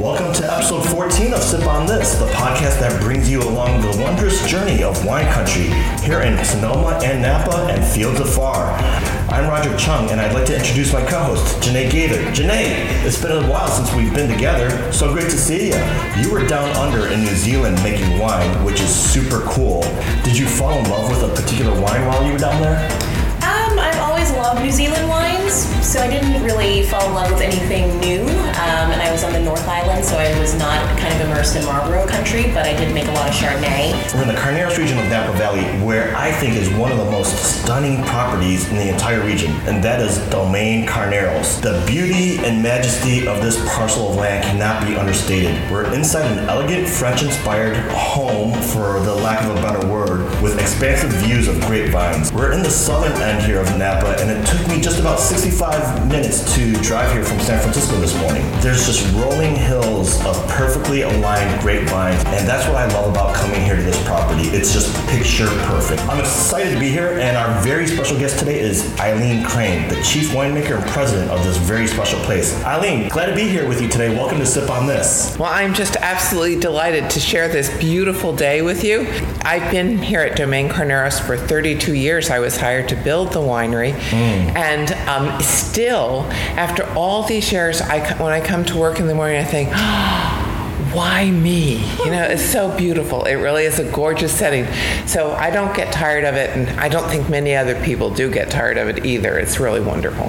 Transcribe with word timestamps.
Welcome 0.00 0.32
to 0.32 0.50
episode 0.50 0.80
14 0.88 1.34
of 1.34 1.42
Sip 1.42 1.66
on 1.66 1.86
This, 1.86 2.14
the 2.14 2.24
podcast 2.28 2.80
that 2.80 2.98
brings 3.02 3.30
you 3.30 3.42
along 3.42 3.82
the 3.82 4.02
wondrous 4.02 4.48
journey 4.48 4.82
of 4.82 5.04
wine 5.04 5.30
country 5.30 5.64
here 6.02 6.22
in 6.22 6.42
Sonoma 6.42 6.98
and 7.04 7.20
Napa 7.20 7.66
and 7.70 7.84
fields 7.84 8.18
afar. 8.18 8.72
I'm 9.28 9.46
Roger 9.46 9.76
Chung, 9.76 10.08
and 10.08 10.18
I'd 10.18 10.32
like 10.32 10.46
to 10.46 10.56
introduce 10.56 10.94
my 10.94 11.04
co-host, 11.04 11.44
Janae 11.60 11.90
Gaither. 11.90 12.22
Janae, 12.32 13.04
it's 13.04 13.20
been 13.20 13.44
a 13.44 13.46
while 13.46 13.68
since 13.68 13.92
we've 13.92 14.14
been 14.14 14.30
together. 14.30 14.90
So 14.90 15.12
great 15.12 15.28
to 15.28 15.36
see 15.36 15.68
you. 15.68 16.22
You 16.22 16.32
were 16.32 16.46
down 16.46 16.74
under 16.76 17.06
in 17.08 17.20
New 17.20 17.36
Zealand 17.36 17.76
making 17.82 18.18
wine, 18.18 18.64
which 18.64 18.80
is 18.80 18.88
super 18.88 19.40
cool. 19.48 19.82
Did 20.24 20.38
you 20.38 20.46
fall 20.46 20.78
in 20.78 20.88
love 20.88 21.10
with 21.10 21.30
a 21.30 21.34
particular 21.34 21.78
wine 21.78 22.06
while 22.06 22.24
you 22.24 22.32
were 22.32 22.38
down 22.38 22.62
there? 22.62 23.09
Loved 24.50 24.64
New 24.64 24.72
Zealand 24.72 25.08
wines, 25.08 25.54
so 25.86 26.00
I 26.00 26.10
didn't 26.10 26.42
really 26.42 26.82
fall 26.82 27.06
in 27.06 27.14
love 27.14 27.30
with 27.30 27.40
anything 27.40 28.00
new. 28.00 28.22
Um, 28.22 28.90
and 28.90 29.00
I 29.00 29.12
was 29.12 29.22
on 29.22 29.32
the 29.32 29.38
North 29.38 29.64
Island, 29.68 30.04
so 30.04 30.18
I 30.18 30.36
was 30.40 30.54
not 30.56 30.98
kind 30.98 31.14
of 31.14 31.20
immersed 31.20 31.54
in 31.54 31.64
Marlborough 31.64 32.08
country, 32.08 32.50
but 32.52 32.66
I 32.66 32.74
did 32.74 32.92
make 32.92 33.06
a 33.06 33.12
lot 33.12 33.28
of 33.28 33.34
Chardonnay. 33.34 34.12
We're 34.12 34.22
in 34.22 34.26
the 34.26 34.34
Carneros 34.34 34.76
region 34.76 34.98
of 34.98 35.08
Napa 35.08 35.38
Valley, 35.38 35.62
where 35.86 36.16
I 36.16 36.32
think 36.32 36.56
is 36.56 36.68
one 36.70 36.90
of 36.90 36.98
the 36.98 37.08
most 37.12 37.62
stunning 37.62 38.02
properties 38.02 38.68
in 38.68 38.76
the 38.76 38.88
entire 38.88 39.24
region, 39.24 39.52
and 39.68 39.84
that 39.84 40.00
is 40.00 40.18
Domaine 40.30 40.84
Carneros. 40.84 41.62
The 41.62 41.84
beauty 41.86 42.38
and 42.44 42.60
majesty 42.60 43.28
of 43.28 43.40
this 43.42 43.56
parcel 43.76 44.10
of 44.10 44.16
land 44.16 44.42
cannot 44.42 44.84
be 44.84 44.96
understated. 44.96 45.54
We're 45.70 45.94
inside 45.94 46.28
an 46.28 46.48
elegant 46.48 46.88
French-inspired 46.88 47.76
home, 47.92 48.60
for 48.60 48.98
the 48.98 49.14
lack 49.14 49.44
of 49.44 49.56
a 49.56 49.62
better 49.62 49.86
word, 49.86 50.42
with 50.42 50.58
expansive 50.58 51.10
views 51.22 51.46
of 51.46 51.60
grapevines. 51.60 52.32
We're 52.32 52.50
in 52.50 52.64
the 52.64 52.70
southern 52.70 53.12
end 53.22 53.46
here 53.46 53.60
of 53.60 53.78
Napa, 53.78 54.16
and 54.20 54.28
it 54.28 54.39
took 54.46 54.66
me 54.68 54.80
just 54.80 55.00
about 55.00 55.18
65 55.18 56.08
minutes 56.08 56.54
to 56.54 56.72
drive 56.82 57.12
here 57.12 57.24
from 57.24 57.40
San 57.40 57.60
Francisco 57.60 57.96
this 58.00 58.18
morning. 58.20 58.42
There's 58.60 58.86
just 58.86 59.12
rolling 59.14 59.56
hills 59.56 60.24
of 60.24 60.36
perfectly 60.48 61.02
aligned 61.02 61.60
grapevines, 61.60 62.22
and 62.26 62.46
that's 62.46 62.66
what 62.66 62.76
I 62.76 62.86
love 62.94 63.10
about 63.10 63.34
coming 63.34 63.60
here 63.60 63.76
to 63.76 63.82
this 63.82 64.00
property. 64.04 64.48
It's 64.48 64.72
just 64.72 64.94
picture 65.08 65.46
perfect. 65.66 66.02
I'm 66.02 66.20
excited 66.20 66.72
to 66.72 66.80
be 66.80 66.88
here, 66.88 67.18
and 67.18 67.36
our 67.36 67.60
very 67.62 67.86
special 67.86 68.18
guest 68.18 68.38
today 68.38 68.60
is 68.60 68.98
Eileen 69.00 69.44
Crane, 69.44 69.88
the 69.88 70.00
chief 70.02 70.30
winemaker 70.30 70.80
and 70.80 70.90
president 70.90 71.30
of 71.30 71.42
this 71.44 71.56
very 71.56 71.86
special 71.86 72.20
place. 72.20 72.54
Eileen, 72.64 73.08
glad 73.08 73.26
to 73.26 73.34
be 73.34 73.48
here 73.48 73.68
with 73.68 73.80
you 73.80 73.88
today. 73.88 74.14
Welcome 74.14 74.38
to 74.38 74.46
Sip 74.46 74.70
on 74.70 74.86
This. 74.86 75.36
Well, 75.38 75.52
I'm 75.52 75.74
just 75.74 75.96
absolutely 75.96 76.58
delighted 76.58 77.10
to 77.10 77.20
share 77.20 77.48
this 77.48 77.76
beautiful 77.78 78.34
day 78.34 78.62
with 78.62 78.84
you. 78.84 79.06
I've 79.42 79.70
been 79.70 79.98
here 79.98 80.20
at 80.20 80.36
Domaine 80.36 80.68
Carneros 80.68 81.20
for 81.20 81.36
32 81.36 81.94
years. 81.94 82.30
I 82.30 82.38
was 82.38 82.56
hired 82.56 82.88
to 82.90 82.96
build 82.96 83.32
the 83.32 83.40
winery, 83.40 83.92
mm. 83.92 84.29
And 84.30 84.92
um, 85.08 85.40
still, 85.40 86.22
after 86.56 86.84
all 86.94 87.22
these 87.22 87.52
years, 87.52 87.80
I 87.80 88.00
when 88.22 88.32
I 88.32 88.40
come 88.40 88.64
to 88.66 88.76
work 88.76 89.00
in 89.00 89.06
the 89.06 89.14
morning, 89.14 89.38
I 89.38 89.44
think. 89.44 89.70
Why 90.94 91.30
me? 91.30 91.76
You 92.04 92.10
know, 92.10 92.24
it's 92.24 92.44
so 92.44 92.76
beautiful. 92.76 93.22
It 93.22 93.34
really 93.34 93.64
is 93.64 93.78
a 93.78 93.88
gorgeous 93.92 94.36
setting. 94.36 94.66
So 95.06 95.30
I 95.30 95.50
don't 95.50 95.72
get 95.76 95.92
tired 95.92 96.24
of 96.24 96.34
it, 96.34 96.50
and 96.50 96.68
I 96.80 96.88
don't 96.88 97.08
think 97.08 97.28
many 97.28 97.54
other 97.54 97.80
people 97.84 98.10
do 98.10 98.28
get 98.28 98.50
tired 98.50 98.76
of 98.76 98.88
it 98.88 99.06
either. 99.06 99.38
It's 99.38 99.60
really 99.60 99.80
wonderful. 99.80 100.26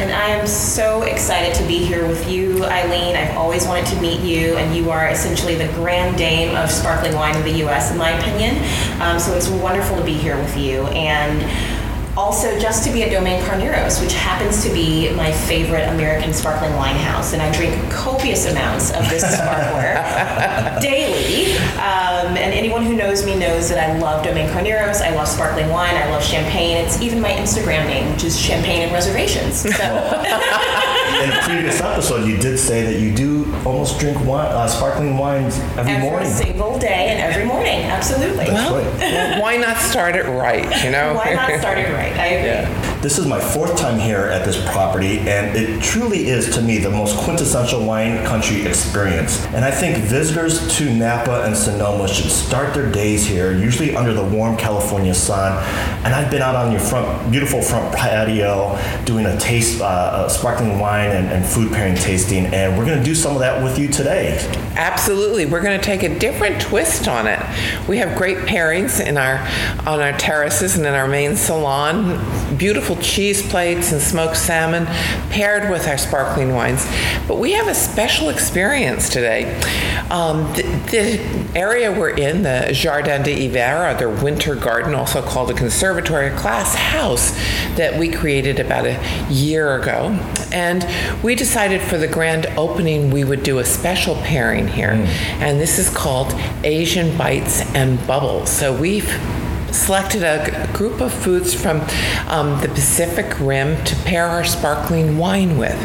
And 0.00 0.10
I 0.10 0.28
am 0.30 0.46
so 0.46 1.02
excited 1.02 1.54
to 1.56 1.68
be 1.68 1.76
here 1.76 2.08
with 2.08 2.26
you, 2.30 2.64
Eileen. 2.64 3.14
I've 3.14 3.36
always 3.36 3.66
wanted 3.66 3.84
to 3.88 4.00
meet 4.00 4.20
you, 4.20 4.56
and 4.56 4.74
you 4.74 4.90
are 4.90 5.08
essentially 5.08 5.56
the 5.56 5.70
grand 5.74 6.16
dame 6.16 6.56
of 6.56 6.70
sparkling 6.70 7.14
wine 7.14 7.36
in 7.36 7.42
the 7.42 7.58
U.S., 7.58 7.92
in 7.92 7.98
my 7.98 8.12
opinion. 8.12 8.56
Um, 9.02 9.18
so 9.18 9.34
it's 9.34 9.48
wonderful 9.48 9.98
to 9.98 10.04
be 10.04 10.14
here 10.14 10.38
with 10.38 10.56
you. 10.56 10.84
And 10.86 11.42
also 12.16 12.58
just 12.58 12.84
to 12.84 12.92
be 12.92 13.02
at 13.02 13.10
Domaine 13.10 13.42
Carneros, 13.44 14.00
which 14.00 14.12
happens 14.12 14.62
to 14.64 14.70
be 14.72 15.12
my 15.14 15.32
favorite 15.32 15.88
American 15.88 16.32
sparkling 16.32 16.74
wine 16.74 16.96
house, 16.96 17.32
and 17.32 17.42
I 17.42 17.52
drink 17.52 17.74
copious 17.90 18.50
amounts 18.50 18.90
of 18.90 19.08
this 19.08 19.22
sparkler 19.36 19.94
daily. 20.80 21.56
Um, 21.76 22.36
and 22.36 22.52
anyone 22.52 22.84
who 22.84 22.94
knows 22.94 23.24
me 23.24 23.36
knows 23.36 23.68
that 23.68 23.78
I 23.78 23.98
love 23.98 24.24
Domaine 24.24 24.48
Carneros. 24.50 25.00
I 25.00 25.14
love 25.14 25.28
sparkling 25.28 25.68
wine. 25.70 25.94
I 25.96 26.10
love 26.10 26.24
champagne. 26.24 26.76
It's 26.76 27.00
even 27.00 27.20
my 27.20 27.30
Instagram 27.30 27.86
name, 27.86 28.12
which 28.12 28.24
is 28.24 28.38
Champagne 28.38 28.82
and 28.82 28.92
Reservations. 28.92 29.60
So 29.60 29.68
In 31.20 31.30
a 31.30 31.42
previous 31.42 31.82
episode, 31.82 32.26
you 32.26 32.38
did 32.38 32.58
say 32.58 32.82
that 32.82 32.98
you 32.98 33.14
do 33.14 33.44
almost 33.66 34.00
drink 34.00 34.18
wine, 34.24 34.46
uh, 34.46 34.66
sparkling 34.66 35.18
wines 35.18 35.58
every, 35.76 35.92
every 35.92 36.02
morning. 36.08 36.30
Every 36.30 36.44
single 36.46 36.78
day 36.78 37.08
and 37.08 37.20
every 37.20 37.44
morning, 37.44 37.82
absolutely. 37.82 38.46
That's 38.46 38.70
right. 38.72 39.00
Well, 39.00 39.42
why 39.42 39.58
not 39.58 39.76
start 39.76 40.16
it 40.16 40.24
right? 40.24 40.64
You 40.82 40.90
know. 40.90 41.12
Why 41.12 41.34
not 41.34 41.50
start 41.60 41.76
it 41.76 41.92
right? 41.92 42.12
I 42.14 42.26
agree. 42.26 42.90
This 43.02 43.18
is 43.18 43.26
my 43.26 43.40
fourth 43.40 43.78
time 43.78 43.98
here 43.98 44.26
at 44.26 44.46
this 44.46 44.62
property, 44.72 45.18
and 45.20 45.56
it 45.56 45.82
truly 45.82 46.28
is 46.28 46.54
to 46.54 46.62
me 46.62 46.78
the 46.78 46.90
most 46.90 47.16
quintessential 47.18 47.84
wine 47.84 48.24
country 48.26 48.66
experience. 48.66 49.44
And 49.46 49.64
I 49.64 49.70
think 49.70 49.98
visitors 50.04 50.76
to 50.76 50.90
Napa 50.90 51.44
and 51.44 51.56
Sonoma 51.56 52.08
should 52.08 52.30
start 52.30 52.74
their 52.74 52.90
days 52.90 53.26
here, 53.26 53.52
usually 53.52 53.94
under 53.96 54.12
the 54.14 54.24
warm 54.24 54.56
California 54.56 55.14
sun. 55.14 55.52
And 56.04 56.14
I've 56.14 56.30
been 56.30 56.42
out 56.42 56.54
on 56.54 56.72
your 56.72 56.80
front, 56.80 57.30
beautiful 57.30 57.62
front 57.62 57.94
patio, 57.94 58.78
doing 59.04 59.26
a 59.26 59.38
taste, 59.38 59.80
uh, 59.80 60.24
a 60.26 60.30
sparkling 60.30 60.78
wine 60.78 61.09
and, 61.10 61.28
and 61.28 61.44
food 61.44 61.72
pairing 61.72 61.94
tasting, 61.94 62.46
and 62.46 62.78
we're 62.78 62.86
going 62.86 62.98
to 62.98 63.04
do 63.04 63.14
some 63.14 63.34
of 63.34 63.40
that 63.40 63.62
with 63.62 63.78
you 63.78 63.88
today. 63.88 64.38
Absolutely. 64.76 65.46
We're 65.46 65.62
going 65.62 65.78
to 65.78 65.84
take 65.84 66.02
a 66.02 66.18
different 66.18 66.60
twist 66.60 67.08
on 67.08 67.26
it. 67.26 67.40
We 67.88 67.98
have 67.98 68.16
great 68.16 68.38
pairings 68.38 69.04
in 69.04 69.18
our 69.18 69.38
on 69.86 70.00
our 70.00 70.16
terraces 70.16 70.76
and 70.76 70.86
in 70.86 70.94
our 70.94 71.08
main 71.08 71.36
salon. 71.36 72.56
Beautiful 72.56 72.96
cheese 72.96 73.46
plates 73.48 73.92
and 73.92 74.00
smoked 74.00 74.36
salmon 74.36 74.86
paired 75.30 75.70
with 75.70 75.86
our 75.88 75.98
sparkling 75.98 76.54
wines. 76.54 76.86
But 77.26 77.38
we 77.38 77.52
have 77.52 77.68
a 77.68 77.74
special 77.74 78.28
experience 78.28 79.08
today. 79.08 79.54
Um, 80.10 80.52
the, 80.54 80.62
the 80.90 81.58
area 81.58 81.92
we're 81.92 82.10
in, 82.10 82.42
the 82.42 82.70
Jardin 82.72 83.22
d'Hiver, 83.22 83.90
or 83.90 83.94
their 83.94 84.08
winter 84.08 84.54
garden, 84.54 84.94
also 84.94 85.22
called 85.22 85.50
a 85.50 85.54
conservatory, 85.54 86.28
a 86.28 86.36
glass 86.40 86.74
house 86.74 87.32
that 87.76 87.98
we 87.98 88.10
created 88.10 88.58
about 88.58 88.86
a 88.86 89.00
year 89.30 89.80
ago. 89.80 90.08
And 90.52 90.82
we 91.22 91.34
decided 91.34 91.82
for 91.82 91.98
the 91.98 92.08
grand 92.08 92.46
opening 92.56 93.10
we 93.10 93.24
would 93.24 93.42
do 93.42 93.58
a 93.58 93.64
special 93.64 94.14
pairing 94.16 94.68
here. 94.68 94.92
Mm. 94.92 95.06
And 95.40 95.60
this 95.60 95.78
is 95.78 95.88
called 95.90 96.32
Asian 96.64 97.16
Bites 97.16 97.62
and 97.74 98.04
Bubbles. 98.06 98.50
So 98.50 98.78
we've 98.78 99.08
selected 99.72 100.22
a 100.22 100.66
g- 100.68 100.72
group 100.76 101.00
of 101.00 101.12
foods 101.12 101.54
from 101.54 101.80
um, 102.28 102.60
the 102.60 102.68
Pacific 102.68 103.38
Rim 103.40 103.82
to 103.84 103.96
pair 103.96 104.26
our 104.26 104.44
sparkling 104.44 105.18
wine 105.18 105.58
with, 105.58 105.76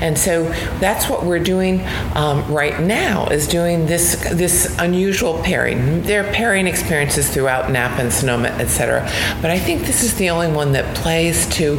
and 0.00 0.18
so 0.18 0.44
that's 0.80 1.08
what 1.08 1.24
we're 1.24 1.38
doing 1.42 1.80
um, 2.14 2.52
right 2.52 2.80
now. 2.80 3.26
Is 3.26 3.46
doing 3.46 3.86
this 3.86 4.16
this 4.32 4.76
unusual 4.78 5.40
pairing. 5.42 6.02
There 6.02 6.24
are 6.24 6.32
pairing 6.32 6.66
experiences 6.66 7.30
throughout 7.30 7.70
Napa 7.70 8.02
and 8.02 8.12
Sonoma, 8.12 8.48
etc. 8.48 9.02
But 9.40 9.50
I 9.50 9.58
think 9.58 9.82
this 9.82 10.02
is 10.02 10.16
the 10.16 10.30
only 10.30 10.48
one 10.48 10.72
that 10.72 10.94
plays 10.96 11.46
to 11.56 11.78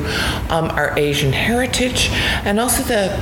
um, 0.50 0.70
our 0.72 0.98
Asian 0.98 1.34
heritage, 1.34 2.10
and 2.46 2.60
also 2.60 2.84
the 2.84 3.14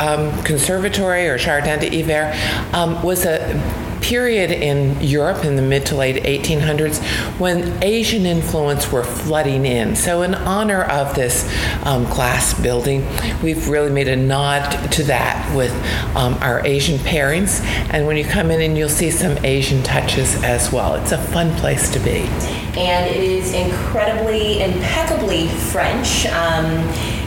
um, 0.00 0.42
Conservatory 0.44 1.28
or 1.28 1.38
Jardin 1.38 1.78
d'Hiver 1.78 2.32
um, 2.72 3.02
was 3.02 3.24
a 3.24 3.85
period 4.00 4.50
in 4.50 5.00
Europe 5.00 5.44
in 5.44 5.56
the 5.56 5.62
mid 5.62 5.86
to 5.86 5.96
late 5.96 6.22
1800s 6.22 7.02
when 7.38 7.82
Asian 7.82 8.26
influence 8.26 8.90
were 8.90 9.04
flooding 9.04 9.64
in. 9.64 9.96
So, 9.96 10.22
in 10.22 10.34
honor 10.34 10.84
of 10.84 11.14
this 11.14 11.50
um, 11.84 12.04
glass 12.04 12.58
building, 12.60 13.06
we've 13.42 13.68
really 13.68 13.90
made 13.90 14.08
a 14.08 14.16
nod 14.16 14.70
to 14.92 15.04
that 15.04 15.54
with 15.54 15.72
um, 16.16 16.34
our 16.40 16.64
Asian 16.66 16.98
pairings. 16.98 17.60
And 17.90 18.06
when 18.06 18.16
you 18.16 18.24
come 18.24 18.50
in, 18.50 18.60
and 18.60 18.76
you'll 18.76 18.88
see 18.88 19.10
some 19.10 19.36
Asian 19.44 19.82
touches 19.82 20.42
as 20.42 20.72
well. 20.72 20.94
It's 20.96 21.12
a 21.12 21.18
fun 21.18 21.54
place 21.56 21.90
to 21.92 21.98
be. 22.00 22.28
and 22.76 23.10
it 23.10 23.22
is 23.22 23.54
incredibly, 23.54 24.62
impeccably 24.62 25.48
French. 25.48 26.26
Um, 26.26 26.66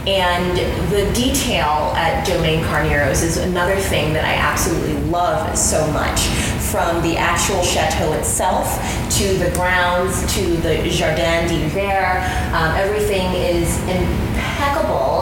and 0.08 0.58
the 0.92 1.12
detail 1.14 1.94
at 1.96 2.26
Domaine 2.26 2.64
Carneros 2.64 3.24
is 3.24 3.38
another 3.38 3.76
thing 3.76 4.14
that 4.14 4.26
I 4.26 4.34
absolutely 4.34 4.96
love 5.10 5.58
so 5.58 5.86
much. 5.92 6.20
From 6.72 7.02
the 7.02 7.18
actual 7.18 7.64
chateau 7.64 8.14
itself 8.14 8.78
to 9.18 9.38
the 9.40 9.50
grounds 9.56 10.22
to 10.36 10.56
the 10.58 10.88
Jardin 10.88 11.48
d'Hiver, 11.48 12.20
um, 12.54 12.76
everything 12.76 13.34
is 13.34 13.76
impeccable 13.88 14.49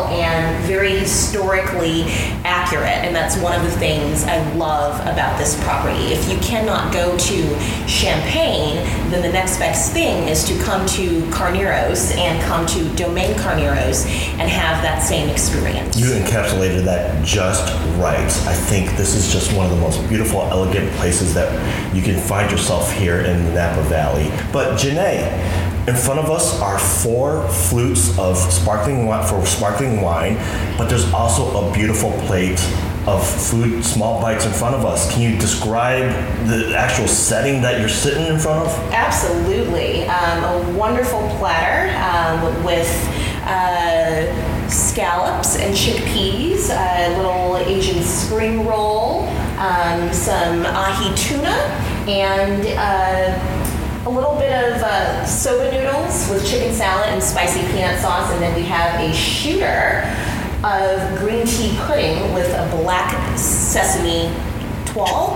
and 0.09 0.65
very 0.65 0.97
historically 0.97 2.03
accurate. 2.43 3.05
And 3.05 3.15
that's 3.15 3.37
one 3.37 3.55
of 3.55 3.63
the 3.63 3.71
things 3.71 4.23
I 4.23 4.37
love 4.53 4.99
about 5.01 5.37
this 5.37 5.61
property. 5.63 6.13
If 6.13 6.29
you 6.29 6.37
cannot 6.39 6.93
go 6.93 7.17
to 7.17 7.59
Champagne, 7.87 8.75
then 9.11 9.21
the 9.21 9.31
next 9.31 9.59
best 9.59 9.93
thing 9.93 10.27
is 10.27 10.43
to 10.45 10.63
come 10.63 10.85
to 10.87 11.21
Carneros 11.29 12.15
and 12.17 12.41
come 12.43 12.65
to 12.67 12.95
Domaine 12.95 13.35
Carneros 13.35 14.05
and 14.39 14.49
have 14.49 14.81
that 14.83 14.99
same 14.99 15.29
experience. 15.29 15.97
You 15.97 16.07
encapsulated 16.07 16.85
that 16.85 17.25
just 17.25 17.71
right. 17.97 18.17
I 18.17 18.53
think 18.53 18.95
this 18.97 19.13
is 19.15 19.31
just 19.31 19.55
one 19.55 19.65
of 19.65 19.71
the 19.71 19.81
most 19.81 20.07
beautiful, 20.07 20.41
elegant 20.41 20.91
places 20.93 21.33
that 21.33 21.47
you 21.95 22.01
can 22.01 22.19
find 22.19 22.51
yourself 22.51 22.91
here 22.91 23.21
in 23.21 23.45
the 23.45 23.53
Napa 23.53 23.81
Valley. 23.83 24.29
But 24.51 24.79
Janae, 24.79 25.66
in 25.87 25.95
front 25.95 26.19
of 26.19 26.29
us 26.29 26.59
are 26.59 26.77
four 26.77 27.47
flutes 27.47 28.17
of 28.19 28.37
sparkling 28.37 29.05
wine 29.05 29.25
for 29.25 29.45
sparkling 29.45 30.01
wine, 30.01 30.35
but 30.77 30.89
there's 30.89 31.11
also 31.13 31.69
a 31.69 31.73
beautiful 31.73 32.11
plate 32.27 32.59
of 33.07 33.25
food, 33.25 33.85
small 33.85 34.21
bites 34.21 34.45
in 34.45 34.51
front 34.51 34.75
of 34.75 34.85
us. 34.85 35.09
Can 35.13 35.21
you 35.21 35.39
describe 35.39 36.11
the 36.45 36.75
actual 36.77 37.07
setting 37.07 37.61
that 37.61 37.79
you're 37.79 37.87
sitting 37.87 38.27
in 38.27 38.37
front 38.37 38.67
of? 38.67 38.93
Absolutely. 38.93 40.03
Um, 40.03 40.43
a 40.43 40.77
wonderful 40.77 41.21
platter 41.37 41.95
um, 42.03 42.65
with 42.65 42.91
uh, 43.45 44.67
scallops 44.67 45.55
and 45.55 45.73
chickpeas, 45.73 46.69
a 46.69 47.15
little 47.15 47.55
Asian 47.59 48.03
spring 48.03 48.67
roll, 48.67 49.29
um, 49.57 50.11
some 50.11 50.65
ahi 50.65 51.15
tuna, 51.15 51.55
and 52.09 52.67
uh, 52.77 53.56
a 54.07 54.09
little 54.09 54.35
bit 54.35 54.53
of 54.53 54.81
uh, 54.81 55.25
soba 55.25 55.69
noodles 55.69 56.29
with 56.29 56.47
chicken 56.49 56.73
salad 56.73 57.09
and 57.09 57.21
spicy 57.21 57.59
peanut 57.73 57.99
sauce, 57.99 58.31
and 58.31 58.41
then 58.41 58.55
we 58.55 58.61
have 58.63 58.97
a 59.01 59.13
shooter 59.13 60.07
of 60.63 61.19
green 61.19 61.45
tea 61.45 61.75
pudding 61.81 62.33
with 62.33 62.47
a 62.53 62.69
black 62.81 63.37
sesame 63.37 64.33
tuile. 64.85 65.35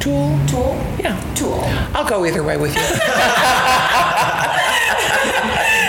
Tool. 0.00 0.38
Tool? 0.46 0.76
Yeah. 0.98 1.18
Tool. 1.34 1.62
I'll 1.94 2.06
go 2.06 2.26
either 2.26 2.42
way 2.42 2.58
with 2.58 2.74
you. 2.74 2.82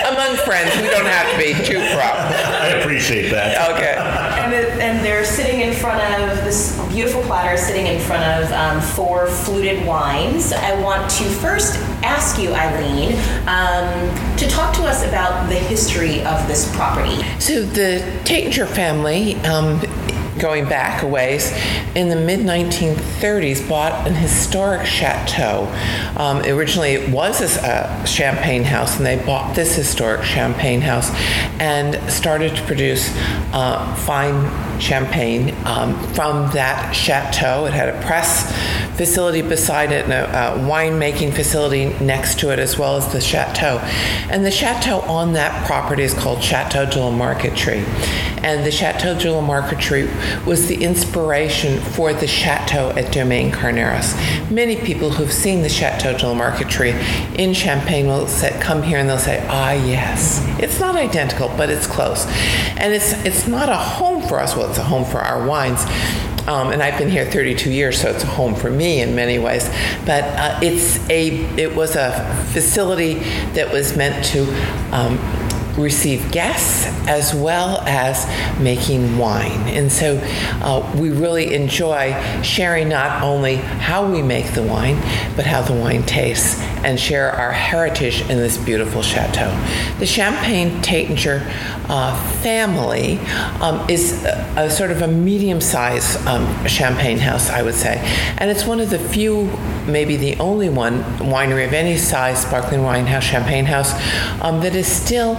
Among 0.07 0.37
friends, 0.45 0.73
we 0.81 0.87
don't 0.87 1.05
have 1.05 1.31
to 1.31 1.37
be 1.37 1.53
too 1.65 1.79
proud. 1.93 2.31
I 2.61 2.67
appreciate 2.79 3.29
that. 3.31 3.71
Okay. 3.71 4.30
And, 4.51 4.81
and 4.81 5.05
they're 5.05 5.23
sitting 5.23 5.61
in 5.61 5.73
front 5.73 6.01
of 6.21 6.43
this 6.43 6.77
beautiful 6.89 7.21
platter, 7.23 7.55
sitting 7.55 7.87
in 7.87 8.01
front 8.01 8.23
of 8.23 8.51
um, 8.51 8.81
four 8.81 9.27
fluted 9.27 9.85
wines. 9.85 10.51
I 10.51 10.79
want 10.81 11.09
to 11.11 11.23
first 11.23 11.77
ask 12.03 12.37
you, 12.37 12.53
Eileen, 12.53 13.13
um, 13.47 14.37
to 14.37 14.47
talk 14.49 14.75
to 14.75 14.83
us 14.83 15.05
about 15.07 15.47
the 15.47 15.55
history 15.55 16.21
of 16.25 16.45
this 16.49 16.73
property. 16.75 17.23
So 17.39 17.63
the 17.63 18.01
Taittinger 18.25 18.67
family, 18.67 19.35
um, 19.45 19.79
going 20.39 20.65
back 20.65 21.03
a 21.03 21.07
ways, 21.07 21.51
in 21.95 22.09
the 22.09 22.15
mid 22.15 22.39
1930s 22.39 23.67
bought 23.67 24.07
an 24.07 24.15
historic 24.15 24.85
chateau. 24.85 25.67
Um, 26.17 26.41
originally, 26.41 26.91
it 26.91 27.09
was 27.09 27.41
a 27.57 28.05
champagne 28.05 28.63
house, 28.63 28.97
and 28.97 29.05
they 29.05 29.23
bought 29.23 29.55
this 29.55 29.75
historic 29.75 30.23
champagne 30.23 30.81
house 30.81 31.09
and 31.59 32.11
started 32.11 32.55
to 32.55 32.63
produce 32.63 33.13
uh, 33.53 33.95
fine 33.95 34.70
champagne 34.81 35.55
um, 35.65 35.97
from 36.13 36.51
that 36.53 36.91
chateau. 36.93 37.65
It 37.65 37.73
had 37.73 37.89
a 37.89 38.01
press 38.05 38.51
facility 38.97 39.41
beside 39.41 39.91
it 39.91 40.03
and 40.05 40.13
a, 40.13 40.25
a 40.25 40.59
winemaking 40.59 41.33
facility 41.33 41.85
next 42.03 42.39
to 42.39 42.51
it, 42.51 42.59
as 42.59 42.77
well 42.77 42.97
as 42.97 43.11
the 43.13 43.21
chateau. 43.21 43.77
And 44.29 44.45
the 44.45 44.51
chateau 44.51 45.01
on 45.01 45.33
that 45.33 45.65
property 45.65 46.03
is 46.03 46.13
called 46.13 46.43
Chateau 46.43 46.85
de 46.85 46.99
la 46.99 47.11
Marqueterie. 47.11 47.85
And 48.43 48.65
the 48.65 48.71
Chateau 48.71 49.17
de 49.17 49.31
la 49.31 49.41
Marqueterie 49.41 50.09
was 50.47 50.67
the 50.67 50.83
inspiration 50.83 51.79
for 51.79 52.11
the 52.11 52.25
chateau 52.25 52.89
at 52.89 53.13
Domaine 53.13 53.51
Carneros. 53.51 54.15
Many 54.49 54.77
people 54.77 55.11
who've 55.11 55.31
seen 55.31 55.61
the 55.61 55.69
Chateau 55.69 56.17
de 56.17 56.27
la 56.27 56.33
Marqueterie 56.33 56.93
in 57.37 57.53
Champagne 57.53 58.07
will 58.07 58.27
say, 58.27 58.57
come 58.59 58.81
here 58.81 58.97
and 58.97 59.07
they'll 59.07 59.19
say, 59.19 59.45
ah, 59.47 59.73
yes. 59.73 60.43
It's 60.59 60.79
not 60.79 60.95
identical, 60.95 61.49
but 61.49 61.69
it's 61.69 61.85
close. 61.85 62.25
And 62.77 62.93
it's, 62.93 63.13
it's 63.25 63.47
not 63.47 63.69
a 63.69 63.77
home 63.77 64.10
for 64.31 64.39
us. 64.39 64.55
Well, 64.55 64.69
it's 64.69 64.77
a 64.77 64.83
home 64.83 65.03
for 65.03 65.19
our 65.19 65.45
wines. 65.45 65.83
Um, 66.47 66.71
and 66.71 66.81
I've 66.81 66.97
been 66.97 67.09
here 67.09 67.29
32 67.29 67.69
years, 67.69 67.99
so 67.99 68.09
it's 68.09 68.23
a 68.23 68.27
home 68.27 68.55
for 68.55 68.71
me 68.71 69.01
in 69.01 69.13
many 69.13 69.39
ways. 69.39 69.67
But 70.05 70.23
uh, 70.23 70.57
it's 70.63 70.97
a 71.09 71.31
it 71.59 71.75
was 71.75 71.97
a 71.97 72.45
facility 72.53 73.15
that 73.55 73.73
was 73.73 73.97
meant 73.97 74.23
to 74.27 74.43
um, 74.95 75.19
receive 75.77 76.31
guests 76.31 76.85
as 77.09 77.35
well 77.35 77.81
as 77.81 78.25
making 78.57 79.17
wine. 79.17 79.67
And 79.67 79.91
so 79.91 80.17
uh, 80.63 80.89
we 80.97 81.09
really 81.09 81.53
enjoy 81.53 82.13
sharing 82.41 82.87
not 82.87 83.21
only 83.21 83.57
how 83.57 84.09
we 84.09 84.21
make 84.21 84.53
the 84.53 84.63
wine, 84.63 84.95
but 85.35 85.45
how 85.45 85.61
the 85.61 85.73
wine 85.73 86.03
tastes 86.03 86.57
and 86.83 86.99
share 86.99 87.31
our 87.31 87.51
heritage 87.51 88.21
in 88.21 88.37
this 88.37 88.57
beautiful 88.57 89.01
chateau. 89.01 89.49
The 89.99 90.05
Champagne 90.05 90.81
Taittinger 90.81 91.41
uh, 91.89 92.15
family 92.41 93.19
um, 93.59 93.87
is 93.89 94.23
a, 94.23 94.53
a, 94.57 94.69
sort 94.69 94.91
of 94.91 95.01
a 95.01 95.07
medium 95.07 95.59
sized 95.59 96.25
um, 96.27 96.65
champagne 96.65 97.17
house, 97.17 97.49
I 97.49 97.61
would 97.61 97.75
say. 97.75 97.97
And 98.37 98.49
it's 98.49 98.65
one 98.65 98.79
of 98.79 98.89
the 98.89 98.99
few, 98.99 99.45
maybe 99.87 100.15
the 100.15 100.37
only 100.37 100.69
one, 100.69 101.03
winery 101.19 101.65
of 101.65 101.73
any 101.73 101.97
size, 101.97 102.41
sparkling 102.41 102.83
wine 102.83 103.05
house, 103.05 103.23
champagne 103.23 103.65
house, 103.65 103.91
um, 104.41 104.61
that 104.61 104.75
is 104.75 104.87
still 104.87 105.35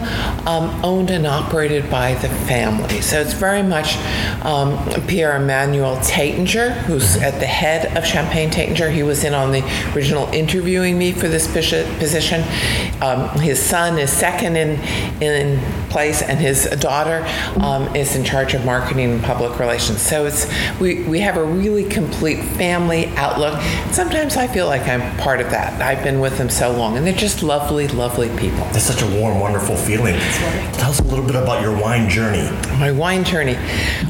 um, 0.47 0.85
owned 0.85 1.11
and 1.11 1.27
operated 1.27 1.91
by 1.91 2.15
the 2.15 2.29
family. 2.29 3.01
So 3.01 3.21
it's 3.21 3.33
very 3.33 3.63
much 3.63 3.97
um, 4.45 4.79
Pierre 5.07 5.37
Emmanuel 5.37 5.97
Taittinger, 5.97 6.73
who's 6.83 7.17
at 7.17 7.41
the 7.41 7.47
head 7.47 7.97
of 7.97 8.05
Champagne 8.05 8.51
Taittinger. 8.51 8.93
He 8.93 9.03
was 9.03 9.25
in 9.25 9.35
on 9.35 9.53
the 9.53 9.63
original 9.95 10.29
interviewing 10.29 10.99
me 10.99 11.13
for 11.13 11.29
this 11.33 11.49
position. 11.49 12.45
Um, 13.03 13.29
his 13.41 13.61
son 13.61 13.99
is 13.99 14.13
second 14.13 14.57
in, 14.57 14.79
in 15.21 15.61
place, 15.91 16.23
and 16.23 16.39
his 16.39 16.67
daughter 16.79 17.25
um, 17.61 17.95
is 17.97 18.15
in 18.15 18.25
charge 18.25 18.55
of 18.55 18.65
marketing 18.65 19.11
and 19.11 19.23
public 19.23 19.59
relations. 19.59 20.01
So 20.01 20.27
it's 20.27 20.47
we, 20.79 21.03
we 21.05 21.21
have 21.21 21.37
a 21.37 21.45
really 21.45 21.85
complete 21.85 22.43
family 22.57 23.07
outlook. 23.17 23.61
Sometimes 23.91 24.37
I 24.37 24.47
feel 24.47 24.67
like 24.67 24.87
I'm 24.87 25.17
part 25.19 25.41
of 25.41 25.51
that. 25.51 25.81
I've 25.83 26.05
been 26.05 26.21
with 26.21 26.39
them 26.39 26.51
so 26.51 26.71
long, 26.71 26.97
and 26.97 27.07
they're 27.07 27.13
just 27.13 27.43
lovely, 27.43 27.89
lovely 27.89 28.29
people. 28.39 28.65
It's 28.71 28.85
such 28.85 29.03
a 29.03 29.21
warm, 29.21 29.41
wonderful 29.41 29.77
feeling. 29.77 30.15
Tell 30.75 30.91
us 30.91 31.01
a 31.01 31.05
little 31.05 31.25
bit 31.25 31.35
about 31.35 31.63
your 31.63 31.77
wine 31.77 32.09
journey. 32.09 32.51
My 32.79 32.93
wine 32.93 33.25
journey. 33.25 33.55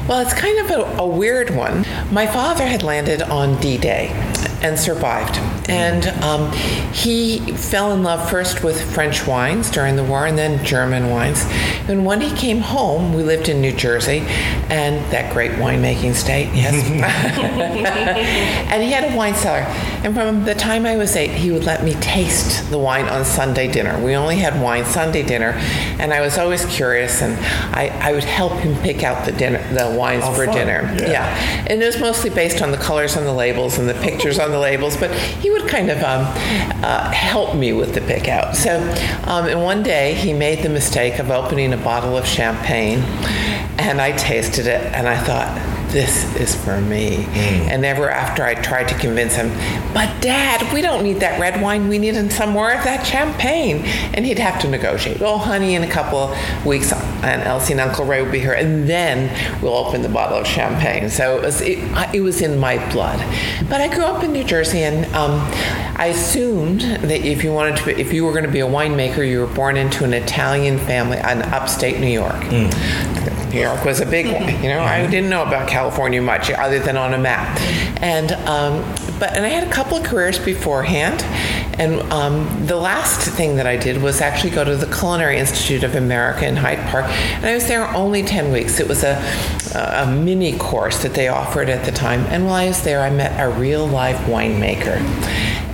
Well, 0.07 0.19
it's 0.19 0.33
kind 0.33 0.59
of 0.59 0.71
a, 0.71 1.01
a 1.01 1.07
weird 1.07 1.49
one. 1.55 1.85
My 2.11 2.27
father 2.27 2.65
had 2.65 2.83
landed 2.83 3.21
on 3.21 3.59
D 3.61 3.77
Day 3.77 4.11
and 4.63 4.79
survived. 4.79 5.37
And 5.69 6.07
um, 6.23 6.51
he 6.93 7.39
fell 7.53 7.91
in 7.93 8.01
love 8.03 8.29
first 8.29 8.63
with 8.63 8.81
French 8.93 9.27
wines 9.27 9.69
during 9.69 9.95
the 9.95 10.03
war 10.03 10.25
and 10.25 10.37
then 10.37 10.63
German 10.65 11.09
wines. 11.09 11.43
And 11.89 12.05
when 12.05 12.21
he 12.21 12.31
came 12.35 12.59
home, 12.59 13.13
we 13.13 13.23
lived 13.23 13.49
in 13.49 13.59
New 13.61 13.73
Jersey 13.73 14.19
and 14.69 14.99
that 15.11 15.33
great 15.33 15.51
winemaking 15.51 16.13
state, 16.15 16.47
yes. 16.53 16.73
and 17.83 18.81
he 18.81 18.91
had 18.91 19.11
a 19.11 19.15
wine 19.15 19.35
cellar. 19.35 19.61
And 20.03 20.13
from 20.15 20.45
the 20.45 20.55
time 20.55 20.85
I 20.85 20.95
was 20.97 21.15
eight, 21.15 21.31
he 21.31 21.51
would 21.51 21.63
let 21.65 21.83
me 21.83 21.93
taste 21.95 22.69
the 22.71 22.77
wine 22.77 23.05
on 23.05 23.25
Sunday 23.25 23.71
dinner. 23.71 24.01
We 24.03 24.15
only 24.15 24.37
had 24.37 24.59
wine 24.61 24.85
Sunday 24.85 25.23
dinner, 25.23 25.51
and 25.99 26.13
I 26.13 26.21
was 26.21 26.37
always 26.37 26.65
curious, 26.65 27.21
and 27.21 27.33
I, 27.75 27.87
I 28.01 28.13
would 28.13 28.23
help 28.23 28.53
him 28.53 28.75
pick 28.81 29.03
out 29.03 29.25
the 29.25 29.31
dinner, 29.31 29.59
the 29.73 29.95
wines 29.97 30.23
Oh, 30.25 30.33
for 30.33 30.45
fun. 30.45 30.55
dinner. 30.55 30.95
Yeah. 30.99 31.27
and 31.67 31.81
it 31.81 31.85
was 31.85 31.99
mostly 31.99 32.29
based 32.29 32.61
on 32.61 32.71
the 32.71 32.77
colors 32.77 33.17
on 33.17 33.23
the 33.25 33.33
labels 33.33 33.77
and 33.77 33.87
the 33.89 33.93
pictures 33.95 34.39
on 34.39 34.51
the 34.53 34.59
labels. 34.59 34.95
But 34.95 35.11
he 35.11 35.49
would 35.49 35.67
kind 35.67 35.89
of 35.89 35.97
um, 36.03 36.21
uh, 36.83 37.11
help 37.11 37.55
me 37.55 37.73
with 37.73 37.93
the 37.93 38.01
pick 38.01 38.27
out. 38.29 38.55
So, 38.55 38.79
um, 39.25 39.47
and 39.47 39.61
one 39.61 39.83
day 39.83 40.13
he 40.13 40.31
made 40.31 40.63
the 40.63 40.69
mistake 40.69 41.19
of 41.19 41.29
opening 41.29 41.73
a 41.73 41.77
bottle 41.77 42.17
of 42.17 42.25
champagne, 42.25 42.99
and 43.77 43.99
I 43.99 44.13
tasted 44.13 44.67
it, 44.67 44.81
and 44.93 45.07
I 45.07 45.17
thought. 45.17 45.82
This 45.93 46.35
is 46.37 46.55
for 46.55 46.81
me. 46.81 47.25
And 47.69 47.85
ever 47.85 48.09
after 48.09 48.43
I 48.43 48.55
tried 48.55 48.87
to 48.87 48.97
convince 48.97 49.35
him, 49.35 49.49
but 49.93 50.21
dad, 50.21 50.73
we 50.73 50.81
don't 50.81 51.03
need 51.03 51.19
that 51.19 51.39
red 51.39 51.61
wine. 51.61 51.87
We 51.87 51.99
need 51.99 52.31
some 52.31 52.49
more 52.49 52.73
of 52.73 52.83
that 52.83 53.05
champagne. 53.05 53.85
And 54.15 54.25
he'd 54.25 54.39
have 54.39 54.59
to 54.61 54.67
negotiate. 54.67 55.21
Oh, 55.21 55.37
honey, 55.37 55.75
in 55.75 55.83
a 55.83 55.87
couple 55.87 56.17
of 56.17 56.65
weeks, 56.65 56.91
and 56.91 57.43
Elsie 57.43 57.73
and 57.73 57.79
Uncle 57.79 58.05
Ray 58.05 58.23
will 58.23 58.31
be 58.31 58.39
here, 58.39 58.53
and 58.53 58.89
then 58.89 59.29
we'll 59.61 59.75
open 59.75 60.01
the 60.01 60.09
bottle 60.09 60.39
of 60.39 60.47
champagne. 60.47 61.11
So 61.11 61.37
it 61.37 61.43
was, 61.43 61.61
it, 61.61 61.77
it 62.11 62.21
was 62.21 62.41
in 62.41 62.57
my 62.57 62.77
blood. 62.91 63.19
But 63.69 63.79
I 63.79 63.87
grew 63.87 64.05
up 64.05 64.23
in 64.23 64.33
New 64.33 64.43
Jersey, 64.43 64.79
and 64.79 65.05
um, 65.13 65.41
I 65.95 66.07
assumed 66.07 66.81
that 66.81 67.23
if 67.23 67.43
you 67.43 67.53
wanted 67.53 67.77
to, 67.77 67.85
be, 67.85 67.91
if 68.01 68.11
you 68.13 68.25
were 68.25 68.31
going 68.31 68.45
to 68.45 68.51
be 68.51 68.61
a 68.61 68.67
winemaker, 68.67 69.29
you 69.29 69.41
were 69.41 69.53
born 69.53 69.77
into 69.77 70.03
an 70.05 70.13
Italian 70.13 70.79
family 70.79 71.17
in 71.17 71.43
upstate 71.43 71.99
New 71.99 72.07
York. 72.07 72.41
New 73.53 73.61
York 73.61 73.85
was 73.85 74.01
a 74.01 74.05
big 74.05 74.25
one. 74.25 74.47
You 74.63 74.69
know, 74.69 74.81
I 74.81 75.05
didn't 75.05 75.29
know 75.29 75.43
about 75.43 75.69
California 75.69 76.21
much 76.21 76.49
other 76.49 76.79
than 76.79 76.97
on 76.97 77.13
a 77.13 77.19
map. 77.19 77.59
And 78.01 78.31
um, 78.47 78.81
but 79.19 79.33
and 79.33 79.45
I 79.45 79.49
had 79.49 79.67
a 79.67 79.71
couple 79.71 79.97
of 79.97 80.03
careers 80.03 80.39
beforehand. 80.39 81.23
And 81.79 82.01
um, 82.11 82.67
the 82.67 82.75
last 82.75 83.27
thing 83.31 83.55
that 83.55 83.65
I 83.65 83.77
did 83.77 84.01
was 84.01 84.21
actually 84.21 84.51
go 84.51 84.63
to 84.63 84.75
the 84.75 84.85
Culinary 84.95 85.39
Institute 85.39 85.83
of 85.83 85.95
America 85.95 86.47
in 86.47 86.55
Hyde 86.55 86.79
Park, 86.89 87.05
and 87.05 87.45
I 87.45 87.55
was 87.55 87.67
there 87.67 87.87
only 87.95 88.21
ten 88.21 88.51
weeks. 88.51 88.79
It 88.79 88.87
was 88.87 89.03
a 89.03 89.15
a 89.75 90.05
mini 90.05 90.55
course 90.57 91.01
that 91.01 91.15
they 91.15 91.29
offered 91.29 91.69
at 91.69 91.83
the 91.83 91.91
time. 91.91 92.21
And 92.27 92.45
while 92.45 92.55
I 92.55 92.67
was 92.67 92.83
there, 92.83 93.01
I 93.01 93.09
met 93.09 93.39
a 93.39 93.49
real 93.49 93.87
live 93.87 94.17
winemaker, 94.27 94.97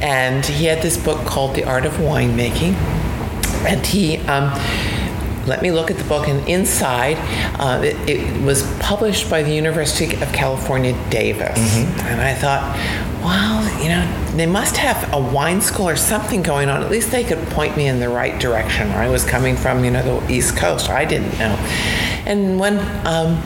and 0.02 0.46
he 0.46 0.66
had 0.66 0.82
this 0.82 0.96
book 0.98 1.26
called 1.26 1.56
The 1.56 1.66
Art 1.66 1.86
of 1.86 1.94
Winemaking, 1.94 2.76
and 3.66 3.86
he. 3.86 4.18
Um, 4.20 4.54
let 5.50 5.62
me 5.62 5.72
look 5.72 5.92
at 5.92 5.98
the 5.98 6.04
book, 6.06 6.28
and 6.28 6.48
inside, 6.48 7.18
uh, 7.60 7.82
it, 7.84 7.98
it 8.10 8.42
was 8.44 8.64
published 8.80 9.30
by 9.30 9.44
the 9.44 9.52
University 9.52 10.16
of 10.22 10.32
California, 10.32 10.94
Davis. 11.10 11.58
And 11.78 12.22
I 12.22 12.34
thought, 12.34 12.76
well, 13.22 13.84
you 13.84 13.90
know, 13.90 14.36
they 14.38 14.46
must 14.46 14.78
have 14.78 15.14
a 15.14 15.20
wine 15.20 15.62
school 15.62 15.90
or 15.90 15.96
something 15.96 16.42
going 16.42 16.70
on. 16.70 16.82
At 16.82 16.92
least 16.92 17.12
they 17.12 17.24
could 17.24 17.40
point 17.50 17.76
me 17.76 17.88
in 17.88 18.00
the 18.00 18.10
right 18.10 18.40
direction. 18.40 18.90
Where 18.90 19.00
I 19.00 19.10
was 19.10 19.26
coming 19.26 19.58
from, 19.58 19.84
you 19.84 19.92
know, 19.92 20.22
the 20.22 20.32
East 20.32 20.56
Coast. 20.56 20.90
I 20.90 21.04
didn't 21.04 21.38
know. 21.38 21.56
And 22.26 22.60
when 22.60 22.80
um, 23.08 23.42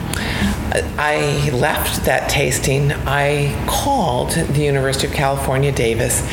I 0.74 1.50
left 1.50 2.04
that 2.06 2.28
tasting. 2.28 2.90
I 3.06 3.54
called 3.68 4.30
the 4.32 4.62
University 4.62 5.06
of 5.06 5.12
California, 5.12 5.70
Davis, 5.70 6.26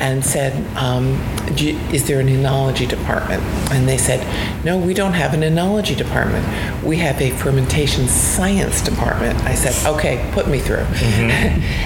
and 0.00 0.24
said, 0.24 0.54
um, 0.76 1.20
you, 1.56 1.76
"Is 1.92 2.06
there 2.06 2.20
an 2.20 2.28
enology 2.28 2.88
department?" 2.88 3.42
And 3.72 3.88
they 3.88 3.98
said, 3.98 4.24
"No, 4.64 4.78
we 4.78 4.94
don't 4.94 5.14
have 5.14 5.34
an 5.34 5.40
enology 5.40 5.96
department. 5.96 6.46
We 6.84 6.98
have 6.98 7.20
a 7.20 7.30
fermentation 7.30 8.06
science 8.06 8.80
department." 8.80 9.42
I 9.44 9.54
said, 9.54 9.74
"Okay, 9.86 10.24
put 10.32 10.46
me 10.46 10.60
through." 10.60 10.86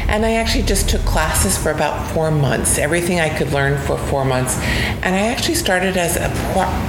and 0.09 0.27
I 0.27 0.35
actually 0.35 0.65
just 0.65 0.91
took 0.91 1.03
classes 1.07 1.57
for 1.57 1.71
about 1.71 2.07
four 2.13 2.31
months, 2.31 2.77
everything 2.77 3.21
I 3.21 3.31
could 3.31 3.53
learn 3.53 3.79
for 3.79 3.97
four 3.97 4.27
months, 4.27 4.59
and 5.03 5.15
I 5.15 5.29
actually 5.29 5.55
started 5.55 5.97
as 5.97 6.17
a 6.17 6.29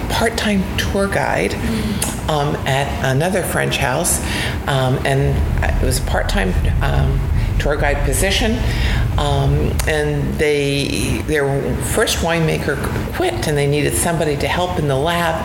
part-time 0.10 0.64
tour 0.78 1.08
guide 1.08 1.56
um, 2.30 2.56
at 2.68 2.88
another 3.06 3.44
French 3.44 3.78
house, 3.78 4.20
um, 4.68 4.98
and 5.14 5.82
it 5.82 5.86
was 5.86 6.00
a 6.00 6.04
part-time 6.04 6.54
um, 6.82 7.20
tour 7.60 7.78
guide 7.78 8.04
position. 8.06 8.58
Um, 9.18 9.72
and 9.88 10.34
they 10.40 11.22
their 11.28 11.46
first 11.84 12.18
winemaker 12.18 12.76
quit, 13.16 13.48
and 13.48 13.56
they 13.56 13.68
needed 13.68 13.94
somebody 13.94 14.36
to 14.38 14.48
help 14.48 14.80
in 14.80 14.88
the 14.88 14.98
lab, 14.98 15.36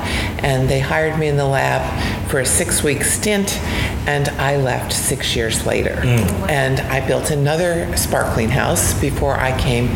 and 0.42 0.68
they 0.68 0.80
hired 0.80 1.18
me 1.18 1.28
in 1.28 1.36
the 1.36 1.44
lab 1.44 1.82
for 2.28 2.40
a 2.40 2.46
six-week 2.46 3.02
stint, 3.04 3.58
and 4.06 4.28
I 4.30 4.56
left 4.56 4.92
six 4.92 5.36
years 5.36 5.66
later. 5.66 5.96
Mm. 5.96 6.48
And 6.48 6.80
I 6.80 7.06
built 7.06 7.30
another 7.30 7.94
sparkling 7.96 8.48
house 8.48 8.98
before 8.98 9.36
I 9.36 9.58
came 9.58 9.90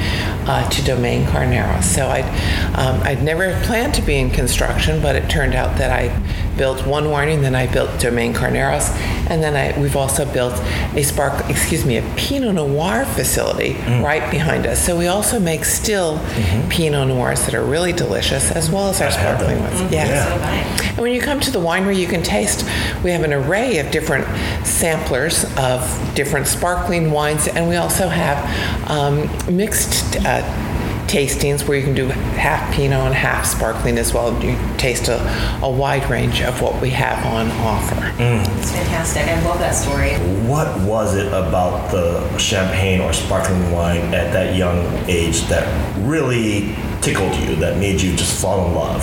uh, 0.47 0.69
to 0.69 0.85
Domaine 0.85 1.25
Carneros. 1.27 1.85
So 1.85 2.09
I'd 2.09 2.29
um, 2.77 3.01
I'd 3.03 3.23
never 3.23 3.59
planned 3.65 3.95
to 3.95 4.03
be 4.03 4.17
in 4.17 4.31
construction, 4.31 5.01
but 5.01 5.17
it 5.17 5.31
turned 5.31 5.55
out 5.55 5.79
that 5.79 5.91
I 5.91 6.11
built 6.57 6.87
one 6.87 7.03
and 7.13 7.45
then 7.45 7.55
I 7.55 7.67
built 7.67 8.01
Domaine 8.01 8.33
Carneros, 8.33 8.91
and 9.29 9.43
then 9.43 9.55
I, 9.55 9.79
we've 9.81 9.97
also 9.97 10.25
built 10.33 10.55
a 10.95 11.03
spark, 11.03 11.49
excuse 11.51 11.85
me, 11.85 11.99
a 11.99 12.15
Pinot 12.17 12.55
Noir 12.55 13.05
facility 13.05 13.75
mm. 13.75 14.03
right 14.03 14.31
behind 14.31 14.67
us. 14.67 14.85
So 14.85 14.97
we 14.99 15.09
also 15.09 15.39
make 15.39 15.65
still 15.65 16.19
mm-hmm. 16.19 16.69
Pinot 16.69 17.09
Noirs 17.09 17.45
that 17.47 17.55
are 17.55 17.65
really 17.65 17.93
delicious, 17.93 18.51
as 18.51 18.71
well 18.71 18.89
as 18.89 19.01
our 19.01 19.11
sparkling 19.11 19.61
ones. 19.61 19.81
Mm-hmm. 19.81 19.93
Yes. 19.93 20.09
Yeah. 20.09 20.89
And 20.91 20.99
when 20.99 21.13
you 21.13 21.21
come 21.21 21.41
to 21.41 21.51
the 21.51 21.59
winery, 21.59 21.97
you 21.99 22.07
can 22.07 22.23
taste. 22.23 22.65
We 23.03 23.11
have 23.11 23.25
an 23.25 23.33
array 23.33 23.79
of 23.79 23.91
different 23.91 24.27
samplers 24.67 25.45
of 25.57 26.13
different 26.15 26.47
sparkling 26.47 27.11
wines, 27.11 27.49
and 27.49 27.69
we 27.69 27.77
also 27.77 28.09
have 28.09 28.91
um, 28.91 29.29
mixed. 29.55 30.17
Uh, 30.25 30.69
tastings 31.13 31.69
where 31.69 31.77
you 31.77 31.85
can 31.85 31.95
do 31.95 32.07
half 32.07 32.73
Pinot 32.73 32.99
and 32.99 33.15
half 33.15 33.45
sparkling 33.45 33.99
as 33.99 34.15
well. 34.15 34.33
You 34.43 34.57
taste 34.79 35.09
a, 35.09 35.21
a 35.63 35.71
wide 35.71 36.09
range 36.09 36.41
of 36.41 36.63
what 36.63 36.81
we 36.81 36.89
have 36.91 37.25
on 37.27 37.51
offer. 37.51 37.97
Mm. 38.17 38.41
It's 38.59 38.73
fantastic. 38.73 39.25
I 39.25 39.43
love 39.45 39.59
that 39.59 39.73
story. 39.73 40.15
What 40.49 40.81
was 40.81 41.15
it 41.15 41.27
about 41.29 41.91
the 41.91 42.39
champagne 42.39 43.03
or 43.03 43.13
sparkling 43.13 43.71
wine 43.71 44.15
at 44.15 44.33
that 44.33 44.57
young 44.57 44.87
age 45.07 45.43
that 45.43 45.67
really 45.99 46.75
tickled 47.03 47.35
you, 47.37 47.57
that 47.57 47.79
made 47.79 48.01
you 48.01 48.17
just 48.17 48.41
fall 48.41 48.67
in 48.67 48.75
love? 48.75 49.03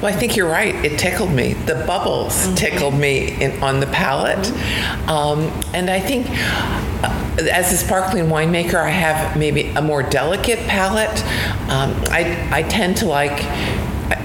Well, 0.00 0.06
I 0.06 0.16
think 0.16 0.36
you're 0.36 0.48
right. 0.48 0.74
It 0.84 0.96
tickled 0.96 1.32
me. 1.32 1.54
The 1.54 1.82
bubbles 1.86 2.34
mm-hmm. 2.34 2.54
tickled 2.54 2.94
me 2.94 3.42
in, 3.42 3.60
on 3.60 3.80
the 3.80 3.86
palate. 3.86 4.38
Mm-hmm. 4.38 5.08
Um, 5.08 5.40
and 5.74 5.90
I 5.90 5.98
think 5.98 6.28
as 7.02 7.72
a 7.72 7.76
sparkling 7.76 8.24
winemaker, 8.24 8.74
I 8.74 8.90
have 8.90 9.36
maybe 9.36 9.68
a 9.68 9.82
more 9.82 10.02
delicate 10.02 10.58
palate. 10.60 11.22
Um, 11.70 11.94
I, 12.10 12.48
I 12.52 12.62
tend 12.62 12.96
to 12.98 13.06
like 13.06 13.38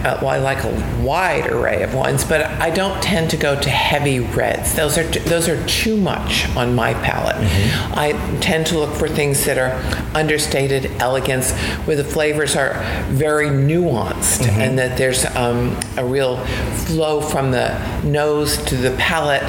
uh, 0.04 0.20
well, 0.22 0.30
I 0.30 0.38
like 0.38 0.64
a 0.66 1.02
wide 1.02 1.48
array 1.48 1.82
of 1.84 1.94
wines, 1.94 2.26
but 2.26 2.42
I 2.42 2.70
don't 2.70 3.02
tend 3.02 3.30
to 3.32 3.38
go 3.38 3.60
to 3.60 3.70
heavy 3.70 4.20
reds. 4.20 4.76
Those 4.76 4.98
are 4.98 5.04
those 5.04 5.48
are 5.48 5.66
too 5.66 5.96
much 5.96 6.48
on 6.58 6.76
my 6.76 6.94
palate. 6.96 7.38
Mm-hmm. 7.38 7.94
I 7.94 8.40
tend 8.42 8.68
to 8.68 8.80
look 8.80 8.94
for 8.94 9.08
things 9.08 9.46
that 9.46 9.58
are 9.58 9.74
understated 10.14 10.92
elegance, 11.00 11.52
where 11.86 11.96
the 11.96 12.04
flavors 12.04 12.56
are 12.56 12.74
very 13.10 13.48
nuanced, 13.48 14.42
mm-hmm. 14.42 14.60
and 14.60 14.78
that 14.78 14.98
there's 14.98 15.26
um, 15.38 15.80
a 15.98 16.06
real 16.06 16.46
flow 16.86 17.22
from 17.22 17.52
the 17.52 18.02
nose 18.04 18.58
to 18.66 18.76
the 18.76 18.92
palate 18.98 19.44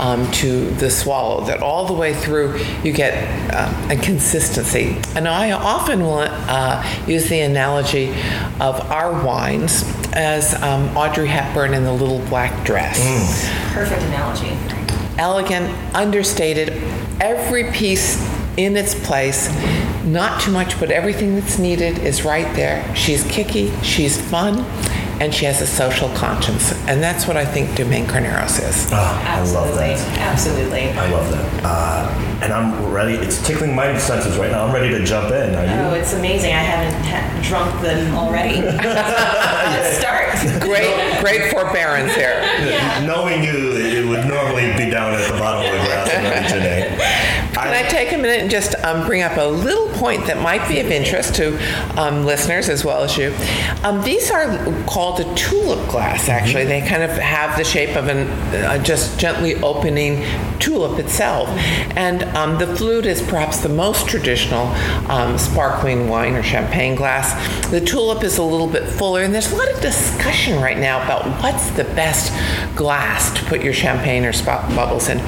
um, 0.00 0.28
to 0.32 0.70
the 0.72 0.90
swallow. 0.90 1.44
That 1.44 1.62
all 1.62 1.86
the 1.86 1.94
way 1.94 2.14
through 2.14 2.58
you 2.82 2.92
get 2.92 3.14
uh, 3.54 3.88
a 3.90 3.96
consistency. 3.96 5.00
And 5.14 5.28
I 5.28 5.52
often 5.52 6.00
will 6.00 6.26
uh, 6.28 7.04
use 7.06 7.28
the 7.28 7.40
analogy 7.40 8.10
of 8.58 8.80
our 8.90 9.24
wines 9.24 9.84
as 10.12 10.60
um, 10.62 10.96
Audrey 10.96 11.28
Hepburn 11.28 11.74
in 11.74 11.84
the 11.84 11.92
little 11.92 12.18
black 12.26 12.64
dress. 12.64 12.98
Mm. 12.98 13.74
Perfect 13.74 14.02
analogy. 14.02 14.56
Elegant, 15.18 15.70
understated, 15.94 16.70
every 17.20 17.70
piece 17.72 18.20
in 18.56 18.76
its 18.76 18.94
place. 19.06 19.48
Not 20.04 20.40
too 20.40 20.50
much, 20.50 20.78
but 20.80 20.90
everything 20.90 21.34
that's 21.34 21.58
needed 21.58 21.98
is 21.98 22.24
right 22.24 22.54
there. 22.56 22.94
She's 22.94 23.24
kicky, 23.30 23.70
she's 23.82 24.20
fun, 24.20 24.64
and 25.20 25.34
she 25.34 25.44
has 25.44 25.60
a 25.60 25.66
social 25.66 26.08
conscience. 26.16 26.72
And 26.88 27.02
that's 27.02 27.26
what 27.26 27.36
I 27.36 27.44
think 27.44 27.76
Domaine 27.76 28.06
Carneros 28.06 28.58
is. 28.66 28.90
Oh, 28.90 28.96
I 28.96 29.42
love 29.52 29.74
that. 29.76 29.98
Absolutely. 30.18 30.88
I 30.90 31.10
love 31.10 31.30
that. 31.30 31.60
Uh, 31.62 32.40
and 32.42 32.52
I'm 32.54 32.90
ready. 32.90 33.14
It's 33.14 33.46
tickling 33.46 33.74
my 33.74 33.96
senses 33.98 34.38
right 34.38 34.50
now. 34.50 34.64
I'm 34.64 34.74
ready 34.74 34.88
to 34.88 35.04
jump 35.04 35.30
in. 35.30 35.54
Are 35.54 35.64
you? 35.66 35.72
Oh, 35.72 35.92
it's 35.94 36.14
amazing. 36.14 36.54
I 36.54 36.62
haven't 36.62 37.04
ha- 37.04 37.40
drunk 37.42 37.82
them 37.82 38.14
already. 38.16 38.62
Let's 38.62 39.98
start. 39.98 40.32
Great, 40.62 41.20
great 41.20 41.52
forbearance 41.52 42.14
here. 42.14 42.40
Yeah. 42.64 43.04
Knowing 43.06 43.44
you, 43.44 43.76
it 43.76 44.08
would 44.08 44.26
normally 44.26 44.72
be 44.72 44.88
down 44.90 45.12
at 45.12 45.30
the 45.30 45.38
bottom 45.38 45.66
of 45.66 45.78
the 45.80 45.86
glass 45.86 46.09
today. 46.24 46.96
Can 47.52 47.74
I 47.74 47.88
take 47.88 48.12
a 48.12 48.16
minute 48.16 48.40
and 48.40 48.50
just 48.50 48.74
um, 48.84 49.06
bring 49.06 49.22
up 49.22 49.36
a 49.36 49.44
little 49.44 49.88
point 49.98 50.26
that 50.26 50.40
might 50.40 50.66
be 50.68 50.80
of 50.80 50.86
interest 50.86 51.34
to 51.36 51.56
um, 52.00 52.24
listeners 52.24 52.68
as 52.68 52.84
well 52.84 53.02
as 53.02 53.16
you? 53.16 53.34
Um, 53.82 54.02
these 54.02 54.30
are 54.30 54.56
called 54.84 55.20
a 55.20 55.34
tulip 55.34 55.88
glass, 55.88 56.28
actually. 56.28 56.64
Mm-hmm. 56.64 56.84
They 56.84 56.88
kind 56.88 57.02
of 57.02 57.10
have 57.10 57.56
the 57.58 57.64
shape 57.64 57.96
of 57.96 58.08
an 58.08 58.28
uh, 58.54 58.82
just 58.82 59.18
gently 59.18 59.56
opening 59.56 60.24
tulip 60.58 60.98
itself. 60.98 61.48
And 61.96 62.22
um, 62.36 62.58
the 62.58 62.66
flute 62.76 63.06
is 63.06 63.22
perhaps 63.22 63.60
the 63.60 63.68
most 63.68 64.08
traditional 64.08 64.66
um, 65.10 65.36
sparkling 65.38 66.08
wine 66.08 66.34
or 66.34 66.42
champagne 66.42 66.94
glass. 66.94 67.30
The 67.70 67.80
tulip 67.80 68.24
is 68.24 68.38
a 68.38 68.42
little 68.42 68.68
bit 68.68 68.88
fuller, 68.88 69.22
and 69.22 69.34
there's 69.34 69.52
a 69.52 69.56
lot 69.56 69.70
of 69.72 69.80
discussion 69.80 70.60
right 70.60 70.78
now 70.78 71.02
about 71.02 71.26
what's 71.42 71.70
the 71.70 71.84
best 71.84 72.32
glass 72.76 73.32
to 73.38 73.44
put 73.46 73.62
your 73.62 73.72
champagne 73.72 74.24
or 74.24 74.32
spot 74.32 74.68
bubbles 74.74 75.08
in. 75.08 75.18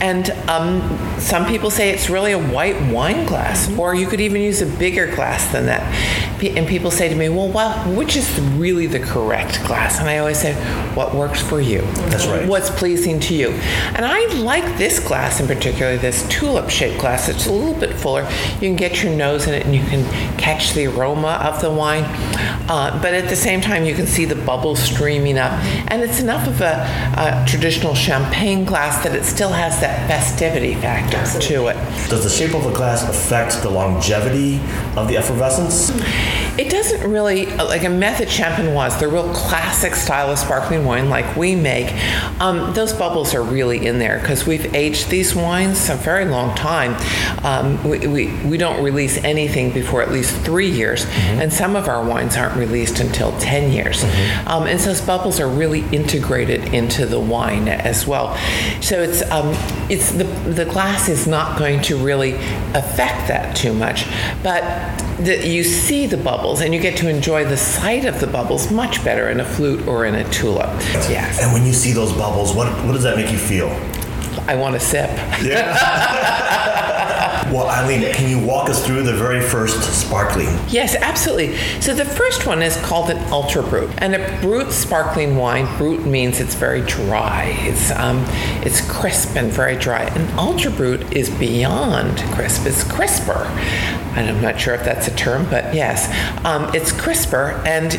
And 0.00 0.31
um, 0.48 0.80
some 1.18 1.46
people 1.46 1.70
say 1.70 1.90
it's 1.90 2.10
really 2.10 2.32
a 2.32 2.38
white 2.38 2.80
wine 2.92 3.26
glass, 3.26 3.70
or 3.78 3.94
you 3.94 4.06
could 4.06 4.20
even 4.20 4.42
use 4.42 4.60
a 4.62 4.66
bigger 4.66 5.06
glass 5.14 5.50
than 5.52 5.66
that. 5.66 5.82
And 6.42 6.66
people 6.66 6.90
say 6.90 7.08
to 7.08 7.14
me, 7.14 7.28
well, 7.28 7.48
well, 7.48 7.78
which 7.94 8.16
is 8.16 8.40
really 8.40 8.86
the 8.86 8.98
correct 8.98 9.64
glass? 9.64 10.00
And 10.00 10.08
I 10.08 10.18
always 10.18 10.40
say, 10.40 10.54
what 10.94 11.14
works 11.14 11.40
for 11.40 11.60
you? 11.60 11.82
That's 12.10 12.26
right. 12.26 12.48
What's 12.48 12.68
pleasing 12.68 13.20
to 13.20 13.34
you? 13.34 13.50
And 13.94 14.04
I 14.04 14.26
like 14.34 14.76
this 14.76 14.98
glass 14.98 15.40
in 15.40 15.46
particular, 15.46 15.96
this 15.96 16.26
tulip 16.28 16.68
shaped 16.68 17.00
glass. 17.00 17.28
It's 17.28 17.46
a 17.46 17.52
little 17.52 17.78
bit 17.78 17.94
fuller. 17.94 18.28
You 18.54 18.60
can 18.60 18.76
get 18.76 19.04
your 19.04 19.12
nose 19.14 19.46
in 19.46 19.54
it 19.54 19.64
and 19.64 19.74
you 19.74 19.84
can 19.84 20.04
catch 20.36 20.72
the 20.72 20.86
aroma 20.86 21.40
of 21.42 21.60
the 21.60 21.70
wine. 21.70 22.04
Uh, 22.68 22.98
but 23.00 23.14
at 23.14 23.28
the 23.28 23.36
same 23.36 23.60
time, 23.60 23.84
you 23.84 23.94
can 23.94 24.06
see 24.08 24.24
the 24.24 24.34
bubbles 24.34 24.82
streaming 24.82 25.38
up. 25.38 25.52
And 25.88 26.02
it's 26.02 26.20
enough 26.20 26.48
of 26.48 26.60
a, 26.60 26.84
a 27.16 27.44
traditional 27.46 27.94
champagne 27.94 28.64
glass 28.64 29.04
that 29.04 29.14
it 29.14 29.24
still 29.24 29.50
has 29.50 29.80
that 29.80 30.08
festivity 30.22 30.74
factor 30.74 31.16
Absolutely. 31.16 31.56
to 31.56 31.66
it. 31.68 32.08
Does 32.08 32.22
the 32.22 32.30
shape 32.30 32.54
of 32.54 32.62
the 32.62 32.72
glass 32.72 33.02
affect 33.08 33.60
the 33.62 33.70
longevity 33.70 34.60
of 34.96 35.08
the 35.08 35.16
effervescence? 35.16 35.90
It 36.58 36.68
doesn't 36.68 37.10
really, 37.10 37.46
like 37.46 37.84
a 37.84 37.88
method 37.88 38.28
champenoise, 38.28 39.00
the 39.00 39.08
real 39.08 39.32
classic 39.32 39.94
style 39.94 40.30
of 40.30 40.38
sparkling 40.38 40.84
wine 40.84 41.08
like 41.08 41.34
we 41.34 41.54
make, 41.54 41.90
um, 42.40 42.74
those 42.74 42.92
bubbles 42.92 43.34
are 43.34 43.42
really 43.42 43.86
in 43.86 43.98
there 43.98 44.18
because 44.18 44.46
we've 44.46 44.74
aged 44.74 45.08
these 45.08 45.34
wines 45.34 45.88
a 45.88 45.94
very 45.94 46.26
long 46.26 46.54
time. 46.54 46.94
Um, 47.42 47.82
we, 47.88 48.06
we, 48.06 48.34
we, 48.44 48.58
don't 48.58 48.84
release 48.84 49.16
anything 49.24 49.72
before 49.72 50.02
at 50.02 50.12
least 50.12 50.36
three 50.42 50.70
years, 50.70 51.06
mm-hmm. 51.06 51.40
and 51.40 51.52
some 51.52 51.74
of 51.74 51.88
our 51.88 52.04
wines 52.04 52.36
aren't 52.36 52.56
released 52.56 53.00
until 53.00 53.36
10 53.38 53.72
years. 53.72 54.04
Mm-hmm. 54.04 54.48
Um, 54.48 54.66
and 54.66 54.78
so 54.78 54.90
those 54.90 55.00
bubbles 55.00 55.40
are 55.40 55.48
really 55.48 55.80
integrated 55.90 56.74
into 56.74 57.06
the 57.06 57.18
wine 57.18 57.66
as 57.66 58.06
well. 58.06 58.36
So 58.82 59.00
it's, 59.00 59.22
um, 59.30 59.54
it's 59.90 60.12
the, 60.12 60.24
the 60.24 60.66
glass 60.66 61.08
is 61.08 61.26
not 61.26 61.58
going 61.58 61.80
to 61.82 61.96
really 61.96 62.34
affect 62.74 63.28
that 63.28 63.56
too 63.56 63.72
much, 63.72 64.06
but 64.42 64.62
the, 65.18 65.48
you 65.48 65.64
see 65.64 66.06
the 66.06 66.16
bubbles 66.16 66.41
and 66.42 66.74
you 66.74 66.80
get 66.80 66.96
to 66.98 67.08
enjoy 67.08 67.44
the 67.44 67.56
sight 67.56 68.04
of 68.04 68.20
the 68.20 68.26
bubbles 68.26 68.70
much 68.70 69.04
better 69.04 69.30
in 69.30 69.40
a 69.40 69.44
flute 69.44 69.86
or 69.86 70.04
in 70.04 70.14
a 70.14 70.28
tulip. 70.30 70.68
Yes. 71.08 71.40
And 71.40 71.52
when 71.52 71.64
you 71.64 71.72
see 71.72 71.92
those 71.92 72.12
bubbles, 72.12 72.54
what, 72.54 72.68
what 72.84 72.92
does 72.92 73.04
that 73.04 73.16
make 73.16 73.30
you 73.30 73.38
feel? 73.38 73.68
I 74.48 74.56
want 74.56 74.74
to 74.74 74.80
sip. 74.80 75.10
Yeah. 75.42 76.58
Well, 77.52 77.68
Eileen, 77.68 78.10
can 78.14 78.30
you 78.30 78.46
walk 78.46 78.70
us 78.70 78.86
through 78.86 79.02
the 79.02 79.12
very 79.12 79.42
first 79.42 79.82
sparkling? 79.92 80.48
Yes, 80.68 80.94
absolutely. 80.94 81.54
So 81.82 81.92
the 81.92 82.06
first 82.06 82.46
one 82.46 82.62
is 82.62 82.78
called 82.78 83.10
an 83.10 83.18
Ultra 83.30 83.62
Brut, 83.62 83.90
and 83.98 84.14
a 84.14 84.40
Brut 84.40 84.72
sparkling 84.72 85.36
wine. 85.36 85.66
Brut 85.76 86.06
means 86.06 86.40
it's 86.40 86.54
very 86.54 86.80
dry. 86.82 87.54
It's 87.58 87.90
um, 87.90 88.24
it's 88.64 88.80
crisp 88.90 89.36
and 89.36 89.52
very 89.52 89.76
dry. 89.76 90.04
An 90.04 90.38
Ultra 90.38 90.70
Brut 90.70 91.14
is 91.14 91.28
beyond 91.28 92.20
crisp. 92.32 92.64
It's 92.64 92.84
crisper. 92.84 93.44
And 94.14 94.28
I'm 94.28 94.42
not 94.42 94.60
sure 94.60 94.74
if 94.74 94.84
that's 94.84 95.08
a 95.08 95.14
term, 95.16 95.48
but 95.48 95.74
yes, 95.74 96.08
um, 96.44 96.70
it's 96.74 96.92
crisper 96.92 97.62
and 97.64 97.94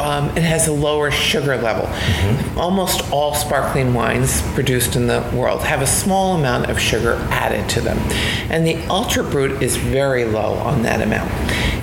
um, 0.00 0.30
it 0.36 0.42
has 0.42 0.66
a 0.66 0.72
lower 0.72 1.10
sugar 1.10 1.56
level. 1.56 1.84
Mm-hmm. 1.86 2.58
Almost 2.58 3.10
all 3.12 3.34
sparkling 3.34 3.92
wines 3.94 4.40
produced 4.52 4.96
in 4.96 5.06
the 5.06 5.28
world 5.34 5.62
have 5.62 5.82
a 5.82 5.86
small 5.86 6.36
amount 6.36 6.70
of 6.70 6.80
sugar 6.80 7.16
added 7.30 7.68
to 7.70 7.80
them, 7.80 7.98
and 8.50 8.66
the 8.66 8.76
Ultra 8.86 9.22
Brut 9.22 9.62
is 9.62 9.76
very 9.76 10.24
low 10.24 10.54
on 10.54 10.82
that 10.82 11.02
amount. 11.02 11.30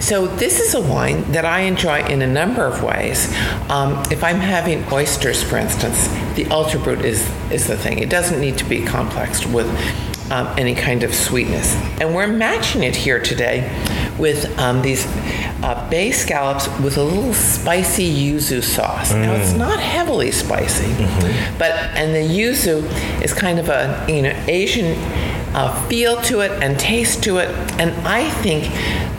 So 0.02 0.28
this 0.28 0.60
is 0.60 0.74
a 0.74 0.82
wine 0.82 1.32
that 1.32 1.46
I 1.46 1.62
enjoy 1.62 2.06
in 2.06 2.22
a 2.22 2.28
number 2.28 2.66
of 2.66 2.84
ways. 2.84 3.34
Um, 3.70 4.04
if 4.12 4.24
I'm 4.24 4.40
having 4.40 4.84
oysters, 4.92 5.42
for 5.42 5.58
instance, 5.58 6.08
the 6.36 6.46
Ultra 6.52 6.80
Brut 6.80 7.06
is 7.06 7.30
is 7.52 7.68
the 7.68 7.78
thing. 7.78 8.00
It 8.00 8.10
doesn't 8.10 8.40
need 8.40 8.58
to 8.58 8.66
be 8.66 8.84
complexed 8.84 9.46
with 9.46 9.68
um, 10.32 10.48
any 10.58 10.76
kind 10.76 11.04
of 11.04 11.14
sweetness. 11.14 11.76
And 12.00 12.16
we're 12.16 12.28
matching 12.28 12.84
it 12.84 12.96
here 12.96 13.20
today 13.20 13.70
with 14.18 14.58
um, 14.58 14.82
these 14.82 15.06
uh, 15.64 15.88
bay 15.90 16.12
scallops 16.12 16.68
with 16.80 16.98
a 16.98 17.04
little 17.04 17.34
spicy 17.34 18.12
yuzu 18.12 18.64
sauce. 18.64 19.12
Mm. 19.12 19.22
Now 19.22 19.34
it's 19.34 19.54
mm. 19.54 19.58
not 19.58 19.80
heavily 19.80 20.32
spicy, 20.32 20.86
mm-hmm. 20.86 21.58
but 21.58 21.72
and 21.72 22.14
the 22.14 22.20
yuzu 22.20 22.84
is 23.24 23.34
kind 23.34 23.60
of 23.60 23.70
a 23.70 24.06
you 24.08 24.22
know 24.22 24.44
Asian 24.48 24.96
uh, 25.56 25.88
feel 25.88 26.22
to 26.24 26.42
it 26.42 26.52
and 26.62 26.78
taste 26.78 27.24
to 27.24 27.38
it, 27.38 27.50
and 27.80 27.92
I 28.06 28.30
think 28.42 28.66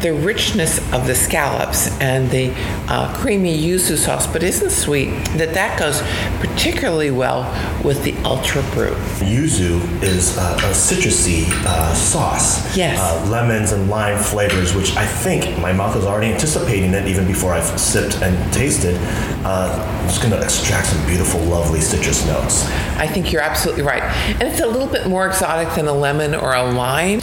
the 0.03 0.13
richness 0.13 0.79
of 0.93 1.07
the 1.07 1.15
scallops 1.15 1.89
and 2.01 2.31
the 2.31 2.53
uh, 2.89 3.13
creamy 3.17 3.57
yuzu 3.59 3.97
sauce, 3.97 4.27
but 4.27 4.43
isn't 4.43 4.71
sweet, 4.71 5.09
that 5.37 5.55
that 5.55 5.79
goes 5.79 6.03
particularly 6.47 7.11
well 7.11 7.43
with 7.83 8.05
the 8.05 8.15
Ultra 8.25 8.63
Brut. 8.75 8.93
Yuzu 9.21 9.81
is 10.03 10.37
uh, 10.37 10.59
a 10.59 10.71
citrusy 10.73 11.47
uh, 11.65 11.95
sauce. 11.95 12.77
Yes. 12.77 12.99
Uh, 13.01 13.31
lemons 13.31 13.73
and 13.73 13.89
lime 13.89 14.19
flavors, 14.19 14.75
which 14.75 14.95
I 14.97 15.07
think 15.07 15.59
my 15.61 15.73
mouth 15.73 15.97
is 15.97 16.05
already 16.05 16.33
anticipating 16.33 16.93
it 16.93 17.09
even 17.09 17.27
before 17.27 17.55
I've 17.55 17.81
sipped 17.81 18.17
and 18.23 18.53
tasted. 18.53 18.97
Uh, 19.45 19.99
I'm 20.01 20.09
just 20.09 20.21
going 20.21 20.33
to 20.33 20.43
extract 20.43 20.89
some 20.89 21.07
beautiful, 21.07 21.41
lovely 21.41 21.81
citrus 21.81 22.27
notes. 22.27 22.67
I 22.99 23.07
think 23.07 23.33
you're 23.33 23.43
absolutely 23.43 23.83
right. 23.83 24.03
And 24.03 24.43
it's 24.43 24.61
a 24.61 24.67
little 24.67 24.87
bit 24.87 25.07
more 25.09 25.27
exotic 25.27 25.75
than 25.75 25.89
a 25.89 25.93
lemon 25.93 26.26
or 26.35 26.55
a 26.55 26.63
lime. 26.63 27.21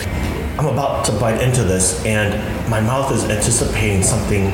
I'm 0.58 0.68
about 0.68 1.06
to 1.06 1.12
bite 1.14 1.42
into 1.42 1.64
this, 1.64 2.06
and 2.06 2.34
my 2.70 2.80
mouth 2.80 3.12
is 3.12 3.26
anticipating 3.26 4.04
something 4.04 4.46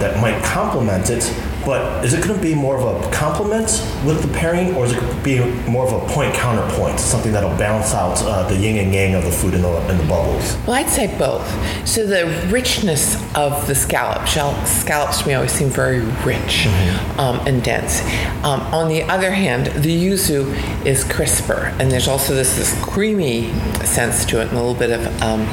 that 0.00 0.20
might 0.20 0.42
complement 0.42 1.10
it 1.10 1.22
but 1.64 2.04
is 2.04 2.14
it 2.14 2.24
going 2.24 2.34
to 2.34 2.42
be 2.42 2.54
more 2.54 2.78
of 2.78 3.04
a 3.04 3.10
complement 3.10 3.66
with 4.04 4.22
the 4.22 4.32
pairing, 4.36 4.74
or 4.74 4.84
is 4.84 4.92
it 4.92 5.00
going 5.00 5.16
to 5.16 5.22
be 5.22 5.38
more 5.70 5.86
of 5.86 5.92
a 5.92 6.12
point 6.12 6.34
counterpoint, 6.34 6.98
something 6.98 7.32
that'll 7.32 7.56
balance 7.56 7.94
out 7.94 8.20
uh, 8.22 8.48
the 8.48 8.56
yin 8.56 8.78
and 8.78 8.94
yang 8.94 9.14
of 9.14 9.24
the 9.24 9.30
food 9.30 9.54
in 9.54 9.62
the, 9.62 9.90
in 9.90 9.98
the 9.98 10.04
bubbles? 10.04 10.56
Well, 10.66 10.72
I'd 10.72 10.88
say 10.88 11.16
both. 11.18 11.46
So 11.86 12.06
the 12.06 12.26
richness 12.50 13.16
of 13.34 13.66
the 13.66 13.74
scallop, 13.74 14.28
scallops 14.28 15.22
to 15.22 15.28
me 15.28 15.34
always 15.34 15.52
seem 15.52 15.68
very 15.68 16.00
rich 16.00 16.66
mm-hmm. 16.66 17.20
um, 17.20 17.40
and 17.46 17.62
dense. 17.62 18.00
Um, 18.44 18.60
on 18.72 18.88
the 18.88 19.02
other 19.04 19.32
hand, 19.32 19.66
the 19.82 19.94
yuzu 19.94 20.86
is 20.86 21.04
crisper, 21.04 21.74
and 21.78 21.90
there's 21.90 22.08
also 22.08 22.34
this, 22.34 22.56
this 22.56 22.80
creamy 22.82 23.52
sense 23.84 24.24
to 24.26 24.40
it, 24.40 24.48
and 24.48 24.52
a 24.52 24.62
little 24.62 24.74
bit 24.74 24.90
of 24.90 25.22
um, 25.22 25.46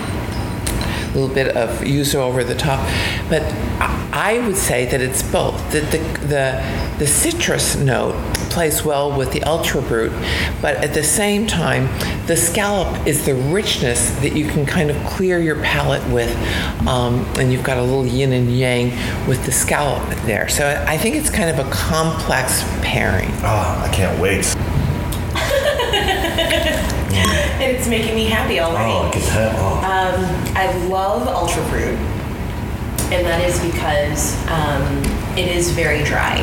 a 1.09 1.17
little 1.17 1.33
bit 1.33 1.55
of 1.55 1.69
yuzu 1.79 2.15
over 2.15 2.43
the 2.43 2.55
top. 2.55 2.79
But 3.29 3.43
I 4.11 4.41
would 4.45 4.57
say 4.57 4.85
that 4.85 5.01
it's 5.01 5.23
both. 5.23 5.71
That 5.71 5.91
the, 5.91 5.97
the, 6.25 6.97
the 6.99 7.07
citrus 7.07 7.75
note 7.75 8.15
plays 8.49 8.83
well 8.83 9.15
with 9.15 9.31
the 9.31 9.43
ultra 9.43 9.81
brut, 9.81 10.11
but 10.61 10.75
at 10.77 10.93
the 10.93 11.03
same 11.03 11.45
time, 11.45 11.87
the 12.25 12.35
scallop 12.35 13.05
is 13.07 13.25
the 13.25 13.35
richness 13.35 14.09
that 14.21 14.35
you 14.35 14.47
can 14.47 14.65
kind 14.65 14.89
of 14.89 14.97
clear 15.05 15.39
your 15.39 15.61
palate 15.61 16.05
with, 16.11 16.35
um, 16.87 17.25
and 17.37 17.51
you've 17.51 17.63
got 17.63 17.77
a 17.77 17.81
little 17.81 18.05
yin 18.05 18.33
and 18.33 18.55
yang 18.55 18.89
with 19.27 19.45
the 19.45 19.51
scallop 19.51 20.03
there. 20.25 20.49
So 20.49 20.83
I 20.87 20.97
think 20.97 21.15
it's 21.15 21.29
kind 21.29 21.49
of 21.49 21.65
a 21.65 21.69
complex 21.69 22.63
pairing. 22.81 23.29
Oh, 23.43 23.83
I 23.85 23.91
can't 23.93 24.19
wait. 24.19 24.45
and 27.61 27.75
it's 27.75 27.87
making 27.87 28.15
me 28.15 28.25
happy 28.25 28.59
already. 28.59 28.91
Oh, 28.91 29.11
get 29.11 29.23
that. 29.33 29.55
Oh. 29.57 29.77
Um, 29.79 30.55
I 30.55 30.71
love 30.87 31.27
Ultra 31.27 31.63
Brut, 31.69 31.95
and 33.11 33.25
that 33.25 33.41
is 33.41 33.59
because 33.63 34.35
um, 34.47 34.83
it 35.37 35.47
is 35.47 35.71
very 35.71 36.03
dry. 36.03 36.37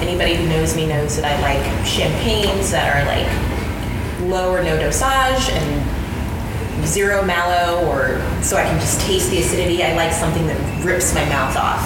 Anybody 0.00 0.34
who 0.34 0.48
knows 0.48 0.76
me 0.76 0.86
knows 0.86 1.16
that 1.16 1.24
I 1.24 1.40
like 1.40 1.86
champagnes 1.86 2.70
that 2.72 2.94
are 2.94 3.04
like 3.06 4.30
low 4.30 4.52
or 4.52 4.62
no 4.62 4.76
dosage 4.76 5.50
and 5.50 6.86
zero 6.86 7.24
malo, 7.24 7.86
or 7.86 8.20
so 8.42 8.56
I 8.56 8.64
can 8.64 8.78
just 8.80 9.00
taste 9.00 9.30
the 9.30 9.38
acidity. 9.38 9.82
I 9.82 9.94
like 9.94 10.12
something 10.12 10.46
that 10.46 10.84
rips 10.84 11.14
my 11.14 11.24
mouth 11.26 11.56
off. 11.56 11.80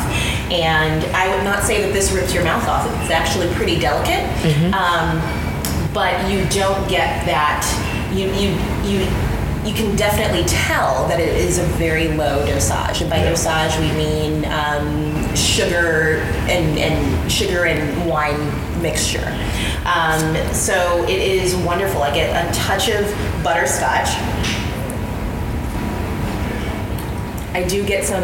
And 0.50 1.04
I 1.14 1.34
would 1.34 1.44
not 1.44 1.62
say 1.62 1.82
that 1.82 1.92
this 1.92 2.12
rips 2.12 2.32
your 2.32 2.44
mouth 2.44 2.66
off. 2.66 2.86
It's 3.02 3.10
actually 3.10 3.52
pretty 3.54 3.78
delicate. 3.78 4.24
Mm-hmm. 4.42 4.74
Um, 4.74 5.20
but 5.92 6.30
you 6.30 6.44
don't 6.48 6.88
get 6.88 7.24
that 7.26 7.64
you 8.12 8.26
you 8.32 8.50
you 8.84 9.08
you 9.68 9.74
can 9.74 9.94
definitely 9.96 10.44
tell 10.44 11.06
that 11.08 11.20
it 11.20 11.34
is 11.36 11.58
a 11.58 11.64
very 11.76 12.08
low 12.08 12.44
dosage. 12.46 13.02
And 13.02 13.10
by 13.10 13.18
yeah. 13.18 13.30
dosage, 13.30 13.78
we 13.78 13.92
mean 13.92 14.44
um, 14.46 15.34
sugar 15.34 16.20
and, 16.48 16.78
and 16.78 17.30
sugar 17.30 17.66
and 17.66 18.08
wine 18.08 18.40
mixture. 18.80 19.26
Um, 19.84 20.36
so 20.54 21.04
it 21.04 21.18
is 21.18 21.54
wonderful. 21.56 22.02
I 22.02 22.14
get 22.14 22.30
a 22.30 22.58
touch 22.58 22.88
of 22.88 23.04
butterscotch. 23.44 24.08
I 27.52 27.66
do 27.68 27.84
get 27.84 28.04
some 28.04 28.22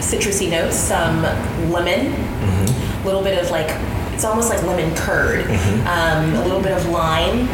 citrusy 0.00 0.50
notes, 0.50 0.76
some 0.76 1.22
lemon, 1.70 2.06
a 2.06 2.16
mm-hmm. 2.16 3.06
little 3.06 3.22
bit 3.22 3.38
of 3.40 3.50
like 3.50 3.68
it's 4.14 4.24
almost 4.24 4.50
like 4.50 4.62
lemon 4.62 4.94
curd, 4.96 5.44
mm-hmm. 5.44 5.86
um, 5.86 6.34
a 6.34 6.44
little 6.44 6.62
bit 6.62 6.72
of 6.72 6.88
lime 6.88 7.48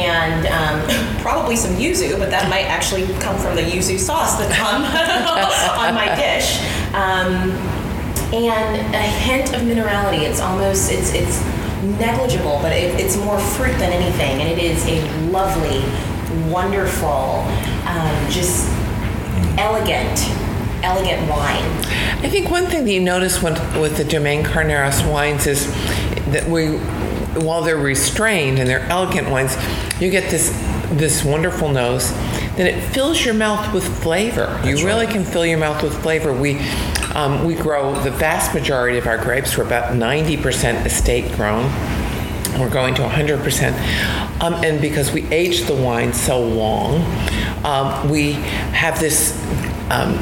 and 0.00 0.46
um, 0.46 1.20
probably 1.20 1.56
some 1.56 1.74
yuzu, 1.76 2.18
but 2.18 2.30
that 2.30 2.48
might 2.48 2.66
actually 2.66 3.06
come 3.18 3.38
from 3.38 3.56
the 3.56 3.62
yuzu 3.62 3.98
sauce 3.98 4.38
that's 4.38 4.58
on, 4.60 4.82
on 5.86 5.94
my 5.94 6.14
dish. 6.16 6.60
Um, 6.94 7.50
and 8.32 8.94
a 8.94 8.98
hint 8.98 9.52
of 9.54 9.60
minerality. 9.62 10.22
It's 10.22 10.40
almost 10.40 10.90
it's 10.90 11.12
it's 11.12 11.44
negligible, 11.98 12.58
but 12.62 12.72
it, 12.72 12.98
it's 12.98 13.16
more 13.16 13.38
fruit 13.38 13.76
than 13.78 13.92
anything, 13.92 14.40
and 14.40 14.48
it 14.48 14.58
is 14.58 14.86
a 14.86 15.02
lovely, 15.30 15.80
wonderful, 16.50 17.44
um, 17.86 18.30
just 18.30 18.68
elegant 19.58 20.30
elegant 20.82 21.28
wine. 21.30 21.62
I 22.24 22.28
think 22.28 22.50
one 22.50 22.66
thing 22.66 22.84
that 22.84 22.92
you 22.92 23.00
notice 23.00 23.42
with, 23.42 23.58
with 23.76 23.96
the 23.96 24.04
Domaine 24.04 24.44
Carneros 24.44 25.08
wines 25.10 25.46
is 25.46 25.66
that 26.32 26.48
we 26.48 26.76
while 27.40 27.62
they're 27.62 27.76
restrained 27.76 28.58
and 28.58 28.68
they're 28.68 28.86
elegant 28.88 29.30
wines, 29.30 29.56
you 30.00 30.10
get 30.10 30.30
this 30.30 30.50
this 30.90 31.24
wonderful 31.24 31.68
nose. 31.68 32.12
Then 32.56 32.66
it 32.66 32.82
fills 32.92 33.24
your 33.24 33.34
mouth 33.34 33.72
with 33.72 33.84
flavor. 34.02 34.46
That's 34.46 34.80
you 34.80 34.86
really 34.86 35.06
right. 35.06 35.14
can 35.14 35.24
fill 35.24 35.46
your 35.46 35.58
mouth 35.58 35.82
with 35.82 36.00
flavor. 36.02 36.32
We 36.32 36.58
um, 37.14 37.44
we 37.44 37.54
grow 37.54 37.94
the 38.02 38.10
vast 38.10 38.54
majority 38.54 38.98
of 38.98 39.06
our 39.06 39.18
grapes. 39.18 39.56
We're 39.56 39.64
about 39.64 39.94
ninety 39.96 40.36
percent 40.36 40.86
estate 40.86 41.32
grown. 41.32 41.70
We're 42.58 42.68
going 42.68 42.94
to 42.96 43.02
100%. 43.02 44.42
Um, 44.42 44.54
and 44.62 44.80
because 44.80 45.10
we 45.10 45.26
age 45.28 45.62
the 45.62 45.74
wine 45.74 46.12
so 46.12 46.38
long, 46.38 47.00
um, 47.64 48.10
we 48.10 48.32
have 48.32 49.00
this 49.00 49.32
um, 49.90 50.18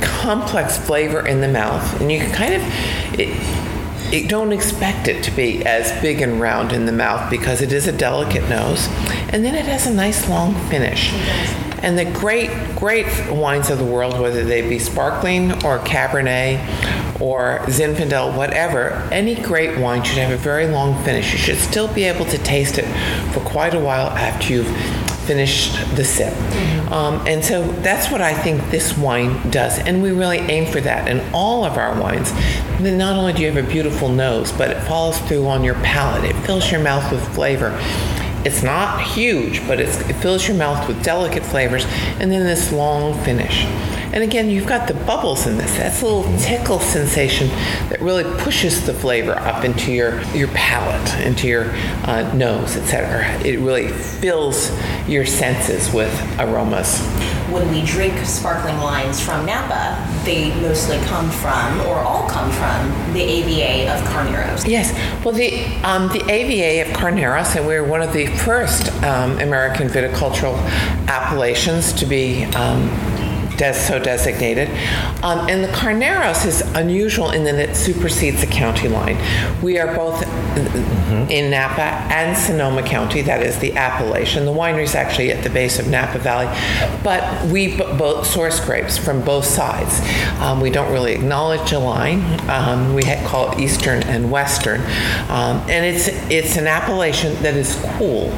complex 0.00 0.78
flavor 0.78 1.26
in 1.26 1.40
the 1.40 1.48
mouth. 1.48 2.00
And 2.00 2.10
you 2.10 2.20
can 2.20 2.32
kind 2.32 2.54
of, 2.54 2.62
it, 3.18 3.28
it, 4.12 4.28
don't 4.28 4.52
expect 4.52 5.08
it 5.08 5.24
to 5.24 5.30
be 5.30 5.64
as 5.64 6.00
big 6.02 6.20
and 6.20 6.40
round 6.40 6.72
in 6.72 6.86
the 6.86 6.92
mouth 6.92 7.30
because 7.30 7.62
it 7.62 7.72
is 7.72 7.86
a 7.86 7.92
delicate 7.92 8.48
nose. 8.48 8.86
And 9.30 9.44
then 9.44 9.54
it 9.54 9.66
has 9.66 9.86
a 9.86 9.94
nice 9.94 10.28
long 10.28 10.54
finish. 10.68 11.12
And 11.82 11.98
the 11.98 12.04
great, 12.04 12.50
great 12.76 13.06
wines 13.30 13.68
of 13.68 13.78
the 13.78 13.84
world, 13.84 14.18
whether 14.20 14.44
they 14.44 14.68
be 14.68 14.78
sparkling 14.78 15.52
or 15.64 15.80
Cabernet 15.80 17.20
or 17.20 17.58
Zinfandel, 17.66 18.36
whatever, 18.36 18.92
any 19.10 19.34
great 19.34 19.78
wine 19.78 20.04
should 20.04 20.18
have 20.18 20.30
a 20.30 20.36
very 20.36 20.66
long 20.66 21.02
finish. 21.04 21.32
You 21.32 21.38
should 21.38 21.58
still 21.58 21.92
be 21.92 22.04
able 22.04 22.24
to 22.26 22.38
taste 22.38 22.78
it 22.78 22.86
for 23.32 23.40
quite 23.40 23.74
a 23.74 23.80
while 23.80 24.08
after 24.10 24.52
you've 24.52 25.01
finished 25.26 25.74
the 25.96 26.04
sip. 26.04 26.32
Mm-hmm. 26.32 26.92
Um, 26.92 27.26
and 27.26 27.44
so 27.44 27.66
that's 27.80 28.10
what 28.10 28.20
I 28.20 28.34
think 28.34 28.70
this 28.70 28.96
wine 28.96 29.50
does. 29.50 29.78
And 29.78 30.02
we 30.02 30.10
really 30.10 30.38
aim 30.38 30.70
for 30.70 30.80
that 30.80 31.08
in 31.08 31.20
all 31.32 31.64
of 31.64 31.76
our 31.76 31.98
wines. 32.00 32.32
Not 32.80 33.16
only 33.16 33.32
do 33.32 33.42
you 33.42 33.50
have 33.50 33.64
a 33.64 33.68
beautiful 33.68 34.08
nose, 34.08 34.52
but 34.52 34.70
it 34.70 34.80
follows 34.82 35.18
through 35.20 35.46
on 35.46 35.64
your 35.64 35.76
palate. 35.76 36.24
It 36.24 36.36
fills 36.44 36.70
your 36.70 36.82
mouth 36.82 37.10
with 37.10 37.26
flavor. 37.34 37.78
It's 38.44 38.62
not 38.62 39.00
huge, 39.00 39.66
but 39.68 39.78
it's, 39.78 40.00
it 40.08 40.14
fills 40.14 40.48
your 40.48 40.56
mouth 40.56 40.88
with 40.88 41.02
delicate 41.04 41.44
flavors, 41.44 41.84
and 42.18 42.30
then 42.30 42.44
this 42.44 42.72
long 42.72 43.16
finish. 43.22 43.64
And 44.12 44.22
again, 44.22 44.50
you've 44.50 44.66
got 44.66 44.88
the 44.88 44.94
bubbles 44.94 45.46
in 45.46 45.56
this. 45.56 45.74
That's 45.76 46.02
a 46.02 46.06
little 46.06 46.38
tickle 46.38 46.78
sensation 46.78 47.48
that 47.88 48.00
really 48.02 48.24
pushes 48.42 48.84
the 48.84 48.92
flavor 48.92 49.32
up 49.32 49.64
into 49.64 49.90
your, 49.90 50.22
your 50.32 50.48
palate, 50.48 51.26
into 51.26 51.48
your 51.48 51.70
uh, 52.04 52.30
nose, 52.34 52.76
etc. 52.76 53.26
It 53.40 53.58
really 53.60 53.88
fills 53.88 54.70
your 55.08 55.24
senses 55.24 55.92
with 55.94 56.12
aromas. 56.38 57.00
When 57.50 57.70
we 57.70 57.82
drink 57.84 58.18
sparkling 58.24 58.76
wines 58.78 59.20
from 59.20 59.46
Napa, 59.46 60.24
they 60.24 60.54
mostly 60.60 60.98
come 61.00 61.30
from, 61.30 61.80
or 61.82 61.96
all 61.96 62.28
come 62.28 62.50
from, 62.50 63.12
the 63.14 63.22
AVA 63.22 63.92
of 63.92 64.00
Carneros. 64.08 64.66
Yes, 64.66 64.92
well, 65.24 65.34
the 65.34 65.66
um, 65.82 66.08
the 66.08 66.24
AVA 66.30 66.88
of 66.88 66.96
Carneros, 66.96 67.56
and 67.56 67.66
we're 67.66 67.84
one 67.84 68.00
of 68.00 68.12
the 68.12 68.26
first 68.26 68.90
um, 69.02 69.32
American 69.40 69.88
viticultural 69.88 70.56
appellations 71.08 71.92
to 71.94 72.06
be. 72.06 72.44
Um, 72.44 72.88
des- 73.62 73.74
so 73.78 73.98
designated. 73.98 74.68
Um, 75.22 75.48
and 75.48 75.62
the 75.62 75.68
Carneros 75.68 76.44
is 76.46 76.60
unusual 76.74 77.30
in 77.30 77.44
that 77.44 77.54
it 77.56 77.76
supersedes 77.76 78.40
the 78.40 78.46
county 78.48 78.88
line. 78.88 79.16
We 79.62 79.78
are 79.78 79.94
both 79.94 80.22
in 81.30 81.50
Napa 81.50 81.82
and 82.12 82.36
Sonoma 82.36 82.82
County, 82.82 83.22
that 83.22 83.42
is 83.42 83.58
the 83.58 83.74
appellation. 83.74 84.44
The 84.44 84.52
winery 84.52 84.82
is 84.82 84.94
actually 84.94 85.30
at 85.30 85.44
the 85.44 85.50
base 85.50 85.78
of 85.78 85.86
Napa 85.88 86.18
Valley, 86.18 86.46
but 87.04 87.22
we 87.46 87.76
b- 87.76 87.84
both 87.98 88.26
source 88.26 88.58
grapes 88.64 88.98
from 88.98 89.22
both 89.24 89.44
sides. 89.44 90.00
Um, 90.40 90.60
we 90.60 90.70
don't 90.70 90.90
really 90.92 91.12
acknowledge 91.12 91.72
a 91.72 91.78
line. 91.78 92.20
Um, 92.50 92.94
we 92.94 93.04
ha- 93.04 93.22
call 93.26 93.52
it 93.52 93.60
Eastern 93.60 94.02
and 94.04 94.30
Western, 94.30 94.80
um, 95.30 95.58
and 95.68 95.84
it's 95.84 96.08
it's 96.30 96.56
an 96.56 96.66
appellation 96.66 97.34
that 97.42 97.54
is 97.54 97.76
cool. 97.96 98.30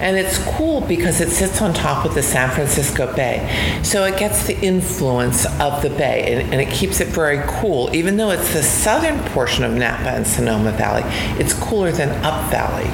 And 0.00 0.16
it's 0.16 0.38
cool 0.56 0.80
because 0.82 1.20
it 1.20 1.30
sits 1.30 1.60
on 1.60 1.74
top 1.74 2.04
of 2.04 2.14
the 2.14 2.22
San 2.22 2.50
Francisco 2.50 3.12
Bay. 3.14 3.80
So 3.82 4.04
it 4.04 4.18
gets 4.18 4.46
the 4.46 4.58
influence 4.60 5.44
of 5.60 5.82
the 5.82 5.90
bay 5.90 6.32
and, 6.32 6.52
and, 6.52 6.60
it 6.60 6.70
keeps 6.70 7.00
it 7.00 7.08
very 7.08 7.40
cool. 7.46 7.94
Even 7.94 8.16
though 8.16 8.30
it's 8.30 8.52
the 8.52 8.62
southern 8.62 9.18
portion 9.30 9.64
of 9.64 9.72
Napa 9.72 10.10
and 10.10 10.26
Sonoma 10.26 10.72
Valley, 10.72 11.02
it's 11.40 11.52
cooler 11.52 11.90
than 11.92 12.10
Up 12.24 12.50
Valley. 12.50 12.88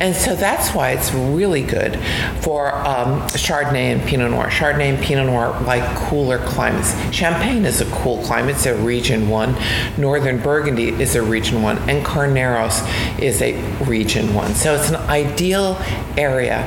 And 0.00 0.14
so 0.14 0.34
that's 0.36 0.74
why 0.74 0.90
it's 0.90 1.12
really 1.12 1.62
good 1.62 1.98
for 2.40 2.74
um, 2.74 3.22
Chardonnay 3.30 3.92
and 3.92 4.02
Pinot 4.02 4.30
Noir. 4.30 4.48
Chardonnay 4.48 4.94
and 4.94 5.02
Pinot 5.02 5.26
Noir 5.26 5.58
like 5.62 5.84
cooler 5.96 6.38
climates. 6.38 6.92
Champagne 7.12 7.64
is 7.64 7.80
a 7.80 7.90
cool 7.90 8.22
climate, 8.22 8.56
it's 8.56 8.66
a 8.66 8.76
region 8.76 9.28
one. 9.28 9.56
Northern 9.96 10.38
Burgundy 10.38 10.88
is 10.88 11.14
a 11.14 11.22
region 11.22 11.62
one. 11.62 11.78
And 11.88 12.04
Carneros 12.04 12.82
is 13.18 13.42
a 13.42 13.60
region 13.84 14.34
one. 14.34 14.54
So 14.54 14.74
it's 14.74 14.90
an 14.90 14.96
ideal 14.96 15.80
area 16.16 16.64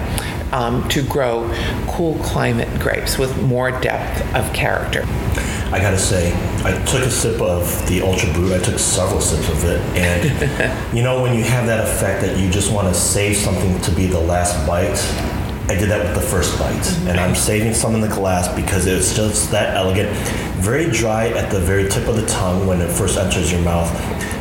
um, 0.52 0.88
to 0.89 1.04
grow 1.04 1.50
cool 1.88 2.18
climate 2.20 2.80
grapes 2.80 3.18
with 3.18 3.42
more 3.42 3.72
depth 3.82 4.36
of 4.36 4.52
character. 4.54 5.04
I 5.72 5.80
gotta 5.80 6.00
say, 6.00 6.32
I 6.63 6.74
took 6.84 7.04
a 7.04 7.10
sip 7.10 7.39
of 7.41 7.88
the 7.88 8.02
Ultra 8.02 8.34
Brut. 8.34 8.62
I 8.62 8.63
took 8.63 8.80
several 8.80 9.22
sips 9.22 9.48
of 9.48 9.63
it, 9.63 9.80
and 9.95 10.93
you 10.98 11.04
know 11.04 11.22
when 11.22 11.34
you 11.34 11.43
have 11.43 11.65
that 11.67 11.88
effect 11.88 12.22
that 12.22 12.38
you 12.38 12.50
just 12.50 12.72
want 12.72 12.88
to 12.88 12.93
save 12.93 13.38
something 13.38 13.80
to 13.82 13.91
be 13.91 14.08
the 14.08 14.19
last 14.19 14.67
bite. 14.67 15.38
I 15.69 15.75
did 15.75 15.89
that 15.91 16.03
with 16.03 16.15
the 16.15 16.27
first 16.27 16.58
bite, 16.58 16.97
and 17.08 17.19
I'm 17.19 17.36
saving 17.36 17.75
some 17.75 17.93
in 17.93 18.01
the 18.01 18.08
glass 18.08 18.47
because 18.55 18.88
it's 18.88 19.15
just 19.15 19.51
that 19.51 19.75
elegant, 19.75 20.10
very 20.58 20.89
dry 20.89 21.27
at 21.27 21.51
the 21.51 21.60
very 21.60 21.88
tip 21.88 22.08
of 22.08 22.15
the 22.15 22.25
tongue 22.25 22.65
when 22.65 22.82
it 22.82 22.89
first 22.89 23.19
enters 23.19 23.51
your 23.51 23.62
mouth, 23.62 23.88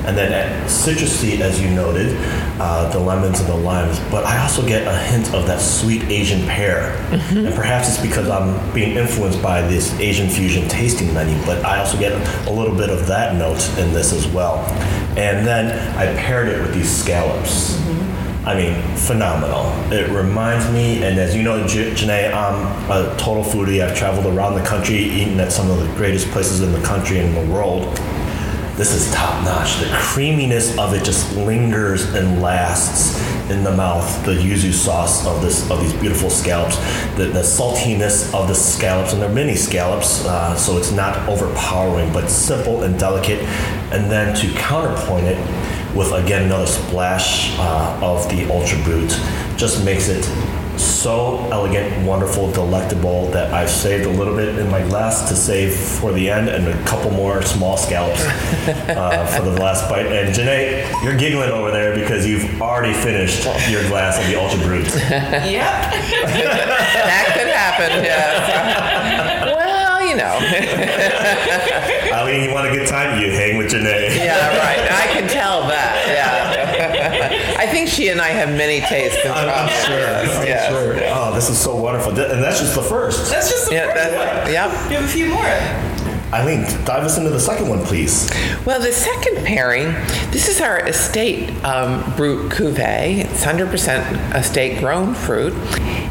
and 0.06 0.16
then 0.16 0.32
citrusy, 0.66 1.38
as 1.40 1.60
you 1.60 1.68
noted, 1.68 2.16
uh, 2.58 2.88
the 2.92 2.98
lemons 2.98 3.40
and 3.40 3.48
the 3.50 3.54
limes. 3.54 4.00
But 4.10 4.24
I 4.24 4.42
also 4.42 4.66
get 4.66 4.88
a 4.88 4.96
hint 4.96 5.34
of 5.34 5.46
that 5.48 5.60
sweet 5.60 6.02
Asian 6.04 6.46
pear, 6.46 6.96
mm-hmm. 7.10 7.44
and 7.44 7.54
perhaps 7.54 7.88
it's 7.90 8.00
because 8.00 8.30
I'm 8.30 8.72
being 8.72 8.96
influenced 8.96 9.42
by 9.42 9.60
this 9.60 9.92
Asian 10.00 10.30
fusion 10.30 10.66
tasting 10.66 11.12
menu. 11.12 11.36
But 11.44 11.62
I 11.62 11.80
also 11.80 11.98
get 11.98 12.12
a 12.48 12.50
little 12.50 12.74
bit 12.74 12.88
of 12.88 13.06
that 13.06 13.36
note 13.36 13.68
in 13.76 13.92
this 13.92 14.14
as 14.14 14.26
well, 14.28 14.60
and 15.18 15.46
then 15.46 15.76
I 15.98 16.06
paired 16.18 16.48
it 16.48 16.62
with 16.62 16.72
these 16.72 16.90
scallops. 16.90 17.76
Mm-hmm. 17.76 18.17
I 18.48 18.54
mean, 18.54 18.96
phenomenal. 18.96 19.66
It 19.92 20.08
reminds 20.08 20.72
me, 20.72 21.04
and 21.04 21.18
as 21.18 21.36
you 21.36 21.42
know, 21.42 21.66
J- 21.66 21.90
Janae, 21.90 22.32
I'm 22.32 22.90
a 22.90 23.14
total 23.18 23.44
foodie. 23.44 23.84
I've 23.84 23.94
traveled 23.94 24.24
around 24.34 24.54
the 24.54 24.64
country, 24.64 24.96
eaten 24.96 25.38
at 25.38 25.52
some 25.52 25.70
of 25.70 25.78
the 25.78 25.86
greatest 25.96 26.28
places 26.28 26.62
in 26.62 26.72
the 26.72 26.80
country 26.80 27.18
and 27.18 27.36
the 27.36 27.52
world. 27.52 27.94
This 28.78 28.94
is 28.94 29.12
top 29.12 29.44
notch. 29.44 29.76
The 29.80 29.90
creaminess 29.92 30.78
of 30.78 30.94
it 30.94 31.04
just 31.04 31.36
lingers 31.36 32.14
and 32.14 32.40
lasts 32.40 33.20
in 33.50 33.64
the 33.64 33.76
mouth. 33.76 34.24
The 34.24 34.32
yuzu 34.32 34.72
sauce 34.72 35.26
of 35.26 35.42
this 35.42 35.70
of 35.70 35.82
these 35.82 35.92
beautiful 35.92 36.30
scallops, 36.30 36.76
the, 37.16 37.24
the 37.24 37.42
saltiness 37.42 38.32
of 38.32 38.48
the 38.48 38.54
scallops, 38.54 39.12
and 39.12 39.20
they're 39.20 39.28
mini 39.28 39.56
scallops, 39.56 40.24
uh, 40.24 40.56
so 40.56 40.78
it's 40.78 40.92
not 40.92 41.28
overpowering, 41.28 42.14
but 42.14 42.28
simple 42.28 42.84
and 42.84 42.98
delicate. 42.98 43.42
And 43.92 44.10
then 44.10 44.34
to 44.36 44.50
counterpoint 44.58 45.26
it 45.26 45.36
with 45.94 46.12
again 46.12 46.44
another 46.44 46.66
splash 46.66 47.56
uh, 47.58 47.98
of 48.02 48.28
the 48.28 48.50
Ultra 48.50 48.82
Brut, 48.84 49.10
just 49.56 49.84
makes 49.84 50.08
it 50.08 50.24
so 50.78 51.48
elegant, 51.50 52.06
wonderful, 52.06 52.50
delectable 52.52 53.26
that 53.30 53.52
I've 53.52 53.70
saved 53.70 54.06
a 54.06 54.10
little 54.10 54.36
bit 54.36 54.58
in 54.58 54.70
my 54.70 54.80
glass 54.88 55.28
to 55.28 55.36
save 55.36 55.74
for 55.74 56.12
the 56.12 56.30
end 56.30 56.48
and 56.48 56.68
a 56.68 56.84
couple 56.84 57.10
more 57.10 57.42
small 57.42 57.76
scallops 57.76 58.24
uh, 58.88 59.26
for 59.26 59.44
the 59.44 59.60
last 59.60 59.88
bite. 59.88 60.06
And 60.06 60.34
Janae, 60.34 61.02
you're 61.02 61.16
giggling 61.16 61.50
over 61.50 61.70
there 61.70 61.94
because 61.94 62.26
you've 62.26 62.60
already 62.62 62.94
finished 62.94 63.44
your 63.68 63.82
glass 63.88 64.18
of 64.20 64.26
the 64.28 64.40
Ultra 64.40 64.60
Brut. 64.60 64.86
yep. 64.94 65.92
that 66.24 67.32
could 67.34 67.48
happen, 67.48 68.04
yes. 68.04 69.17
Well, 70.18 70.40
you 70.42 70.76
know. 70.76 72.12
Eileen, 72.14 72.44
you 72.48 72.52
want 72.54 72.66
a 72.68 72.72
good 72.72 72.86
time? 72.88 73.20
You 73.20 73.30
hang 73.30 73.56
with 73.56 73.70
Janae. 73.72 74.16
yeah, 74.16 74.48
right. 74.58 74.90
I 74.90 75.06
can 75.12 75.28
tell 75.28 75.62
that, 75.68 76.04
yeah. 76.08 77.56
I 77.58 77.66
think 77.66 77.88
she 77.88 78.08
and 78.08 78.20
I 78.20 78.28
have 78.28 78.48
many 78.50 78.80
tastes 78.80 79.24
in 79.24 79.30
I'm, 79.30 79.48
I'm 79.48 79.68
sure. 79.86 80.06
I'm 80.40 80.46
yes. 80.46 80.68
sure. 80.70 80.94
Oh, 81.12 81.34
this 81.34 81.48
is 81.50 81.58
so 81.58 81.74
wonderful. 81.76 82.10
And 82.12 82.42
that's 82.42 82.60
just 82.60 82.74
the 82.74 82.82
first. 82.82 83.30
That's 83.30 83.48
just 83.50 83.68
the 83.68 83.74
Yeah, 83.74 83.92
first 83.92 83.96
that- 84.10 84.44
one. 84.44 84.52
yep. 84.52 84.88
We 84.88 84.94
have 84.94 85.04
a 85.04 85.08
few 85.08 85.26
more. 85.28 85.87
Eileen, 86.32 86.62
dive 86.84 87.04
us 87.04 87.16
into 87.16 87.30
the 87.30 87.40
second 87.40 87.68
one, 87.68 87.82
please. 87.84 88.30
Well, 88.66 88.80
the 88.80 88.92
second 88.92 89.46
pairing, 89.46 89.86
this 90.30 90.48
is 90.48 90.60
our 90.60 90.86
estate 90.86 91.48
um, 91.64 92.00
Brut 92.16 92.50
Cuvée. 92.52 93.24
It's 93.24 93.44
100% 93.44 94.34
estate 94.34 94.78
grown 94.78 95.14
fruit. 95.14 95.54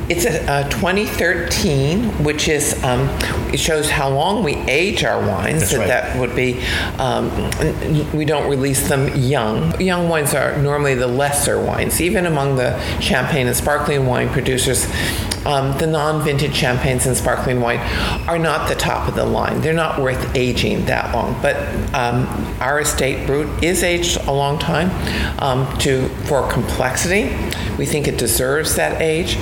It's 0.09 0.25
a, 0.25 0.65
a 0.65 0.69
2013, 0.69 2.23
which 2.23 2.47
is, 2.47 2.81
um, 2.83 3.01
it 3.53 3.59
shows 3.59 3.89
how 3.91 4.09
long 4.09 4.43
we 4.43 4.55
age 4.55 5.03
our 5.03 5.19
wines. 5.19 5.59
That's 5.59 5.73
that 5.73 5.79
right. 5.79 5.87
that 5.87 6.19
would 6.19 6.35
be, 6.35 6.63
um, 6.97 7.29
we 8.17 8.25
don't 8.25 8.49
release 8.49 8.87
them 8.87 9.15
young. 9.15 9.79
Young 9.79 10.09
wines 10.09 10.33
are 10.33 10.57
normally 10.57 10.95
the 10.95 11.07
lesser 11.07 11.61
wines. 11.61 12.01
Even 12.01 12.25
among 12.25 12.55
the 12.55 12.79
champagne 13.01 13.45
and 13.45 13.55
sparkling 13.55 14.07
wine 14.07 14.29
producers, 14.29 14.87
um, 15.45 15.77
the 15.77 15.87
non-vintage 15.87 16.53
champagnes 16.53 17.05
and 17.05 17.15
sparkling 17.15 17.61
wine 17.61 17.79
are 18.27 18.39
not 18.39 18.69
the 18.69 18.75
top 18.75 19.07
of 19.07 19.15
the 19.15 19.25
line. 19.25 19.61
They're 19.61 19.73
not 19.73 20.01
worth 20.01 20.35
aging 20.35 20.85
that 20.85 21.13
long. 21.13 21.39
But 21.41 21.57
um, 21.93 22.27
our 22.59 22.79
estate 22.79 23.25
brut 23.27 23.63
is 23.63 23.83
aged 23.83 24.17
a 24.27 24.31
long 24.31 24.59
time 24.59 24.89
um, 25.41 25.77
to 25.79 26.09
for 26.25 26.49
complexity. 26.49 27.35
We 27.77 27.85
think 27.85 28.07
it 28.07 28.17
deserves 28.17 28.75
that 28.75 29.01
age, 29.01 29.35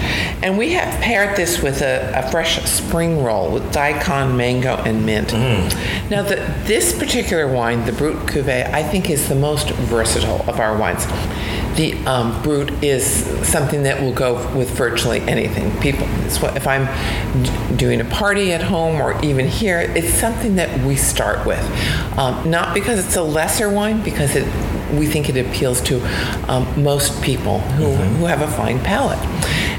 and 0.43 0.58
we 0.58 0.73
have 0.73 1.01
paired 1.01 1.38
this 1.38 1.62
with 1.62 1.81
a, 1.81 2.12
a 2.15 2.29
fresh 2.31 2.62
spring 2.65 3.23
roll 3.23 3.51
with 3.51 3.71
daikon, 3.71 4.36
mango, 4.36 4.75
and 4.75 5.05
mint. 5.05 5.31
Now, 6.10 6.21
the, 6.21 6.36
this 6.65 6.97
particular 6.97 7.47
wine, 7.47 7.86
the 7.86 7.93
Brut 7.93 8.17
Cuvée, 8.27 8.69
I 8.73 8.84
think 8.84 9.10
is 9.10 9.29
the 9.29 9.36
most 9.36 9.69
versatile 9.71 10.43
of 10.49 10.60
our 10.60 10.77
wines. 10.77 11.05
The 11.75 11.93
um, 12.05 12.41
Brut 12.41 12.71
is 12.81 13.05
something 13.45 13.83
that 13.83 14.01
will 14.01 14.13
go 14.13 14.35
with 14.55 14.69
virtually 14.69 15.19
anything. 15.21 15.77
People, 15.81 16.07
what, 16.39 16.55
if 16.55 16.65
I'm 16.67 16.85
d- 17.43 17.75
doing 17.75 17.99
a 17.99 18.05
party 18.05 18.53
at 18.53 18.61
home 18.61 19.01
or 19.01 19.21
even 19.23 19.47
here, 19.47 19.79
it's 19.79 20.13
something 20.13 20.55
that 20.55 20.85
we 20.85 20.95
start 20.95 21.45
with. 21.45 21.59
Um, 22.17 22.49
not 22.49 22.73
because 22.73 23.05
it's 23.05 23.17
a 23.17 23.21
lesser 23.21 23.69
wine, 23.69 24.01
because 24.03 24.38
it, 24.38 24.45
we 24.93 25.05
think 25.05 25.27
it 25.27 25.35
appeals 25.35 25.81
to 25.81 25.99
um, 26.49 26.81
most 26.81 27.21
people 27.21 27.59
who, 27.59 27.91
who 27.91 28.25
have 28.25 28.41
a 28.41 28.47
fine 28.47 28.79
palate. 28.79 29.19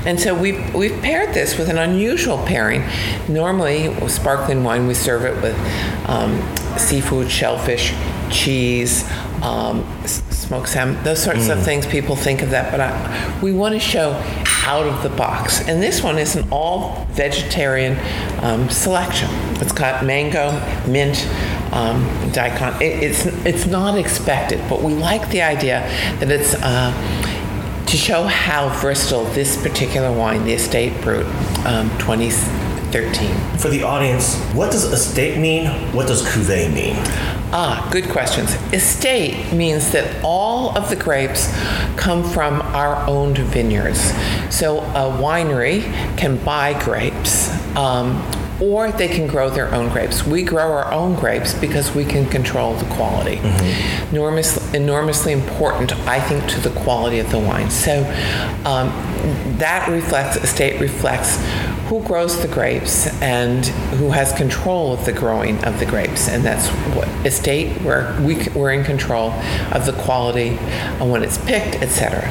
And 0.06 0.20
so 0.20 0.34
we've, 0.38 0.74
we've 0.74 1.00
paired 1.02 1.34
this 1.34 1.56
with 1.56 1.70
an 1.70 1.78
unusual 1.78 2.38
pairing. 2.44 2.84
Normally, 3.26 3.88
with 3.88 4.12
sparkling 4.12 4.62
wine, 4.62 4.86
we 4.86 4.94
serve 4.94 5.24
it 5.24 5.42
with 5.42 5.56
um, 6.08 6.40
seafood, 6.76 7.30
shellfish, 7.30 7.94
cheese, 8.30 9.10
um, 9.42 9.84
s- 10.46 10.48
smoked 10.48 10.68
salmon, 10.68 11.02
those 11.02 11.22
sorts 11.22 11.48
of 11.48 11.62
things. 11.62 11.86
People 11.86 12.16
think 12.16 12.42
of 12.42 12.50
that, 12.50 12.70
but 12.70 12.80
I, 12.80 13.40
we 13.42 13.52
want 13.52 13.74
to 13.74 13.80
show 13.80 14.12
out 14.64 14.86
of 14.86 15.02
the 15.02 15.08
box. 15.16 15.60
And 15.68 15.82
this 15.82 16.02
one 16.02 16.18
is 16.18 16.36
an 16.36 16.48
all 16.50 17.06
vegetarian 17.10 17.96
um, 18.44 18.68
selection. 18.70 19.28
It's 19.60 19.72
got 19.72 20.04
mango, 20.04 20.50
mint, 20.86 21.26
um, 21.72 22.02
daikon. 22.32 22.80
It, 22.82 23.02
it's 23.02 23.26
it's 23.44 23.66
not 23.66 23.98
expected, 23.98 24.60
but 24.68 24.82
we 24.82 24.94
like 24.94 25.28
the 25.30 25.42
idea 25.42 25.80
that 26.20 26.30
it's. 26.30 26.54
Uh, 26.54 26.92
to 27.86 27.96
show 27.96 28.24
how 28.24 28.68
versatile 28.80 29.24
this 29.26 29.56
particular 29.62 30.10
wine, 30.10 30.44
the 30.44 30.52
Estate 30.52 31.00
Brut 31.02 31.24
um, 31.64 31.88
2013. 32.00 33.58
For 33.58 33.68
the 33.68 33.84
audience, 33.84 34.36
what 34.54 34.72
does 34.72 34.84
estate 34.92 35.38
mean? 35.38 35.66
What 35.94 36.08
does 36.08 36.22
cuvee 36.24 36.72
mean? 36.74 36.96
Ah, 37.58 37.88
good 37.90 38.10
questions. 38.10 38.52
Estate 38.70 39.50
means 39.50 39.90
that 39.92 40.22
all 40.22 40.76
of 40.76 40.90
the 40.90 40.96
grapes 40.96 41.50
come 41.96 42.22
from 42.22 42.60
our 42.60 42.96
owned 43.08 43.38
vineyards. 43.38 44.12
So 44.54 44.80
a 44.80 45.08
winery 45.18 45.80
can 46.18 46.36
buy 46.44 46.78
grapes. 46.84 47.48
Um, 47.74 48.22
or 48.60 48.92
they 48.92 49.08
can 49.08 49.26
grow 49.26 49.48
their 49.48 49.74
own 49.74 49.88
grapes. 49.88 50.26
We 50.26 50.42
grow 50.42 50.70
our 50.70 50.92
own 50.92 51.14
grapes 51.14 51.54
because 51.54 51.94
we 51.94 52.04
can 52.04 52.26
control 52.28 52.74
the 52.74 52.84
quality. 52.94 53.36
Mm-hmm. 53.36 54.14
Enormous, 54.14 54.74
enormously 54.74 55.32
important, 55.32 55.96
I 56.06 56.20
think, 56.20 56.46
to 56.50 56.60
the 56.60 56.78
quality 56.80 57.20
of 57.20 57.30
the 57.30 57.38
wine. 57.38 57.70
So 57.70 58.00
um, 58.66 58.88
that 59.58 59.88
reflects, 59.90 60.36
estate 60.36 60.78
reflects 60.80 61.36
who 61.86 62.02
grows 62.02 62.40
the 62.42 62.48
grapes 62.48 63.06
and 63.22 63.66
who 63.98 64.10
has 64.10 64.32
control 64.32 64.92
of 64.92 65.04
the 65.04 65.12
growing 65.12 65.62
of 65.64 65.78
the 65.78 65.86
grapes. 65.86 66.28
And 66.28 66.44
that's 66.44 66.68
what 66.96 67.08
estate, 67.24 67.80
where 67.82 68.18
we, 68.20 68.48
we're 68.54 68.72
in 68.72 68.84
control 68.84 69.30
of 69.72 69.86
the 69.86 69.92
quality 69.92 70.50
and 70.58 71.10
when 71.10 71.22
it's 71.22 71.38
picked, 71.38 71.76
etc. 71.76 72.28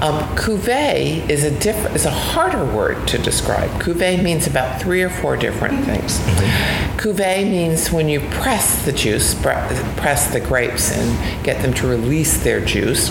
Um, 0.00 0.22
cuvee 0.36 1.28
is 1.28 1.44
a 1.44 1.50
diff- 1.50 1.94
is 1.94 2.06
a 2.06 2.10
harder 2.10 2.64
word 2.64 3.08
to 3.08 3.18
describe. 3.18 3.68
Cuvee 3.82 4.22
means 4.22 4.46
about 4.46 4.80
three 4.80 5.02
or 5.02 5.10
four 5.10 5.36
different 5.36 5.84
things. 5.84 6.18
Mm-hmm. 6.18 6.98
Cuvee 6.98 7.50
means 7.50 7.90
when 7.90 8.08
you 8.08 8.20
press 8.20 8.84
the 8.84 8.92
juice, 8.92 9.34
press 9.34 10.32
the 10.32 10.40
grapes, 10.40 10.92
and 10.92 11.44
get 11.44 11.60
them 11.62 11.74
to 11.74 11.86
release 11.86 12.42
their 12.42 12.64
juice 12.64 13.10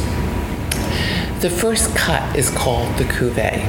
the 1.41 1.50
first 1.50 1.95
cut 1.95 2.36
is 2.36 2.50
called 2.50 2.95
the 2.97 3.04
cuvee. 3.04 3.63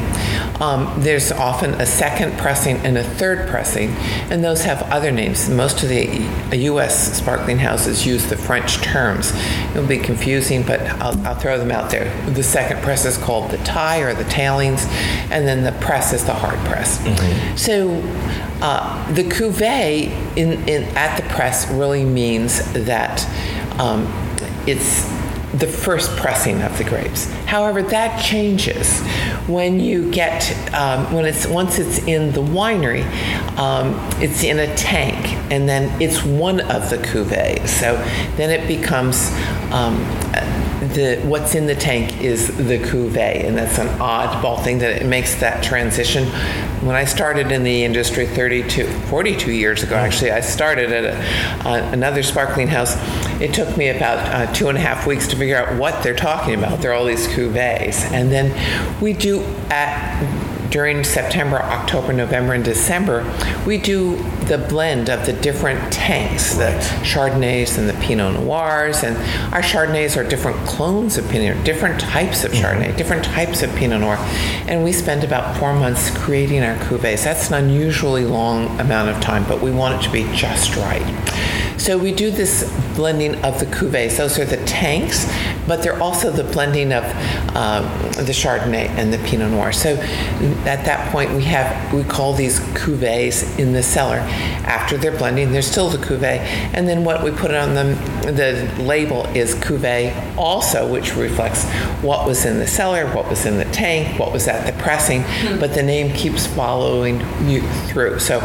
Um, 0.61 0.93
there's 1.03 1.31
often 1.31 1.75
a 1.75 1.87
second 1.87 2.37
pressing 2.39 2.79
and 2.79 2.99
a 2.99 3.05
third 3.05 3.49
pressing, 3.49 3.91
and 4.31 4.43
those 4.43 4.65
have 4.65 4.83
other 4.85 5.11
names. 5.13 5.49
Most 5.49 5.83
of 5.83 5.89
the 5.89 6.27
U.S. 6.53 7.17
sparkling 7.17 7.59
houses 7.59 8.07
use 8.07 8.27
the 8.27 8.37
French 8.37 8.77
terms. 8.79 9.33
It'll 9.71 9.87
be 9.87 9.99
confusing, 9.99 10.63
but 10.63 10.81
I'll, 10.81 11.19
I'll 11.27 11.35
throw 11.37 11.59
them 11.59 11.71
out 11.71 11.91
there. 11.91 12.11
The 12.31 12.43
second 12.43 12.83
press 12.83 13.05
is 13.05 13.17
called 13.19 13.51
the 13.51 13.59
taille 13.59 14.03
or 14.03 14.15
the 14.15 14.29
tailings, 14.29 14.85
and 15.31 15.47
then 15.47 15.63
the 15.63 15.79
press 15.81 16.13
is 16.13 16.25
the 16.25 16.35
hard 16.35 16.59
press. 16.67 16.99
Mm-hmm. 16.99 17.57
So 17.57 17.91
uh, 18.61 19.13
the 19.13 19.23
cuvee 19.25 20.37
in, 20.37 20.69
in, 20.69 20.85
at 20.97 21.17
the 21.17 21.29
press 21.29 21.71
really 21.71 22.05
means 22.05 22.73
that 22.73 23.25
um, 23.79 24.07
it's 24.67 25.18
the 25.59 25.67
first 25.67 26.15
pressing 26.17 26.63
of 26.63 26.77
the 26.79 26.85
grapes. 26.85 27.27
However, 27.47 27.83
that 27.83 28.23
changes 28.23 29.01
when 29.49 29.81
you 29.81 30.11
get 30.11 30.53
um, 30.75 31.13
when 31.13 31.25
it's 31.25 31.47
once 31.47 31.79
it's 31.79 31.99
in 32.07 32.33
the 32.33 32.43
winery, 32.43 33.05
um, 33.59 33.95
it's 34.23 34.45
in 34.45 34.59
a 34.59 34.75
tank, 34.77 35.17
and 35.51 35.69
then 35.69 36.01
it's 36.01 36.25
one 36.25 36.61
of 36.61 36.91
the 36.91 36.99
cuvées. 36.99 37.67
So 37.67 37.97
then 38.37 38.51
it 38.51 38.69
becomes 38.69 39.31
um, 39.73 39.99
the 40.95 41.21
what's 41.25 41.55
in 41.55 41.67
the 41.67 41.75
tank 41.75 42.21
is 42.21 42.49
the 42.57 42.79
cuvee, 42.79 43.47
and 43.47 43.57
that's 43.57 43.79
an 43.79 43.89
oddball 43.99 44.63
thing 44.63 44.79
that 44.79 45.03
it 45.03 45.07
makes 45.07 45.35
that 45.37 45.63
transition. 45.63 46.25
When 46.81 46.95
I 46.95 47.07
started 47.07 47.51
in 47.51 47.65
the 47.65 47.85
industry 47.85 48.25
32, 48.25 48.87
42 49.09 49.51
years 49.51 49.83
ago, 49.83 49.97
actually, 49.97 50.31
I 50.31 50.41
started 50.41 50.93
at 50.93 51.05
a, 51.05 51.69
uh, 51.69 51.91
another 51.91 52.23
sparkling 52.23 52.69
house. 52.69 52.95
It 53.41 53.53
took 53.53 53.77
me 53.77 53.89
about 53.89 54.19
uh, 54.19 54.53
two 54.53 54.69
and 54.69 54.79
a 54.79 54.81
half 54.81 55.05
weeks 55.05 55.27
to 55.29 55.37
figure 55.37 55.57
out 55.57 55.77
what 55.77 56.05
they're 56.05 56.15
talking 56.15 56.55
about. 56.55 56.81
There 56.81 56.93
are 56.93 56.95
all 56.95 57.05
these 57.05 57.27
cuvées, 57.27 58.13
and 58.13 58.31
then 58.31 59.01
we 59.01 59.13
do 59.13 59.43
at 59.71 60.23
during 60.71 61.05
September, 61.05 61.59
October, 61.59 62.13
November, 62.13 62.55
and 62.55 62.65
December, 62.65 63.25
we 63.67 63.79
do 63.79 64.17
the 64.47 64.59
blend 64.59 65.09
of 65.09 65.25
the 65.27 65.33
different 65.33 65.93
tanks, 65.93 66.55
the 66.55 66.71
Chardonnays 67.03 67.79
and 67.79 67.89
the 67.89 67.95
Pinot 67.95 68.35
Noirs, 68.35 69.03
and 69.03 69.17
our 69.53 69.63
Chardonnays 69.63 70.17
are 70.17 70.29
different 70.29 70.57
clones 70.67 71.19
of 71.19 71.29
Pinot, 71.29 71.65
different 71.65 72.01
types 72.01 72.45
of 72.45 72.53
Chardonnay, 72.53 72.97
different 72.97 73.25
types 73.25 73.63
of 73.63 73.75
Pinot 73.77 74.01
Noir, 74.01 74.17
and 74.67 74.85
we 74.85 74.93
spend 74.93 75.25
about 75.25 75.57
four 75.59 75.73
months 75.73 76.17
creating 76.19 76.63
our 76.63 76.77
cuvées. 76.77 77.25
That's 77.25 77.49
an 77.49 77.55
unusually 77.65 78.25
long 78.25 78.79
amount 78.81 79.11
of 79.11 79.21
time, 79.21 79.45
but 79.49 79.61
we 79.61 79.71
want 79.71 80.01
it 80.01 80.07
to 80.07 80.13
be 80.13 80.25
just 80.35 80.77
right. 80.77 81.07
So 81.79 81.97
we 81.97 82.13
do 82.13 82.31
this 82.31 82.65
blending 82.97 83.37
of 83.45 83.61
the 83.61 83.67
cuvées. 83.67 84.17
Those 84.17 84.39
are 84.39 84.45
the 84.45 84.63
tanks, 84.65 85.27
but 85.69 85.83
they're 85.83 86.01
also 86.01 86.31
the 86.31 86.45
blending 86.45 86.93
of 86.93 87.05
um, 87.55 87.85
the 88.25 88.33
Chardonnay 88.33 88.89
and 88.91 89.13
the 89.13 89.19
Pinot 89.19 89.51
Noir. 89.51 89.73
So 89.73 89.95
at 89.95 90.85
that 90.85 91.13
point, 91.13 91.33
we 91.33 91.45
have 91.45 91.93
we 91.93 92.03
call 92.05 92.33
these 92.33 92.61
cuvées 92.61 93.59
in 93.59 93.73
the 93.73 93.83
cellar. 93.83 94.19
After 94.65 94.97
they're 94.97 95.17
blending, 95.17 95.53
they're 95.53 95.63
still 95.63 95.89
the 95.89 95.99
cuvée, 95.99 96.39
and 96.75 96.89
then 96.89 97.05
what 97.05 97.23
we 97.23 97.31
put 97.31 97.53
on 97.53 97.75
them, 97.75 97.95
the 98.23 98.71
label 98.83 99.27
is 99.29 99.55
cuvée 99.55 100.37
also, 100.37 100.91
which 100.91 101.15
reflects 101.15 101.65
what 102.03 102.27
was 102.27 102.45
in 102.45 102.59
the 102.59 102.67
cellar, 102.67 103.07
what 103.15 103.29
was 103.29 103.47
in 103.47 103.59
the 103.59 103.65
tank, 103.67 104.19
what 104.19 104.33
was 104.33 104.49
at 104.49 104.67
the 104.67 104.83
pressing, 104.83 105.23
mm-hmm. 105.23 105.61
but 105.61 105.75
the 105.75 105.83
name 105.83 106.13
keeps 106.15 106.47
following 106.47 107.21
you 107.49 107.63
through. 107.89 108.19
So 108.19 108.41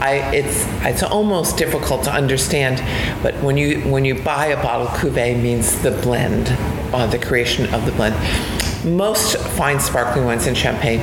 I, 0.00 0.30
it's 0.34 0.64
it's 0.84 1.02
almost 1.02 1.56
difficult 1.56 2.04
to 2.04 2.12
understand 2.12 2.82
but 3.22 3.34
when 3.42 3.56
you 3.56 3.80
when 3.80 4.04
you 4.04 4.14
buy 4.14 4.46
a 4.46 4.62
bottle, 4.62 4.86
cuvee 4.86 5.40
means 5.40 5.80
the 5.82 5.90
blend, 5.90 6.46
uh, 6.94 7.06
the 7.06 7.18
creation 7.18 7.72
of 7.74 7.84
the 7.86 7.92
blend. 7.92 8.14
Most 8.84 9.36
fine 9.56 9.80
sparkling 9.80 10.26
wines 10.26 10.46
and 10.46 10.56
champagne 10.56 11.00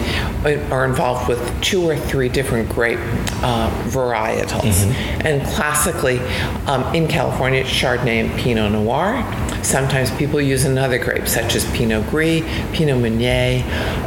are 0.72 0.86
involved 0.86 1.28
with 1.28 1.62
two 1.62 1.84
or 1.84 1.98
three 1.98 2.30
different 2.30 2.70
grape 2.70 3.00
uh, 3.42 3.70
varietals. 3.90 4.86
Mm-hmm. 4.86 5.28
And 5.28 5.48
classically, 5.48 6.20
um, 6.68 6.96
in 6.96 7.08
California, 7.10 7.60
it's 7.62 7.70
Chardonnay 7.70 8.24
and 8.24 8.40
Pinot 8.40 8.72
Noir. 8.72 9.22
Sometimes 9.64 10.12
people 10.12 10.40
use 10.40 10.64
another 10.64 10.98
grape, 10.98 11.28
such 11.28 11.56
as 11.56 11.70
Pinot 11.72 12.10
Gris, 12.10 12.44
Pinot 12.72 13.00
Meunier, 13.00 13.64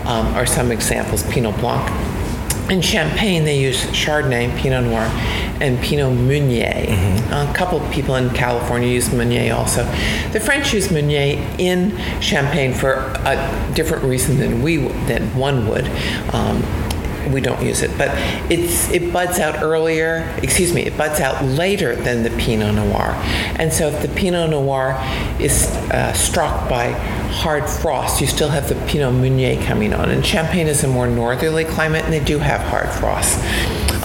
um, 0.07 0.35
or 0.37 0.47
some 0.47 0.73
examples, 0.73 1.23
Pinot 1.25 1.59
Blanc. 1.59 2.16
In 2.71 2.81
Champagne, 2.81 3.45
they 3.45 3.61
use 3.61 3.85
Chardonnay, 3.87 4.57
Pinot 4.59 4.85
Noir, 4.85 5.05
and 5.61 5.81
Pinot 5.81 6.13
Meunier. 6.13 6.87
Mm-hmm. 6.87 7.33
A 7.33 7.55
couple 7.55 7.81
of 7.81 7.93
people 7.93 8.17
in 8.17 8.29
California 8.31 8.89
use 8.89 9.13
Meunier 9.13 9.55
also. 9.55 9.85
The 10.33 10.41
French 10.41 10.75
use 10.75 10.91
Meunier 10.91 11.39
in 11.59 11.97
Champagne 12.21 12.75
for 12.75 12.95
a 13.25 13.73
different 13.75 14.03
reason 14.03 14.39
than 14.39 14.63
we 14.63 14.79
than 15.07 15.35
one 15.37 15.69
would. 15.69 15.87
Um, 16.35 16.63
we 17.33 17.41
don't 17.41 17.63
use 17.63 17.83
it, 17.83 17.97
but 17.99 18.11
it's 18.51 18.91
it 18.91 19.13
buds 19.13 19.39
out 19.39 19.63
earlier. 19.63 20.35
Excuse 20.43 20.73
me, 20.73 20.83
it 20.83 20.97
buds 20.97 21.21
out 21.21 21.45
later 21.45 21.95
than 21.97 22.23
the 22.23 22.31
Pinot 22.31 22.75
Noir, 22.75 23.13
and 23.59 23.73
so 23.73 23.89
if 23.89 24.03
the 24.03 24.09
Pinot 24.09 24.51
Noir 24.51 24.97
is 25.41 25.67
uh, 25.91 26.13
struck 26.13 26.69
by 26.69 26.93
hard 27.31 27.69
frost, 27.69 28.21
you 28.21 28.27
still 28.27 28.49
have 28.49 28.69
the 28.69 28.75
Pinot 28.87 29.13
Meunier 29.15 29.63
coming 29.65 29.93
on. 29.93 30.11
And 30.11 30.25
Champagne 30.25 30.67
is 30.67 30.85
a 30.85 30.89
more 30.89 31.07
northerly 31.07 31.65
climate, 31.65 32.05
and 32.05 32.13
they 32.13 32.25
do 32.25 32.39
have 32.39 32.61
hard 32.63 32.89
frost. 32.89 33.39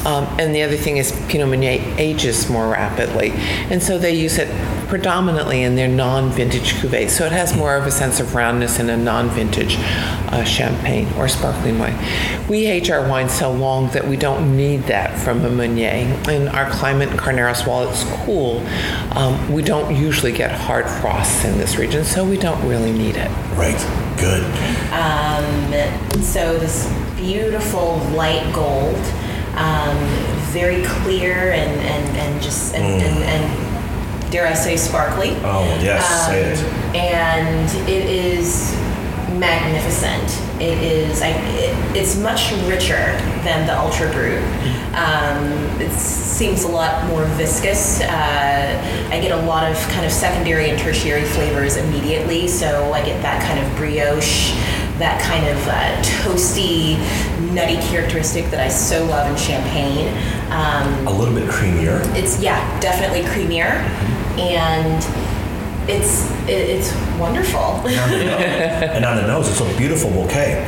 Um, 0.05 0.25
and 0.39 0.53
the 0.55 0.63
other 0.63 0.77
thing 0.77 0.97
is 0.97 1.11
Pinot 1.29 1.47
Meunier 1.47 1.79
ages 1.97 2.49
more 2.49 2.67
rapidly, 2.67 3.31
and 3.69 3.81
so 3.81 3.97
they 3.97 4.15
use 4.15 4.37
it 4.37 4.49
predominantly 4.91 5.63
in 5.63 5.77
their 5.77 5.87
non-vintage 5.87 6.73
cuvées. 6.73 7.09
So 7.09 7.25
it 7.25 7.31
has 7.31 7.55
more 7.55 7.75
of 7.75 7.87
a 7.87 7.91
sense 7.91 8.19
of 8.19 8.35
roundness 8.35 8.77
in 8.77 8.89
a 8.89 8.97
non-vintage 8.97 9.77
uh, 9.79 10.43
champagne 10.43 11.07
or 11.13 11.29
sparkling 11.29 11.79
wine. 11.79 11.97
We 12.49 12.65
age 12.65 12.91
our 12.91 13.07
wine 13.07 13.29
so 13.29 13.53
long 13.53 13.89
that 13.91 14.05
we 14.05 14.17
don't 14.17 14.57
need 14.57 14.81
that 14.83 15.17
from 15.17 15.45
a 15.45 15.49
Meunier. 15.49 16.29
In 16.29 16.49
our 16.49 16.69
climate 16.69 17.09
in 17.09 17.15
Carneros, 17.15 17.65
while 17.65 17.87
it's 17.89 18.03
cool, 18.25 18.59
um, 19.15 19.53
we 19.53 19.61
don't 19.61 19.95
usually 19.95 20.33
get 20.33 20.51
hard 20.51 20.89
frosts 20.89 21.45
in 21.45 21.57
this 21.57 21.77
region, 21.77 22.03
so 22.03 22.25
we 22.25 22.35
don't 22.35 22.61
really 22.67 22.91
need 22.91 23.15
it. 23.15 23.31
Right. 23.55 23.79
Good. 24.19 24.43
Um, 24.91 26.21
so 26.21 26.57
this 26.57 26.91
beautiful 27.15 27.95
light 28.13 28.53
gold 28.53 28.99
um, 29.55 29.97
very 30.51 30.83
clear 30.85 31.51
and, 31.51 31.79
and, 31.79 32.17
and 32.17 32.43
just 32.43 32.75
and, 32.75 33.01
mm. 33.01 33.05
and, 33.05 33.23
and, 33.23 33.70
dare 34.31 34.47
I 34.47 34.53
say 34.53 34.77
sparkly. 34.77 35.31
Oh 35.43 35.63
yes, 35.81 36.09
um, 36.09 36.31
say 36.31 36.53
it. 36.53 36.95
And 36.95 37.89
it 37.89 38.09
is 38.09 38.73
magnificent. 39.37 40.61
It 40.61 40.77
is. 40.77 41.21
I, 41.21 41.29
it, 41.29 41.95
it's 41.95 42.17
much 42.17 42.51
richer 42.65 43.03
than 43.43 43.67
the 43.67 43.77
Ultra 43.77 44.09
Brut. 44.11 44.41
Um, 44.95 45.81
it 45.81 45.91
seems 45.91 46.63
a 46.63 46.67
lot 46.67 47.05
more 47.07 47.25
viscous. 47.35 48.01
Uh, 48.01 49.09
I 49.11 49.19
get 49.19 49.31
a 49.31 49.45
lot 49.45 49.69
of 49.69 49.77
kind 49.89 50.05
of 50.05 50.11
secondary 50.11 50.69
and 50.69 50.79
tertiary 50.79 51.23
flavors 51.23 51.77
immediately. 51.77 52.47
So 52.47 52.93
I 52.93 53.03
get 53.05 53.21
that 53.21 53.43
kind 53.43 53.59
of 53.59 53.77
brioche 53.77 54.55
that 55.01 55.19
kind 55.19 55.47
of 55.47 55.57
uh, 55.67 55.97
toasty, 56.21 56.95
nutty 57.53 57.77
characteristic 57.87 58.45
that 58.51 58.59
I 58.59 58.69
so 58.69 59.03
love 59.05 59.29
in 59.29 59.35
champagne. 59.35 60.07
Um, 60.51 61.07
a 61.07 61.11
little 61.11 61.33
bit 61.33 61.49
creamier. 61.49 61.99
It's 62.15 62.41
yeah, 62.41 62.61
definitely 62.79 63.21
creamier, 63.21 63.81
mm-hmm. 63.81 64.20
And 64.39 65.03
it's 65.89 66.29
it, 66.47 66.69
it's 66.69 66.93
wonderful. 67.19 67.81
And 67.87 67.99
on, 67.99 68.09
the 68.09 68.25
nose, 68.25 68.41
and 68.95 69.05
on 69.05 69.15
the 69.17 69.27
nose, 69.27 69.49
it's 69.49 69.61
a 69.61 69.77
beautiful 69.77 70.09
bouquet. 70.11 70.63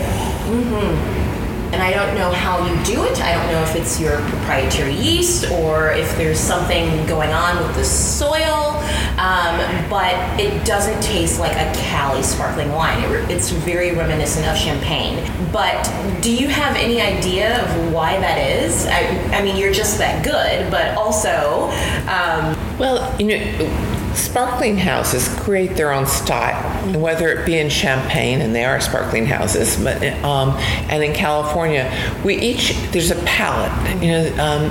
and 1.73 1.81
I 1.81 1.91
don't 1.91 2.13
know 2.15 2.31
how 2.31 2.63
you 2.67 2.85
do 2.85 3.03
it. 3.03 3.19
I 3.19 3.33
don't 3.33 3.51
know 3.51 3.63
if 3.63 3.75
it's 3.75 3.99
your 3.99 4.19
proprietary 4.29 4.93
yeast 4.93 5.49
or 5.49 5.91
if 5.91 6.15
there's 6.17 6.39
something 6.39 6.85
going 7.07 7.31
on 7.31 7.57
with 7.65 7.75
the 7.75 7.83
soil, 7.83 8.77
um, 9.17 9.57
but 9.89 10.13
it 10.39 10.63
doesn't 10.67 11.01
taste 11.01 11.39
like 11.39 11.53
a 11.53 11.73
Cali 11.73 12.21
sparkling 12.21 12.71
wine. 12.71 13.03
It, 13.03 13.31
it's 13.31 13.49
very 13.49 13.91
reminiscent 13.95 14.45
of 14.45 14.55
champagne. 14.55 15.27
But 15.51 15.83
do 16.21 16.31
you 16.31 16.47
have 16.47 16.75
any 16.75 17.01
idea 17.01 17.63
of 17.63 17.91
why 17.91 18.19
that 18.19 18.37
is? 18.37 18.85
I, 18.85 18.99
I 19.35 19.43
mean, 19.43 19.57
you're 19.57 19.73
just 19.73 19.97
that 19.97 20.23
good, 20.23 20.69
but 20.69 20.95
also, 20.95 21.71
um, 22.07 22.52
Well, 22.79 23.21
you 23.21 23.27
know, 23.27 24.13
sparkling 24.15 24.77
houses 24.77 25.27
create 25.39 25.75
their 25.75 25.91
own 25.91 26.07
style, 26.07 26.99
whether 26.99 27.29
it 27.29 27.45
be 27.45 27.57
in 27.57 27.69
Champagne, 27.69 28.41
and 28.41 28.53
they 28.53 28.65
are 28.65 28.79
sparkling 28.81 29.25
houses, 29.25 29.81
but 29.81 30.01
um, 30.23 30.51
and 30.89 31.03
in 31.03 31.13
California, 31.13 31.91
we 32.23 32.35
each 32.35 32.75
there's 32.91 33.11
a 33.11 33.21
palette. 33.23 34.03
You 34.03 34.11
know, 34.11 34.43
um, 34.43 34.63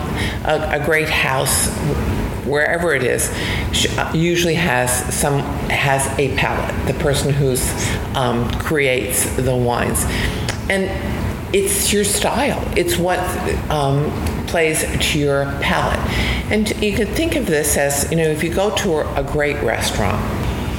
a, 0.45 0.83
a 0.83 0.85
great 0.85 1.09
house. 1.09 1.71
Wherever 2.43 2.93
it 2.93 3.05
is, 3.05 3.31
uh, 3.97 4.11
usually 4.12 4.57
has 4.57 5.15
some 5.15 5.38
has 5.71 6.07
a 6.19 6.37
palette. 6.37 6.93
The 6.93 7.01
person 7.01 7.33
who's 7.33 7.62
um, 8.17 8.51
creates 8.59 9.37
the 9.37 9.55
wines, 9.55 10.05
and 10.69 10.91
it's 11.53 11.93
your 11.93 12.05
style. 12.05 12.62
It's 12.77 12.97
what 12.97 13.19
um, 13.71 14.11
plays 14.47 14.83
to 14.83 15.19
your 15.19 15.45
palate. 15.61 16.01
And 16.51 16.69
you 16.83 16.95
could 16.95 17.09
think 17.09 17.37
of 17.37 17.47
this 17.47 17.77
as, 17.77 18.11
you 18.11 18.17
know, 18.17 18.29
if 18.29 18.43
you 18.43 18.53
go 18.53 18.75
to 18.77 19.01
a 19.19 19.23
great 19.23 19.62
restaurant, 19.62 20.21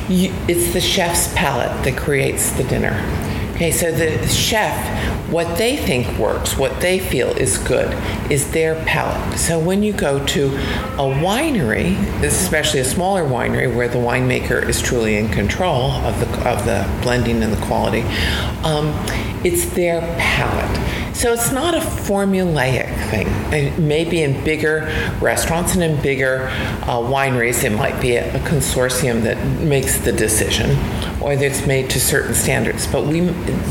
you, 0.10 0.34
it's 0.48 0.74
the 0.74 0.82
chef's 0.82 1.34
palate 1.34 1.84
that 1.84 1.98
creates 1.98 2.52
the 2.52 2.64
dinner. 2.64 2.94
Okay, 3.56 3.72
so 3.72 3.92
the 3.92 4.28
chef, 4.28 5.23
what 5.34 5.58
they 5.58 5.76
think 5.76 6.20
works, 6.20 6.58
what 6.58 6.80
they 6.80 7.00
feel 7.00 7.30
is 7.30 7.58
good, 7.58 7.92
is 8.32 8.52
their 8.52 8.76
palate. 8.86 9.40
So 9.40 9.58
when 9.58 9.82
you 9.82 9.92
go 9.92 10.24
to 10.28 10.46
a 10.46 11.10
winery, 11.26 11.98
especially 12.24 12.80
a 12.82 12.86
smaller 12.86 13.24
winery 13.24 13.76
where 13.76 13.88
the 13.88 13.98
winemaker 13.98 14.70
is 14.70 14.80
truly 14.80 15.18
in 15.18 15.30
control 15.30 15.92
of 15.92 16.20
the 16.20 16.28
of 16.48 16.66
the 16.66 16.88
blending 17.02 17.42
and 17.42 17.52
the 17.52 17.66
quality, 17.66 18.02
um, 18.64 18.94
it's 19.44 19.66
their 19.74 20.02
palate. 20.20 21.03
So 21.14 21.32
it's 21.32 21.52
not 21.52 21.76
a 21.76 21.80
formulaic 21.80 22.88
thing. 23.10 23.28
It 23.54 23.78
maybe 23.80 24.24
in 24.24 24.44
bigger 24.44 24.82
restaurants 25.22 25.76
and 25.76 25.84
in 25.84 26.02
bigger 26.02 26.48
uh, 26.84 26.98
wineries, 26.98 27.64
it 27.64 27.72
might 27.72 28.02
be 28.02 28.16
a, 28.16 28.36
a 28.36 28.40
consortium 28.40 29.22
that 29.24 29.38
makes 29.62 30.00
the 30.00 30.12
decision, 30.12 30.72
or 31.22 31.36
that 31.36 31.44
it's 31.46 31.68
made 31.68 31.90
to 31.92 32.00
certain 32.00 32.34
standards. 32.34 32.88
But 32.88 33.06
we, 33.06 33.22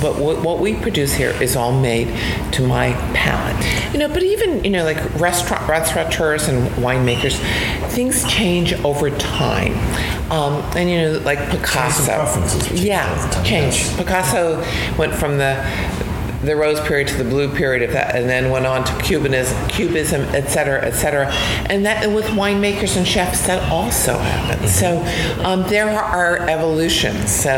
but 0.01 0.19
what, 0.19 0.43
what 0.43 0.61
we 0.61 0.75
produce 0.75 1.15
here 1.15 1.31
is 1.43 1.57
all 1.57 1.79
made 1.79 2.09
to 2.53 2.67
my 2.67 2.93
palate. 3.13 3.93
You 3.93 3.99
know, 3.99 4.09
but 4.09 4.23
even 4.23 4.65
you 4.65 4.71
know, 4.71 4.85
like 4.85 5.03
restaurant 5.21 5.69
restaurateurs 5.69 6.49
and 6.49 6.69
winemakers, 6.77 7.37
things 7.91 8.25
change 8.31 8.73
over 8.85 9.11
time. 9.11 9.73
Um, 10.31 10.63
and 10.77 10.89
you 10.89 11.03
know, 11.03 11.19
like 11.25 11.39
Picasso. 11.51 12.13
yeah, 12.75 13.31
change. 13.43 13.75
yes. 13.75 13.97
Picasso 13.97 14.65
went 14.97 15.13
from 15.13 15.37
the 15.37 15.55
the 16.43 16.57
rose 16.57 16.81
period 16.81 17.09
to 17.09 17.17
the 17.17 17.29
blue 17.29 17.49
period 17.55 17.83
of 17.83 17.93
that, 17.93 18.17
and 18.17 18.29
then 18.29 18.51
went 18.51 18.67
on 18.67 18.85
to 18.85 18.93
Cubanism, 18.95 19.69
Cubism, 19.69 20.23
et 20.35 20.49
cetera, 20.49 20.85
et 20.85 20.93
cetera. 20.93 21.27
And 21.71 21.87
that 21.87 22.11
with 22.13 22.27
winemakers 22.27 22.97
and 22.97 23.07
chefs, 23.07 23.47
that 23.47 23.71
also 23.71 24.19
happens. 24.19 24.75
So 24.75 24.99
um, 25.45 25.63
there 25.69 25.89
are 25.89 26.39
evolutions. 26.49 27.31
So, 27.31 27.51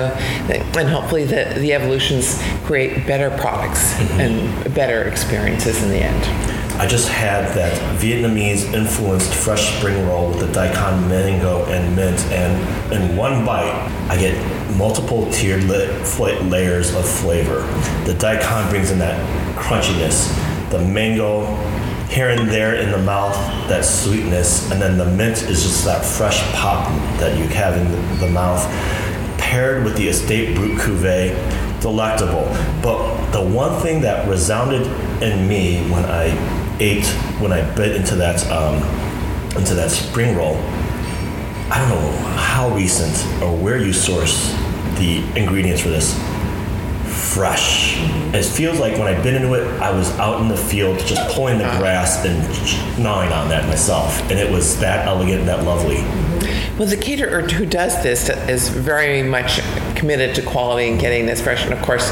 and 0.78 0.88
hopefully 0.88 1.24
the, 1.24 1.54
the 1.58 1.72
evolutions 1.72 2.40
create 2.64 3.06
better 3.06 3.30
products 3.38 3.92
and 4.12 4.74
better 4.74 5.04
experiences 5.04 5.82
in 5.82 5.90
the 5.90 5.98
end. 5.98 6.50
I 6.76 6.88
just 6.88 7.08
had 7.08 7.54
that 7.54 8.00
Vietnamese 8.00 8.72
influenced 8.74 9.32
fresh 9.32 9.76
spring 9.78 10.08
roll 10.08 10.30
with 10.30 10.40
the 10.40 10.52
daikon 10.52 11.08
mango 11.08 11.64
and 11.66 11.94
mint, 11.94 12.20
and 12.32 12.92
in 12.92 13.16
one 13.16 13.46
bite, 13.46 13.70
I 14.10 14.16
get 14.16 14.34
multiple 14.76 15.30
tiered 15.30 15.64
layers 15.64 16.94
of 16.94 17.08
flavor. 17.08 17.60
The 18.04 18.14
daikon 18.14 18.68
brings 18.70 18.90
in 18.90 18.98
that 18.98 19.18
crunchiness, 19.56 20.28
the 20.70 20.80
mango 20.80 21.46
here 22.08 22.28
and 22.28 22.48
there 22.48 22.76
in 22.76 22.90
the 22.90 22.98
mouth, 22.98 23.34
that 23.68 23.84
sweetness, 23.84 24.70
and 24.70 24.80
then 24.80 24.96
the 24.98 25.04
mint 25.04 25.42
is 25.42 25.62
just 25.62 25.84
that 25.84 26.04
fresh 26.04 26.40
pop 26.52 26.88
that 27.18 27.36
you 27.38 27.44
have 27.48 27.76
in 27.76 28.18
the, 28.20 28.28
mouth, 28.28 28.64
paired 29.38 29.84
with 29.84 29.96
the 29.96 30.08
estate 30.08 30.54
brut 30.54 30.78
cuvee 30.78 31.34
delectable. 31.80 32.44
But 32.82 33.30
the 33.32 33.42
one 33.42 33.80
thing 33.82 34.00
that 34.02 34.28
resounded 34.28 34.86
in 35.22 35.48
me 35.48 35.78
when 35.90 36.04
I 36.04 36.26
ate, 36.80 37.06
when 37.40 37.52
I 37.52 37.62
bit 37.74 37.96
into 37.96 38.14
that, 38.16 38.46
um, 38.50 38.76
into 39.56 39.74
that 39.74 39.90
spring 39.90 40.36
roll, 40.36 40.56
I 41.70 41.78
don't 41.78 41.88
know 41.88 42.12
how 42.36 42.74
recent 42.74 43.42
or 43.42 43.56
where 43.56 43.78
you 43.78 43.92
source 43.92 44.54
the 44.96 45.22
ingredients 45.38 45.82
for 45.82 45.88
this. 45.88 46.18
Fresh. 47.34 47.96
Mm-hmm. 47.96 48.34
It 48.34 48.44
feels 48.44 48.78
like 48.78 48.98
when 48.98 49.08
I 49.08 49.20
bit 49.22 49.34
into 49.34 49.54
it, 49.54 49.66
I 49.80 49.90
was 49.90 50.10
out 50.18 50.40
in 50.40 50.48
the 50.48 50.56
field 50.56 50.98
just 51.00 51.34
pulling 51.34 51.58
the 51.58 51.64
grass 51.78 52.24
and 52.24 53.02
gnawing 53.02 53.32
on 53.32 53.48
that 53.48 53.66
myself, 53.66 54.20
and 54.30 54.38
it 54.38 54.50
was 54.50 54.78
that 54.80 55.06
elegant, 55.06 55.40
and 55.40 55.48
that 55.48 55.64
lovely. 55.64 55.96
Mm-hmm. 55.96 56.78
Well, 56.78 56.88
the 56.88 56.96
caterer 56.96 57.42
who 57.42 57.66
does 57.66 58.02
this 58.02 58.28
is 58.28 58.68
very 58.68 59.22
much 59.22 59.60
committed 59.94 60.34
to 60.34 60.42
quality 60.42 60.88
and 60.88 61.00
getting 61.00 61.24
this 61.24 61.40
fresh. 61.40 61.64
And 61.64 61.72
of 61.72 61.80
course, 61.82 62.10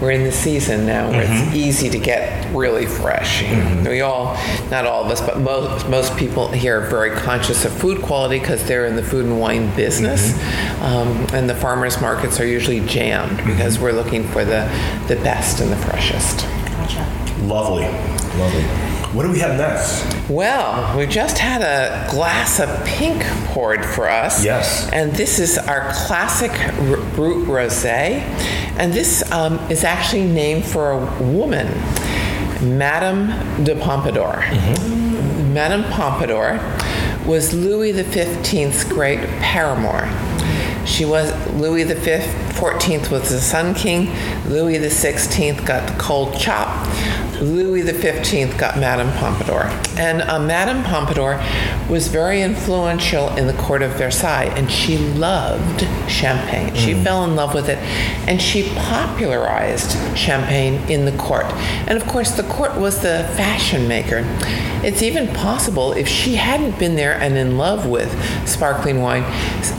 we're 0.00 0.10
in 0.10 0.24
the 0.24 0.32
season 0.32 0.86
now 0.86 1.10
where 1.10 1.22
it's 1.22 1.30
mm-hmm. 1.30 1.54
easy 1.54 1.88
to 1.90 1.98
get 1.98 2.52
really 2.54 2.86
fresh. 2.86 3.42
You 3.42 3.48
know. 3.48 3.62
Mm-hmm. 3.62 3.88
We 3.88 4.00
all, 4.00 4.34
not 4.70 4.86
all 4.86 5.04
of 5.04 5.10
us, 5.10 5.20
but 5.20 5.38
most 5.38 5.88
most 5.88 6.16
people 6.16 6.48
here 6.48 6.80
are 6.80 6.86
very 6.86 7.10
conscious 7.10 7.64
of 7.64 7.72
food 7.72 8.02
quality 8.02 8.38
because 8.38 8.64
they're 8.66 8.86
in 8.86 8.96
the 8.96 9.02
food 9.02 9.26
and 9.26 9.38
wine 9.38 9.74
business, 9.76 10.32
mm-hmm. 10.32 10.82
um, 10.82 11.26
and 11.34 11.48
the 11.48 11.54
farmers 11.54 12.00
markets 12.00 12.40
are 12.40 12.46
usually 12.46 12.80
jammed 12.80 13.36
because 13.46 13.78
we're 13.78 13.92
looking 13.92 14.24
for 14.28 14.44
the 14.44 14.68
the 15.08 15.16
best 15.16 15.60
and 15.60 15.70
the 15.70 15.76
freshest. 15.76 16.40
gotcha. 16.70 17.06
Lovely, 17.42 17.84
lovely. 18.38 18.92
What 19.12 19.24
do 19.24 19.30
we 19.30 19.40
have 19.40 19.58
next? 19.58 20.30
Well, 20.30 20.96
we 20.96 21.04
just 21.04 21.36
had 21.36 21.60
a 21.60 22.10
glass 22.10 22.58
of 22.58 22.82
pink 22.86 23.22
poured 23.48 23.84
for 23.84 24.08
us. 24.08 24.42
Yes. 24.42 24.88
And 24.90 25.12
this 25.12 25.38
is 25.38 25.58
our 25.58 25.92
classic 25.92 26.50
R- 26.50 26.96
Brut 27.14 27.46
Rosé. 27.46 28.22
And 28.78 28.92
this 28.92 29.30
um, 29.30 29.58
is 29.70 29.84
actually 29.84 30.24
named 30.24 30.64
for 30.64 30.92
a 30.92 31.22
woman, 31.22 31.66
Madame 32.76 33.64
de 33.64 33.74
Pompadour. 33.76 34.44
Madame 35.52 35.84
Pompadour 35.92 36.58
was 37.26 37.52
Louis 37.52 37.92
XV's 37.92 38.84
great 38.84 39.20
paramour. 39.40 40.08
She 40.86 41.04
was 41.04 41.32
Louis 41.52 41.84
the 41.84 41.94
Fifth, 41.94 42.26
14th 42.58 43.10
was 43.10 43.30
the 43.30 43.40
Sun 43.40 43.74
King. 43.74 44.10
Louis 44.48 44.78
the 44.78 44.88
16th 44.88 45.64
got 45.64 45.88
the 45.88 45.98
cold 45.98 46.36
chop. 46.38 46.86
Louis 47.42 47.82
the 47.82 47.92
15th 47.92 48.56
got 48.56 48.78
Madame 48.78 49.10
Pompadour. 49.18 49.64
And 49.98 50.22
uh, 50.22 50.38
Madame 50.38 50.84
Pompadour 50.84 51.42
was 51.90 52.06
very 52.08 52.40
influential 52.40 53.28
in 53.36 53.48
the 53.48 53.52
court 53.54 53.82
of 53.82 53.90
Versailles, 53.92 54.52
and 54.56 54.70
she 54.70 54.96
loved 54.96 55.80
champagne. 56.08 56.74
She 56.74 56.94
fell 56.94 57.24
in 57.24 57.34
love 57.34 57.52
with 57.52 57.68
it, 57.68 57.78
and 58.28 58.40
she 58.40 58.72
popularized 58.76 60.16
champagne 60.16 60.74
in 60.88 61.04
the 61.04 61.16
court. 61.18 61.46
And 61.86 62.00
of 62.00 62.06
course, 62.06 62.30
the 62.32 62.44
court 62.44 62.76
was 62.76 63.00
the 63.02 63.28
fashion 63.36 63.88
maker. 63.88 64.24
It's 64.84 65.02
even 65.02 65.28
possible 65.28 65.92
if 65.92 66.08
she 66.08 66.36
hadn't 66.36 66.78
been 66.78 66.96
there 66.96 67.14
and 67.14 67.36
in 67.36 67.56
love 67.56 67.86
with 67.86 68.10
sparkling 68.48 69.00
wine, 69.00 69.22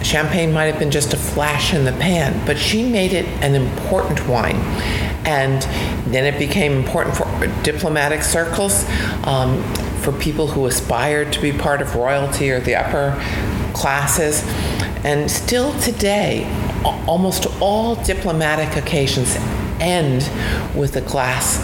champagne 0.03 0.53
might 0.53 0.65
have 0.65 0.79
been 0.79 0.91
just 0.91 1.13
a 1.13 1.17
flash 1.17 1.73
in 1.73 1.85
the 1.85 1.91
pan, 1.93 2.45
but 2.45 2.57
she 2.57 2.87
made 2.87 3.13
it 3.13 3.25
an 3.41 3.55
important 3.55 4.27
wine. 4.27 4.55
And 5.25 5.61
then 6.11 6.25
it 6.31 6.37
became 6.37 6.73
important 6.73 7.15
for 7.15 7.25
diplomatic 7.63 8.23
circles, 8.23 8.85
um, 9.25 9.63
for 10.01 10.11
people 10.11 10.47
who 10.47 10.65
aspired 10.65 11.31
to 11.33 11.41
be 11.41 11.51
part 11.51 11.81
of 11.81 11.95
royalty 11.95 12.51
or 12.51 12.59
the 12.59 12.75
upper 12.75 13.13
classes. 13.73 14.43
And 15.05 15.29
still 15.29 15.77
today, 15.79 16.45
almost 17.07 17.47
all 17.61 17.95
diplomatic 17.95 18.75
occasions 18.75 19.37
end 19.79 20.21
with 20.77 20.95
a 20.95 21.01
glass 21.01 21.59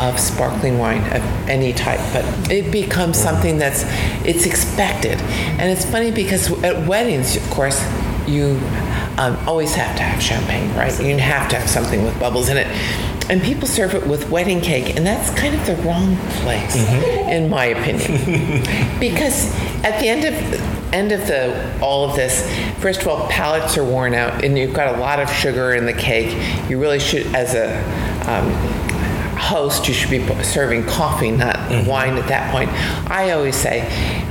of 0.00 0.18
sparkling 0.18 0.78
wine 0.78 1.02
of 1.12 1.22
any 1.48 1.72
type 1.72 2.00
but 2.12 2.24
it 2.50 2.70
becomes 2.72 3.16
something 3.16 3.56
that's 3.56 3.84
it's 4.26 4.46
expected 4.46 5.18
and 5.58 5.70
it's 5.70 5.84
funny 5.84 6.10
because 6.10 6.50
at 6.64 6.86
weddings 6.86 7.36
of 7.36 7.50
course 7.50 7.80
you 8.26 8.58
um, 9.18 9.36
always 9.46 9.74
have 9.74 9.96
to 9.96 10.02
have 10.02 10.22
champagne 10.22 10.74
right 10.76 10.98
you 11.02 11.16
have 11.18 11.48
to 11.48 11.56
have 11.56 11.68
something 11.68 12.04
with 12.04 12.18
bubbles 12.18 12.48
in 12.48 12.56
it 12.56 12.66
and 13.30 13.42
people 13.42 13.68
serve 13.68 13.94
it 13.94 14.06
with 14.06 14.28
wedding 14.30 14.60
cake 14.60 14.96
and 14.96 15.06
that's 15.06 15.30
kind 15.38 15.54
of 15.54 15.64
the 15.66 15.76
wrong 15.82 16.16
place 16.42 16.76
in 16.76 17.48
my 17.48 17.66
opinion 17.66 18.62
because 19.00 19.52
at 19.84 19.98
the 20.00 20.08
end 20.08 20.24
of 20.24 20.82
end 20.92 21.10
of 21.10 21.26
the 21.26 21.80
all 21.80 22.08
of 22.08 22.14
this, 22.14 22.46
first 22.80 23.00
of 23.00 23.08
all, 23.08 23.28
palates 23.28 23.76
are 23.78 23.84
worn 23.84 24.14
out, 24.14 24.44
and 24.44 24.58
you've 24.58 24.74
got 24.74 24.94
a 24.94 24.98
lot 24.98 25.18
of 25.18 25.30
sugar 25.30 25.74
in 25.74 25.86
the 25.86 25.92
cake. 25.92 26.30
You 26.68 26.78
really 26.80 27.00
should, 27.00 27.26
as 27.34 27.54
a 27.54 27.78
um, 28.30 28.50
host, 29.36 29.88
you 29.88 29.94
should 29.94 30.10
be 30.10 30.24
serving 30.44 30.86
coffee, 30.86 31.30
not 31.30 31.56
mm-hmm. 31.56 31.88
wine 31.88 32.16
at 32.16 32.28
that 32.28 32.52
point. 32.52 32.70
I 33.10 33.32
always 33.32 33.56
say 33.56 33.80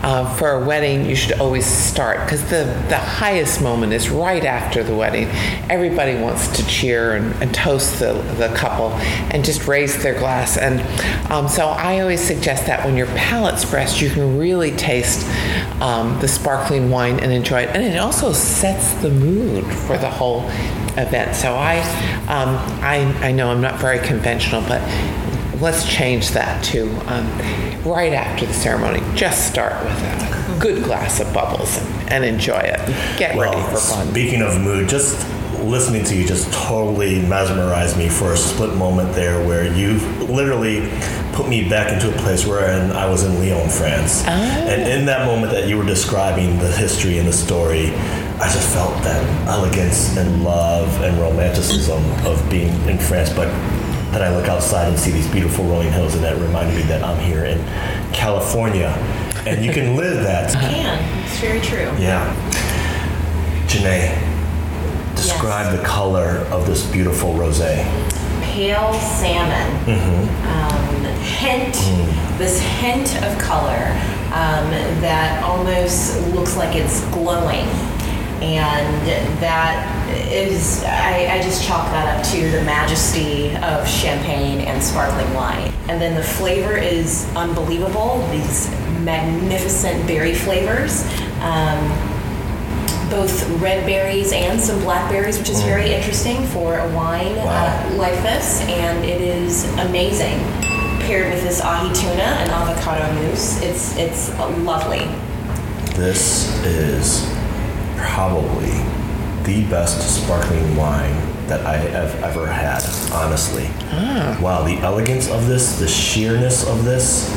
uh, 0.04 0.34
for 0.36 0.52
a 0.52 0.66
wedding, 0.66 1.06
you 1.06 1.16
should 1.16 1.40
always 1.40 1.66
start 1.66 2.26
because 2.26 2.44
the, 2.50 2.64
the 2.90 2.98
highest 2.98 3.62
moment 3.62 3.94
is 3.94 4.10
right 4.10 4.44
after 4.44 4.84
the 4.84 4.96
wedding. 4.96 5.28
Everybody 5.70 6.16
wants 6.16 6.48
to 6.58 6.66
cheer 6.66 7.16
and, 7.16 7.34
and 7.42 7.54
toast 7.54 8.00
the, 8.00 8.14
the 8.38 8.52
couple 8.56 8.92
and 9.32 9.46
just 9.46 9.68
raise 9.68 10.02
their 10.02 10.18
glass. 10.18 10.58
And 10.58 10.82
um, 11.32 11.48
so 11.48 11.68
I 11.68 12.00
always 12.00 12.22
suggest 12.22 12.66
that 12.66 12.84
when 12.84 12.98
your 12.98 13.08
palate's 13.08 13.64
pressed, 13.64 14.02
you 14.02 14.10
can 14.10 14.38
really 14.38 14.72
taste 14.72 15.28
um, 15.82 16.20
the 16.20 16.28
sparkling 16.28 16.90
wine 16.90 17.20
and 17.20 17.32
enjoy 17.32 17.62
it. 17.62 17.70
And 17.76 17.84
it 17.84 17.98
also 17.98 18.34
sets 18.34 18.94
the 19.02 19.10
mood 19.10 19.66
for 19.66 19.98
the 19.98 20.10
whole 20.10 20.48
event. 20.98 21.36
So 21.36 21.54
I, 21.54 21.80
um, 22.28 22.56
I, 22.82 23.00
I 23.22 23.32
know 23.32 23.50
I'm 23.50 23.62
not 23.62 23.80
very 23.80 24.00
conventional, 24.00 24.62
but 24.62 24.82
let's 25.62 25.88
change 25.88 26.32
that 26.32 26.64
to 26.66 26.90
um, 27.08 27.28
right 27.84 28.14
after 28.14 28.46
the 28.46 28.54
ceremony. 28.54 29.00
Just 29.16 29.48
start 29.48 29.74
with 29.84 29.94
a 30.04 30.58
good 30.60 30.84
glass 30.84 31.20
of 31.20 31.32
bubbles 31.34 31.78
and, 31.78 32.12
and 32.12 32.26
enjoy 32.26 32.58
it. 32.58 32.80
Get 33.18 33.36
well, 33.36 33.52
ready 33.52 33.72
for 33.72 33.80
fun. 33.80 34.08
Speaking 34.10 34.42
of 34.42 34.60
mood, 34.60 34.90
just 34.90 35.28
listening 35.62 36.04
to 36.04 36.16
you 36.16 36.28
just 36.28 36.52
totally 36.52 37.22
mesmerized 37.22 37.96
me 37.96 38.10
for 38.10 38.34
a 38.34 38.38
split 38.38 38.76
moment 38.76 39.14
there 39.14 39.46
where 39.46 39.72
you 39.72 40.00
literally 40.26 40.90
put 41.34 41.48
me 41.48 41.70
back 41.70 41.94
into 41.94 42.10
a 42.14 42.18
place 42.20 42.48
where 42.48 42.94
I 42.94 43.08
was 43.08 43.24
in 43.24 43.36
Lyon, 43.36 43.70
France. 43.70 44.24
Oh. 44.26 44.32
And 44.32 44.90
in 44.90 45.06
that 45.06 45.28
moment 45.28 45.52
that 45.52 45.68
you 45.68 45.78
were 45.78 45.86
describing 45.86 46.58
the 46.58 46.72
history 46.72 47.20
and 47.20 47.28
the 47.28 47.34
story, 47.34 47.92
I 48.42 48.52
just 48.52 48.74
felt 48.74 48.96
that 49.04 49.48
elegance 49.48 50.18
and 50.18 50.44
love 50.44 51.00
and 51.02 51.18
romanticism 51.20 52.04
of 52.26 52.50
being 52.50 52.74
in 52.90 52.98
France. 52.98 53.32
But 53.32 53.48
then 54.12 54.22
I 54.22 54.36
look 54.36 54.48
outside 54.48 54.90
and 54.90 55.00
see 55.00 55.12
these 55.12 55.30
beautiful 55.32 55.66
rolling 55.66 55.92
hills, 55.92 56.16
and 56.16 56.24
that 56.24 56.38
reminded 56.38 56.76
me 56.76 56.82
that 56.84 57.04
I'm 57.04 57.20
here 57.20 57.46
in 57.46 57.64
California, 58.14 58.90
and 59.46 59.64
you 59.64 59.72
can 59.72 59.96
live 59.96 60.24
that. 60.24 60.54
You 60.62 60.70
can. 60.70 61.24
It's 61.24 61.40
very 61.40 61.62
true. 61.62 61.90
Yeah. 62.02 62.36
Janae, 63.68 65.16
describe 65.16 65.72
yes. 65.72 65.80
the 65.80 65.88
color 65.88 66.46
of 66.52 66.68
this 66.68 66.86
beautiful 66.92 67.34
rosé. 67.34 67.84
Pale 68.44 68.94
salmon. 68.94 69.86
Mm-hmm. 69.86 70.48
Um, 70.48 71.06
hint, 71.22 71.76
mm. 71.76 72.38
this 72.38 72.60
hint 72.60 73.16
of 73.24 73.38
color 73.40 73.96
um, 74.34 74.70
that 75.02 75.42
almost 75.44 76.20
looks 76.34 76.58
like 76.58 76.76
it's 76.76 77.06
glowing 77.08 77.68
and 78.42 79.08
that 79.40 80.02
is 80.32 80.84
I, 80.84 81.36
I, 81.36 81.42
just 81.42 81.64
chalk 81.64 81.86
that 81.92 82.18
up 82.18 82.26
to 82.32 82.52
the 82.52 82.64
majesty 82.64 83.56
of 83.58 83.88
champagne 83.88 84.62
and 84.62 84.82
sparkling 84.82 85.32
wine. 85.36 85.72
And 85.90 86.02
then 86.02 86.16
the 86.16 86.24
flavor 86.24 86.76
is 86.76 87.32
unbelievable 87.36 88.28
these 88.32 88.70
magnificent 89.02 90.08
berry 90.08 90.34
flavors. 90.34 91.04
Um, 91.42 92.08
both 93.12 93.48
red 93.62 93.86
berries 93.86 94.32
and 94.32 94.60
some 94.60 94.80
blackberries 94.80 95.38
which 95.38 95.50
is 95.50 95.62
mm. 95.62 95.66
very 95.66 95.94
interesting 95.94 96.48
for 96.48 96.80
a 96.80 96.96
wine 96.96 97.38
uh, 97.40 97.46
wow. 97.46 97.90
uh, 97.92 97.96
like 97.96 98.14
this 98.24 98.62
and 98.62 99.04
it 99.06 99.22
is 99.22 99.66
amazing. 99.80 100.40
Paired 101.02 101.34
with 101.34 101.44
this 101.44 101.62
ahi 101.62 101.94
tuna 101.94 102.24
and 102.24 102.50
avocado 102.50 103.14
mousse 103.22 103.62
it's 103.62 103.96
it's 103.98 104.30
lovely. 104.64 105.06
This 105.96 106.48
is 106.64 107.41
probably 108.02 108.72
the 109.44 109.66
best 109.70 110.24
sparkling 110.24 110.76
wine 110.76 111.16
that 111.48 111.66
I 111.66 111.78
have 111.78 112.24
ever 112.24 112.48
had, 112.48 112.84
honestly. 113.12 113.68
Ah. 113.92 114.38
Wow, 114.42 114.64
the 114.64 114.78
elegance 114.78 115.30
of 115.30 115.48
this, 115.48 115.80
the 115.80 115.88
sheerness 115.88 116.66
of 116.68 116.86
this, 116.86 117.30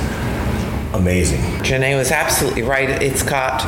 amazing. 0.93 1.41
Janae 1.63 1.97
was 1.97 2.13
absolutely 2.13 2.63
right. 2.63 2.89
It's 3.03 3.23
got 3.23 3.65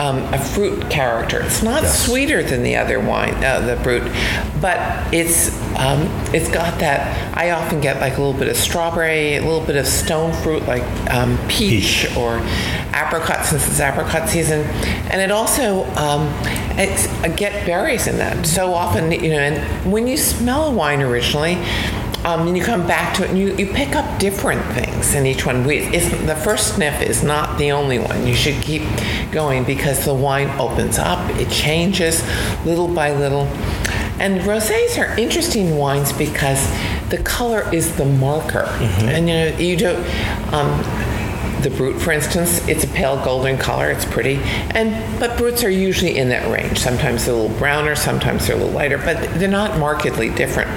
um, 0.00 0.18
a 0.34 0.38
fruit 0.38 0.90
character. 0.90 1.40
It's 1.42 1.62
not 1.62 1.82
yes. 1.82 2.06
sweeter 2.06 2.42
than 2.42 2.62
the 2.62 2.76
other 2.76 3.00
wine, 3.00 3.34
uh, 3.42 3.60
the 3.60 3.76
brut, 3.82 4.02
but 4.60 5.14
it's 5.14 5.56
um, 5.76 6.02
it's 6.34 6.50
got 6.50 6.78
that. 6.80 7.36
I 7.36 7.50
often 7.50 7.80
get 7.80 8.00
like 8.00 8.16
a 8.18 8.22
little 8.22 8.38
bit 8.38 8.48
of 8.48 8.56
strawberry, 8.56 9.36
a 9.36 9.40
little 9.42 9.64
bit 9.64 9.76
of 9.76 9.86
stone 9.86 10.32
fruit 10.42 10.64
like 10.66 10.82
um, 11.12 11.38
peach, 11.48 12.06
peach, 12.06 12.16
or 12.16 12.38
apricot 12.96 13.44
since 13.44 13.66
it's 13.68 13.80
apricot 13.80 14.28
season, 14.28 14.62
and 15.10 15.20
it 15.20 15.30
also 15.30 15.84
um, 15.96 16.32
it's, 16.78 17.06
get 17.36 17.66
berries 17.66 18.06
in 18.06 18.16
that. 18.18 18.46
So 18.46 18.74
often, 18.74 19.10
you 19.10 19.30
know, 19.30 19.38
and 19.38 19.92
when 19.92 20.06
you 20.06 20.16
smell 20.16 20.68
a 20.68 20.70
wine 20.70 21.02
originally 21.02 21.56
um, 22.24 22.48
and 22.48 22.56
you 22.56 22.64
come 22.64 22.86
back 22.86 23.14
to 23.16 23.24
it 23.24 23.30
and 23.30 23.38
you, 23.38 23.54
you 23.56 23.66
pick 23.66 23.94
up 23.94 24.18
different 24.18 24.64
things 24.74 25.14
in 25.14 25.26
each 25.26 25.46
one. 25.46 25.64
We, 25.64 25.80
the 25.86 26.38
first 26.42 26.74
sniff 26.74 27.00
is 27.00 27.22
not 27.22 27.58
the 27.58 27.70
only 27.70 27.98
one. 27.98 28.26
You 28.26 28.34
should 28.34 28.60
keep 28.62 28.82
going 29.30 29.64
because 29.64 30.04
the 30.04 30.14
wine 30.14 30.48
opens 30.58 30.98
up, 30.98 31.18
it 31.36 31.50
changes 31.50 32.22
little 32.64 32.88
by 32.88 33.12
little. 33.12 33.46
And 34.18 34.40
rosés 34.40 34.98
are 34.98 35.16
interesting 35.18 35.76
wines 35.76 36.12
because 36.12 36.66
the 37.10 37.18
color 37.18 37.72
is 37.72 37.94
the 37.96 38.06
marker. 38.06 38.64
Mm-hmm. 38.64 39.08
And 39.08 39.28
you 39.28 39.34
know, 39.34 39.58
you 39.58 39.76
don't. 39.76 40.54
Um, 40.54 40.95
the 41.68 41.76
brut, 41.76 42.00
for 42.00 42.12
instance, 42.12 42.66
it's 42.68 42.84
a 42.84 42.88
pale 42.88 43.22
golden 43.24 43.58
color. 43.58 43.90
It's 43.90 44.04
pretty, 44.04 44.36
and 44.36 45.18
but 45.18 45.36
bruts 45.36 45.64
are 45.64 45.70
usually 45.70 46.16
in 46.16 46.28
that 46.28 46.48
range. 46.50 46.78
Sometimes 46.78 47.24
they're 47.24 47.34
a 47.34 47.38
little 47.38 47.56
browner, 47.58 47.96
sometimes 47.96 48.46
they're 48.46 48.56
a 48.56 48.58
little 48.58 48.74
lighter, 48.74 48.98
but 48.98 49.20
they're 49.38 49.48
not 49.48 49.78
markedly 49.78 50.30
different. 50.30 50.70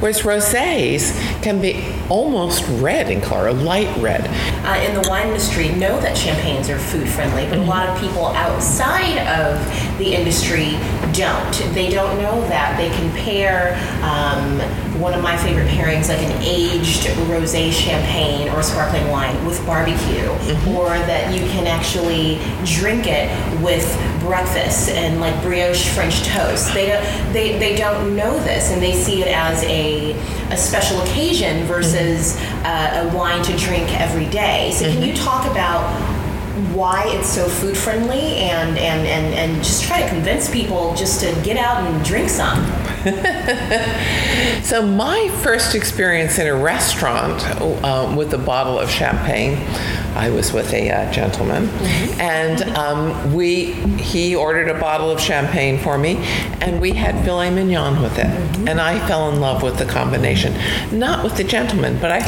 Whereas 0.00 0.22
rosés 0.22 1.12
can 1.42 1.60
be 1.60 1.84
almost 2.08 2.64
red 2.80 3.10
in 3.10 3.20
color, 3.20 3.48
a 3.48 3.52
light 3.52 3.94
red. 3.98 4.28
Uh, 4.64 4.80
in 4.86 5.00
the 5.00 5.08
wine 5.08 5.26
industry, 5.26 5.70
know 5.70 6.00
that 6.00 6.16
champagnes 6.16 6.68
are 6.68 6.78
food 6.78 7.08
friendly, 7.08 7.46
but 7.46 7.58
mm-hmm. 7.58 7.68
a 7.68 7.70
lot 7.70 7.88
of 7.88 8.00
people 8.00 8.26
outside 8.26 9.18
of 9.26 9.58
the 9.98 10.14
industry 10.14 10.78
don't. 11.12 11.74
They 11.74 11.90
don't 11.90 12.22
know 12.22 12.40
that 12.42 12.76
they 12.76 12.90
can 12.90 13.10
pair. 13.16 13.74
Um, 14.04 14.60
one 15.00 15.14
of 15.14 15.22
my 15.22 15.36
favorite 15.36 15.68
pairings, 15.68 16.08
like 16.08 16.18
an 16.18 16.42
aged 16.42 17.04
rosé 17.28 17.72
champagne 17.72 18.48
or 18.50 18.62
sparkling 18.62 19.08
wine 19.08 19.44
with 19.44 19.64
barbecue, 19.66 20.27
mm-hmm. 20.28 20.76
or 20.76 20.88
that 20.88 21.34
you 21.34 21.40
can 21.48 21.66
actually 21.66 22.38
drink 22.64 23.06
it 23.06 23.28
with 23.62 23.86
breakfast 24.20 24.90
and 24.90 25.20
like 25.20 25.40
brioche 25.42 25.88
French 25.94 26.22
toast. 26.22 26.72
They 26.74 26.88
don't, 26.88 27.32
they, 27.32 27.58
they 27.58 27.76
don't 27.76 28.16
know 28.16 28.38
this 28.44 28.70
and 28.70 28.82
they 28.82 28.92
see 28.92 29.22
it 29.22 29.28
as 29.28 29.62
a, 29.64 30.12
a 30.50 30.56
special 30.56 31.00
occasion 31.02 31.64
versus 31.64 32.36
mm-hmm. 32.36 32.66
uh, 32.66 33.10
a 33.10 33.16
wine 33.16 33.42
to 33.44 33.56
drink 33.56 33.88
every 34.00 34.26
day. 34.26 34.72
So, 34.72 34.84
mm-hmm. 34.84 34.98
can 34.98 35.08
you 35.08 35.14
talk 35.14 35.50
about 35.50 36.18
why 36.78 37.04
it's 37.08 37.28
so 37.28 37.48
food 37.48 37.76
friendly 37.76 38.36
and, 38.36 38.78
and, 38.78 39.06
and, 39.06 39.34
and 39.34 39.64
just 39.64 39.82
try 39.82 40.00
to 40.00 40.08
convince 40.08 40.48
people 40.48 40.94
just 40.94 41.20
to 41.20 41.26
get 41.42 41.56
out 41.56 41.82
and 41.82 42.04
drink 42.04 42.28
some. 42.28 42.64
so 44.62 44.86
my 44.86 45.28
first 45.42 45.74
experience 45.74 46.38
in 46.38 46.46
a 46.46 46.54
restaurant 46.54 47.44
uh, 47.60 48.14
with 48.16 48.32
a 48.32 48.38
bottle 48.38 48.78
of 48.78 48.88
champagne 48.88 49.56
I 50.18 50.30
was 50.30 50.52
with 50.52 50.72
a 50.74 50.90
uh, 50.90 51.12
gentleman, 51.12 51.66
mm-hmm. 51.66 52.20
and 52.20 52.62
um, 52.76 53.34
we 53.34 53.74
he 54.02 54.34
ordered 54.34 54.68
a 54.68 54.78
bottle 54.78 55.12
of 55.12 55.20
champagne 55.20 55.78
for 55.78 55.96
me, 55.96 56.16
and 56.60 56.80
we 56.80 56.90
had 56.90 57.24
filet 57.24 57.50
mignon 57.50 58.02
with 58.02 58.18
it, 58.18 58.26
mm-hmm. 58.26 58.66
and 58.66 58.80
I 58.80 58.98
fell 59.06 59.30
in 59.30 59.40
love 59.40 59.62
with 59.62 59.78
the 59.78 59.84
combination. 59.84 60.54
Not 60.90 61.22
with 61.22 61.36
the 61.36 61.44
gentleman, 61.44 62.00
but 62.00 62.10
I. 62.10 62.18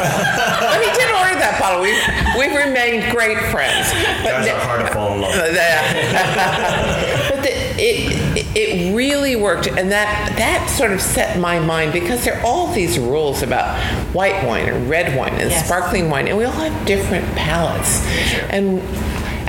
but 0.60 0.78
he 0.78 0.90
did 0.94 1.10
order 1.10 1.34
that 1.40 1.58
bottle. 1.58 1.82
We 1.82 1.90
we've 2.38 2.54
remained 2.54 3.10
great 3.10 3.38
friends. 3.50 3.90
But 4.22 4.39
Guys 4.46 4.48
are 4.48 4.60
hard 4.60 4.86
to 4.86 4.92
fall 4.92 5.14
in 5.14 5.20
love. 5.20 5.34
but 7.30 7.42
the, 7.42 7.50
it 7.78 8.46
it 8.56 8.94
really 8.94 9.36
worked, 9.36 9.66
and 9.66 9.90
that 9.90 10.34
that 10.36 10.68
sort 10.70 10.92
of 10.92 11.00
set 11.00 11.38
my 11.38 11.58
mind 11.58 11.92
because 11.92 12.24
there 12.24 12.38
are 12.38 12.44
all 12.44 12.72
these 12.72 12.98
rules 12.98 13.42
about 13.42 13.78
white 14.14 14.44
wine 14.46 14.68
and 14.68 14.88
red 14.88 15.16
wine 15.16 15.32
and 15.34 15.50
yes. 15.50 15.64
sparkling 15.64 16.10
wine, 16.10 16.28
and 16.28 16.36
we 16.36 16.44
all 16.44 16.52
have 16.52 16.86
different 16.86 17.24
palates. 17.36 18.04
And 18.50 18.80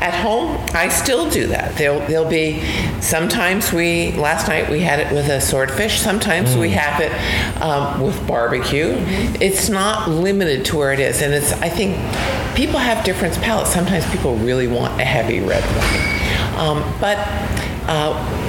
at 0.02 0.16
home, 0.16 0.58
I 0.74 0.90
still 0.90 1.30
do 1.30 1.48
that. 1.48 1.78
There'll, 1.78 2.00
there'll 2.08 2.30
be 2.30 2.64
sometimes 3.02 3.72
we 3.72 4.12
last 4.14 4.48
night 4.48 4.70
we 4.70 4.80
had 4.80 5.00
it 5.00 5.14
with 5.14 5.30
a 5.30 5.40
swordfish. 5.40 6.00
Sometimes 6.00 6.52
mm. 6.52 6.60
we 6.60 6.72
have 6.72 7.00
it 7.00 7.62
um, 7.62 8.02
with 8.02 8.28
barbecue. 8.28 8.96
Mm-hmm. 8.96 9.42
It's 9.42 9.70
not 9.70 10.10
limited 10.10 10.66
to 10.66 10.78
where 10.78 10.92
it 10.92 11.00
is, 11.00 11.22
and 11.22 11.34
it's 11.34 11.54
I 11.54 11.70
think 11.70 11.96
people 12.56 12.80
have 12.80 13.06
different 13.06 13.36
palates. 13.42 13.72
Sometimes 13.72 14.04
people 14.12 14.36
really 14.38 14.68
want 14.68 15.00
a 15.00 15.06
heavy 15.06 15.40
red 15.40 15.64
wine, 15.78 16.60
um, 16.60 16.98
but. 17.00 17.18
Uh, 17.88 18.41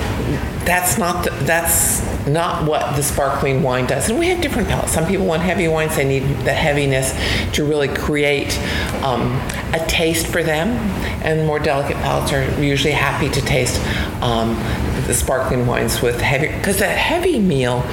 that's 0.64 0.98
not 0.98 1.24
the, 1.24 1.30
that's 1.44 2.02
not 2.26 2.66
what 2.66 2.96
the 2.96 3.02
sparkling 3.02 3.62
wine 3.62 3.86
does. 3.86 4.08
And 4.08 4.18
we 4.18 4.28
have 4.28 4.40
different 4.40 4.68
palates. 4.68 4.92
Some 4.92 5.06
people 5.06 5.26
want 5.26 5.42
heavy 5.42 5.68
wines; 5.68 5.96
they 5.96 6.06
need 6.06 6.22
the 6.44 6.52
heaviness 6.52 7.12
to 7.54 7.64
really 7.64 7.88
create 7.88 8.58
um, 9.02 9.32
a 9.72 9.84
taste 9.88 10.26
for 10.26 10.42
them. 10.42 10.68
And 11.24 11.46
more 11.46 11.58
delicate 11.58 11.96
palates 11.98 12.32
are 12.32 12.62
usually 12.62 12.92
happy 12.92 13.28
to 13.30 13.40
taste 13.40 13.80
um, 14.22 14.54
the 15.06 15.14
sparkling 15.14 15.66
wines 15.66 16.02
with 16.02 16.20
heavy 16.20 16.48
because 16.48 16.80
a 16.80 16.86
heavy 16.86 17.38
meal 17.38 17.84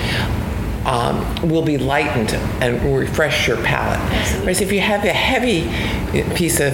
um, 0.86 1.50
will 1.50 1.62
be 1.62 1.78
lightened 1.78 2.34
and 2.62 2.96
refresh 2.96 3.48
your 3.48 3.58
palate. 3.58 4.00
Whereas 4.42 4.62
if 4.62 4.72
you 4.72 4.80
have 4.80 5.04
a 5.06 5.14
heavy 5.14 5.70
piece 6.36 6.60
of 6.60 6.74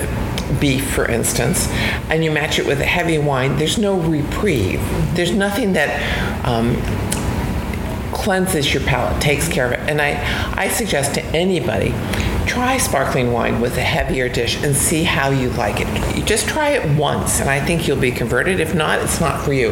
beef, 0.59 0.89
for 0.93 1.05
instance, 1.09 1.67
and 2.09 2.23
you 2.23 2.31
match 2.31 2.59
it 2.59 2.65
with 2.65 2.79
a 2.81 2.85
heavy 2.85 3.17
wine, 3.17 3.57
there's 3.57 3.77
no 3.77 3.99
reprieve. 3.99 4.81
There's 5.15 5.31
nothing 5.31 5.73
that 5.73 5.89
um, 6.45 6.75
cleanses 8.13 8.73
your 8.73 8.83
palate, 8.83 9.21
takes 9.21 9.47
care 9.47 9.65
of 9.67 9.71
it. 9.73 9.79
And 9.89 10.01
I, 10.01 10.19
I 10.55 10.69
suggest 10.69 11.15
to 11.15 11.23
anybody 11.25 11.93
try 12.45 12.77
sparkling 12.77 13.33
wine 13.33 13.59
with 13.59 13.75
a 13.75 13.81
heavier 13.81 14.29
dish 14.29 14.61
and 14.63 14.75
see 14.75 15.03
how 15.03 15.29
you 15.31 15.49
like 15.51 15.77
it. 15.81 16.15
You 16.15 16.23
just 16.23 16.47
try 16.47 16.69
it 16.69 16.97
once, 16.97 17.41
and 17.41 17.49
I 17.49 17.59
think 17.59 17.87
you'll 17.87 17.97
be 17.99 18.11
converted. 18.11 18.59
If 18.59 18.75
not, 18.75 18.99
it's 18.99 19.19
not 19.19 19.43
for 19.43 19.51
you. 19.51 19.71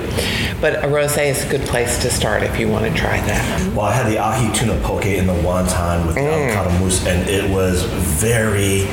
But 0.60 0.84
a 0.84 0.88
rosé 0.88 1.28
is 1.28 1.46
a 1.46 1.50
good 1.50 1.62
place 1.68 2.02
to 2.02 2.10
start 2.10 2.42
if 2.44 2.60
you 2.60 2.68
want 2.68 2.86
to 2.86 2.94
try 3.00 3.18
that. 3.22 3.74
Well, 3.74 3.86
I 3.86 3.94
had 3.94 4.12
the 4.12 4.18
ahi 4.18 4.52
tuna 4.54 4.80
poke 4.82 5.06
in 5.06 5.28
the 5.28 5.34
wonton 5.34 6.08
with 6.08 6.16
Mm. 6.18 6.56
avocado 6.56 6.80
mousse, 6.80 7.06
and 7.06 7.30
it 7.30 7.50
was 7.50 7.84
very 7.84 8.88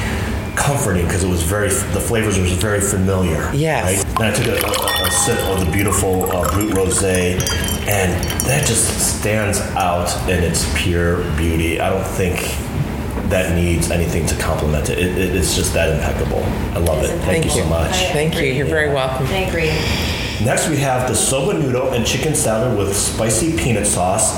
comforting 0.61 1.07
because 1.07 1.25
it 1.25 1.29
was 1.29 1.43
very 1.43 1.69
the 1.69 2.01
flavors 2.01 2.39
was 2.39 2.53
very 2.53 2.81
familiar. 2.81 3.51
Yes. 3.53 4.05
Right? 4.05 4.15
And 4.17 4.25
I 4.25 4.33
took 4.33 4.47
a, 4.47 4.67
a, 4.67 5.07
a 5.07 5.11
sip 5.11 5.39
of 5.49 5.65
the 5.65 5.71
beautiful 5.73 6.25
uh, 6.25 6.51
brut 6.53 6.69
rosé, 6.75 7.41
and 7.89 8.13
that 8.45 8.67
just 8.67 9.19
stands 9.19 9.59
out 9.77 10.11
in 10.29 10.45
its 10.45 10.71
pure 10.81 11.25
beauty. 11.37 11.81
I 11.81 11.91
don't 11.91 12.07
think 12.07 12.37
that 13.31 13.55
needs 13.55 13.91
anything 13.91 14.27
to 14.27 14.37
complement 14.37 14.91
it. 14.91 14.99
it, 14.99 15.17
it 15.17 15.37
it's 15.37 15.55
just 15.55 15.73
that 15.75 15.95
impeccable. 15.95 16.43
I 16.75 16.79
love 16.79 17.03
it. 17.05 17.09
Thank, 17.21 17.45
you 17.45 17.51
so 17.51 17.65
much. 17.67 17.93
I 17.93 18.13
Thank 18.13 18.35
you. 18.35 18.41
agree. 18.41 18.57
You're 18.57 18.67
very 18.67 18.93
welcome. 18.93 19.27
I 19.27 19.47
agree. 19.47 19.71
Next, 20.45 20.69
we 20.69 20.79
have 20.79 21.09
the 21.09 21.15
soba 21.15 21.59
noodle 21.59 21.93
and 21.93 22.05
chicken 22.05 22.35
salad 22.35 22.77
with 22.77 22.97
spicy 22.97 23.57
peanut 23.57 23.87
sauce. 23.87 24.35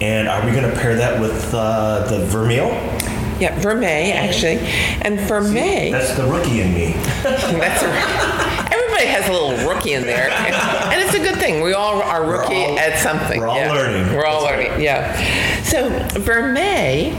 And 0.00 0.28
are 0.28 0.44
we 0.46 0.52
going 0.52 0.68
to 0.68 0.80
pair 0.80 0.94
that 0.96 1.20
with 1.20 1.52
uh, 1.52 2.06
the 2.08 2.24
vermeil? 2.24 2.68
Yeah, 3.40 3.58
vermeil 3.58 4.14
actually, 4.14 4.58
and 5.02 5.18
vermeil. 5.20 5.92
That's 5.92 6.14
the 6.16 6.26
rookie 6.26 6.60
in 6.60 6.74
me. 6.74 6.92
That's 7.22 7.82
a, 7.82 8.74
everybody 8.74 9.06
has 9.06 9.28
a 9.28 9.32
little 9.32 9.68
rookie 9.68 9.94
in 9.94 10.02
there, 10.02 10.30
and 10.30 11.00
it's 11.00 11.14
a 11.14 11.18
good 11.18 11.36
thing. 11.36 11.62
We 11.62 11.72
all 11.72 12.02
are 12.02 12.24
rookie 12.30 12.54
all- 12.54 12.78
at 12.78 12.98
something. 12.98 13.40
we're 13.40 13.48
all 13.48 13.56
yeah. 13.56 13.72
learning. 13.72 14.14
We're 14.14 14.26
all 14.26 14.42
That's 14.44 14.68
learning. 14.68 14.82
Yeah. 14.82 15.62
So 15.62 15.88
vermeil 16.20 17.16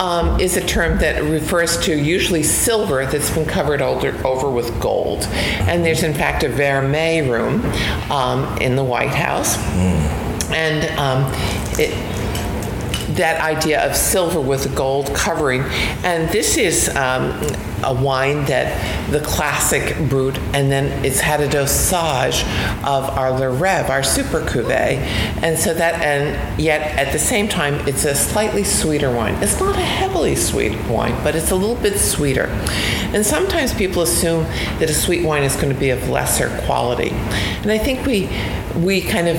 um, 0.00 0.40
is 0.40 0.56
a 0.56 0.66
term 0.66 0.98
that 0.98 1.22
refers 1.22 1.78
to 1.84 1.96
usually 1.96 2.42
silver 2.42 3.06
that's 3.06 3.30
been 3.30 3.46
covered 3.46 3.80
over, 3.82 4.08
over 4.26 4.50
with 4.50 4.80
gold, 4.80 5.24
and 5.68 5.84
there's 5.84 6.02
in 6.02 6.14
fact 6.14 6.42
a 6.42 6.48
vermeil 6.48 7.30
room 7.30 7.64
um, 8.10 8.58
in 8.58 8.74
the 8.74 8.84
White 8.84 9.14
House, 9.14 9.56
and 10.50 10.98
um, 10.98 11.30
it 11.78 11.92
that 13.16 13.40
idea 13.40 13.84
of 13.88 13.96
silver 13.96 14.40
with 14.40 14.66
a 14.66 14.74
gold 14.76 15.14
covering. 15.14 15.62
And 16.04 16.28
this 16.30 16.56
is 16.56 16.88
um, 16.96 17.30
a 17.84 17.92
wine 17.92 18.44
that 18.46 19.10
the 19.10 19.20
classic 19.20 19.96
brut, 20.08 20.38
and 20.54 20.70
then 20.70 21.04
it's 21.04 21.20
had 21.20 21.40
a 21.40 21.48
dosage 21.48 22.42
of 22.84 23.04
our 23.10 23.32
Le 23.32 23.46
Rêve, 23.46 23.88
our 23.88 24.02
super 24.02 24.40
cuvee. 24.40 24.96
And 25.42 25.58
so 25.58 25.74
that, 25.74 26.00
and 26.00 26.60
yet 26.60 26.80
at 26.98 27.12
the 27.12 27.18
same 27.18 27.48
time, 27.48 27.74
it's 27.88 28.04
a 28.04 28.14
slightly 28.14 28.64
sweeter 28.64 29.10
wine. 29.10 29.34
It's 29.42 29.58
not 29.60 29.76
a 29.76 29.80
heavily 29.80 30.36
sweet 30.36 30.78
wine, 30.86 31.18
but 31.22 31.34
it's 31.34 31.50
a 31.50 31.56
little 31.56 31.76
bit 31.76 31.98
sweeter. 31.98 32.46
And 33.12 33.26
sometimes 33.26 33.74
people 33.74 34.02
assume 34.02 34.44
that 34.78 34.88
a 34.88 34.94
sweet 34.94 35.24
wine 35.24 35.42
is 35.42 35.56
going 35.56 35.72
to 35.72 35.78
be 35.78 35.90
of 35.90 36.08
lesser 36.08 36.48
quality. 36.64 37.10
And 37.10 37.70
I 37.70 37.78
think 37.78 38.06
we, 38.06 38.28
we 38.76 39.02
kind 39.02 39.28
of 39.28 39.36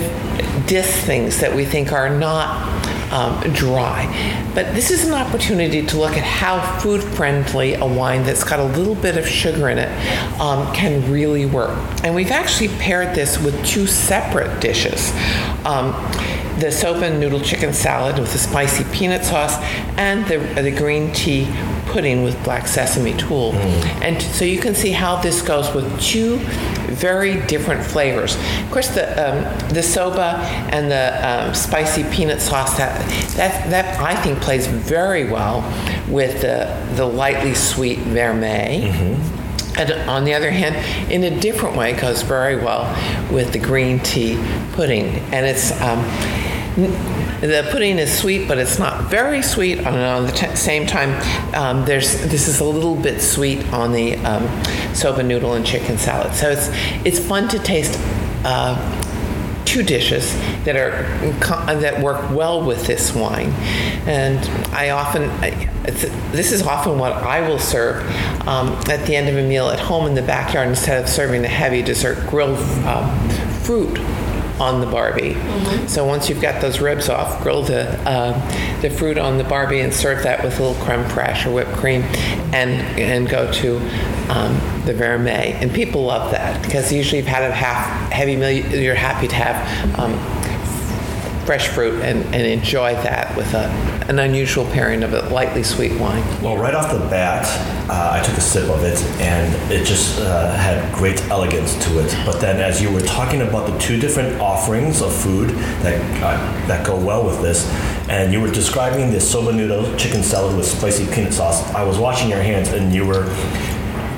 diss 0.68 1.04
things 1.06 1.40
that 1.40 1.56
we 1.56 1.66
think 1.66 1.92
are 1.92 2.10
not 2.10 2.83
um, 3.14 3.40
dry. 3.54 4.08
But 4.56 4.74
this 4.74 4.90
is 4.90 5.08
an 5.08 5.14
opportunity 5.14 5.86
to 5.86 5.98
look 5.98 6.18
at 6.18 6.24
how 6.24 6.80
food 6.80 7.04
friendly 7.04 7.76
a 7.76 7.86
wine 7.86 8.24
that's 8.24 8.44
got 8.44 8.60
a 8.60 8.64
little 8.64 8.96
bit 8.96 9.18
of 9.18 9.28
sugar 9.28 9.70
in 9.70 9.78
it 9.78 10.42
um, 10.42 10.74
can 10.74 11.10
really 11.12 11.46
work. 11.46 11.78
And 12.04 12.16
we've 12.16 12.32
actually 12.32 12.70
paired 12.80 13.16
this 13.16 13.40
with 13.40 13.64
two 13.66 13.86
separate 13.86 14.60
dishes. 14.60 15.12
Um, 15.64 15.94
the 16.60 16.72
soba 16.72 17.06
and 17.06 17.20
noodle 17.20 17.40
chicken 17.40 17.74
salad 17.74 18.20
with 18.20 18.32
the 18.32 18.38
spicy 18.38 18.84
peanut 18.96 19.26
sauce 19.26 19.56
and 19.98 20.26
the, 20.28 20.38
the 20.62 20.72
green 20.72 21.12
tea 21.14 21.48
pudding 21.88 22.24
with 22.24 22.42
black 22.44 22.68
sesame 22.68 23.14
tuile. 23.14 23.54
And 24.02 24.22
so 24.22 24.46
you 24.46 24.60
can 24.60 24.76
see 24.76 24.92
how 24.92 25.22
this 25.22 25.42
goes 25.42 25.74
with 25.74 26.02
two 26.02 26.38
very 26.94 27.42
different 27.48 27.84
flavors. 27.84 28.36
Of 28.36 28.72
course, 28.72 28.90
the 28.90 29.06
um, 29.18 29.70
the 29.70 29.84
soba 29.84 30.38
and 30.72 30.92
the 30.92 31.48
um, 31.48 31.56
spicy 31.56 32.04
peanut 32.16 32.42
sauce 32.42 32.78
that 32.78 32.98
that 33.36 33.70
that 33.70 34.00
I 34.00 34.16
think 34.22 34.40
plays 34.42 34.68
very 34.68 35.30
well 35.30 35.62
with 36.08 36.42
the 36.42 36.70
the 36.96 37.06
lightly 37.06 37.56
sweet 37.56 38.00
vermeil. 38.00 38.94
And 39.78 39.92
on 40.10 40.24
the 40.24 40.34
other 40.34 40.52
hand, 40.52 40.76
in 41.12 41.24
a 41.24 41.40
different 41.40 41.76
way, 41.76 41.94
goes 41.94 42.22
very 42.22 42.56
well 42.56 42.84
with 43.32 43.54
the 43.54 43.60
green 43.60 44.00
tea 44.00 44.36
pudding. 44.74 45.06
And 45.34 45.46
it's 45.46 45.72
um, 45.82 46.04
the 46.76 47.68
pudding 47.72 48.00
is 48.00 48.16
sweet, 48.18 48.48
but 48.48 48.58
it's 48.58 48.80
not 48.80 49.04
very 49.10 49.42
sweet. 49.42 49.80
And 49.80 49.88
on 49.88 50.26
the 50.26 50.32
t- 50.32 50.56
same 50.56 50.88
time, 50.88 51.12
um, 51.56 51.86
there's 51.86 52.22
this 52.24 52.48
is 52.48 52.60
a 52.60 52.66
little 52.66 52.96
bit 52.96 53.22
sweet 53.22 53.72
on 53.74 53.92
the 53.92 54.16
um, 54.18 54.48
soba 54.94 55.24
noodle 55.24 55.54
and 55.54 55.66
chicken 55.66 55.98
salad. 55.98 56.34
So 56.34 56.50
it's 56.50 56.70
it's 57.06 57.20
fun 57.20 57.48
to 57.50 57.60
taste. 57.60 58.00
Uh, 58.46 59.02
two 59.66 59.84
dishes 59.84 60.34
that 60.66 60.76
are 60.76 61.04
that 61.80 62.02
work 62.02 62.32
well 62.32 62.64
with 62.66 62.86
this 62.86 63.14
wine, 63.14 63.50
and 64.08 64.40
I 64.74 64.90
often 64.90 65.30
this 66.32 66.52
is 66.52 66.62
often 66.62 66.98
what 66.98 67.14
I 67.14 67.48
will 67.48 67.60
serve 67.60 68.04
um, 68.48 68.70
at 68.90 69.06
the 69.06 69.16
end 69.16 69.30
of 69.30 69.36
a 69.36 69.48
meal 69.48 69.70
at 69.70 69.80
home 69.80 70.08
in 70.08 70.16
the 70.16 70.22
backyard 70.22 70.70
instead 70.70 71.04
of 71.04 71.10
serving 71.10 71.44
a 71.44 71.50
heavy 71.50 71.82
dessert 71.82 72.28
grilled 72.30 72.58
um, 72.86 73.30
fruit 73.64 74.00
on 74.60 74.82
the 74.82 74.88
Barbie. 74.88 75.36
So 75.88 76.06
once 76.06 76.30
you've 76.30 76.42
got 76.42 76.62
those 76.62 76.80
ribs 76.80 77.10
off, 77.10 77.42
grill 77.42 77.64
the 77.64 77.92
uh, 78.08 78.34
the 78.82 78.90
fruit 78.90 79.18
on 79.18 79.38
the 79.38 79.44
Barbie 79.44 79.80
and 79.80 79.94
serve 79.94 80.24
that 80.24 80.44
with 80.44 80.60
a 80.60 80.64
little 80.64 80.84
creme 80.86 81.04
fraiche 81.06 81.46
or 81.46 81.52
whipped 81.54 81.74
cream, 81.74 82.02
and 82.54 82.72
and 83.00 83.30
go 83.30 83.52
to 83.54 83.78
um, 84.30 84.54
the 84.86 84.94
vermeil. 84.94 85.56
And 85.56 85.74
people 85.74 86.04
love 86.04 86.32
that 86.32 86.62
because 86.64 86.92
usually 86.92 87.18
you've 87.18 87.28
had 87.28 87.50
a 87.50 87.54
half 87.54 88.12
heavy 88.12 88.36
meal, 88.36 88.52
you're 88.52 88.96
happy 88.96 89.28
to 89.28 89.36
have. 89.36 90.00
Um, 90.00 90.43
fresh 91.46 91.68
fruit 91.68 92.02
and, 92.02 92.24
and 92.34 92.48
enjoy 92.48 92.94
that 92.94 93.36
with 93.36 93.54
a, 93.54 93.68
an 94.08 94.20
unusual 94.20 94.66
pairing 94.66 95.04
of 95.04 95.14
a 95.14 95.22
lightly 95.30 95.64
sweet 95.64 96.00
wine. 96.00 96.24
Well, 96.42 96.58
right 96.58 96.74
off 96.74 96.92
the 96.92 97.00
bat, 97.10 97.46
uh, 97.90 98.12
I 98.14 98.26
took 98.26 98.38
a 98.38 98.42
sip 98.42 98.70
of 98.70 98.84
it, 98.84 99.02
and 99.20 99.72
it 99.72 99.86
just 99.86 100.20
uh, 100.20 100.56
had 100.56 100.94
great 100.94 101.22
elegance 101.30 101.76
to 101.86 102.00
it. 102.00 102.16
But 102.26 102.40
then, 102.40 102.60
as 102.62 102.82
you 102.82 102.92
were 102.92 103.02
talking 103.02 103.42
about 103.42 103.70
the 103.70 103.78
two 103.78 104.00
different 104.00 104.40
offerings 104.40 105.02
of 105.02 105.14
food 105.14 105.50
that 105.50 106.24
uh, 106.24 106.68
that 106.68 106.86
go 106.86 106.98
well 106.98 107.26
with 107.26 107.42
this, 107.42 107.70
and 108.10 108.32
you 108.32 108.40
were 108.40 108.52
describing 108.52 109.12
the 109.12 109.20
soba 109.20 109.52
noodle 109.52 109.96
chicken 109.98 110.24
salad 110.24 110.56
with 110.56 110.66
spicy 110.66 111.06
peanut 111.14 111.34
sauce, 111.34 111.62
I 111.74 111.84
was 111.84 111.98
watching 111.98 112.30
your 112.30 112.42
hands, 112.42 112.70
and 112.70 112.94
you 112.94 113.06
were. 113.06 113.30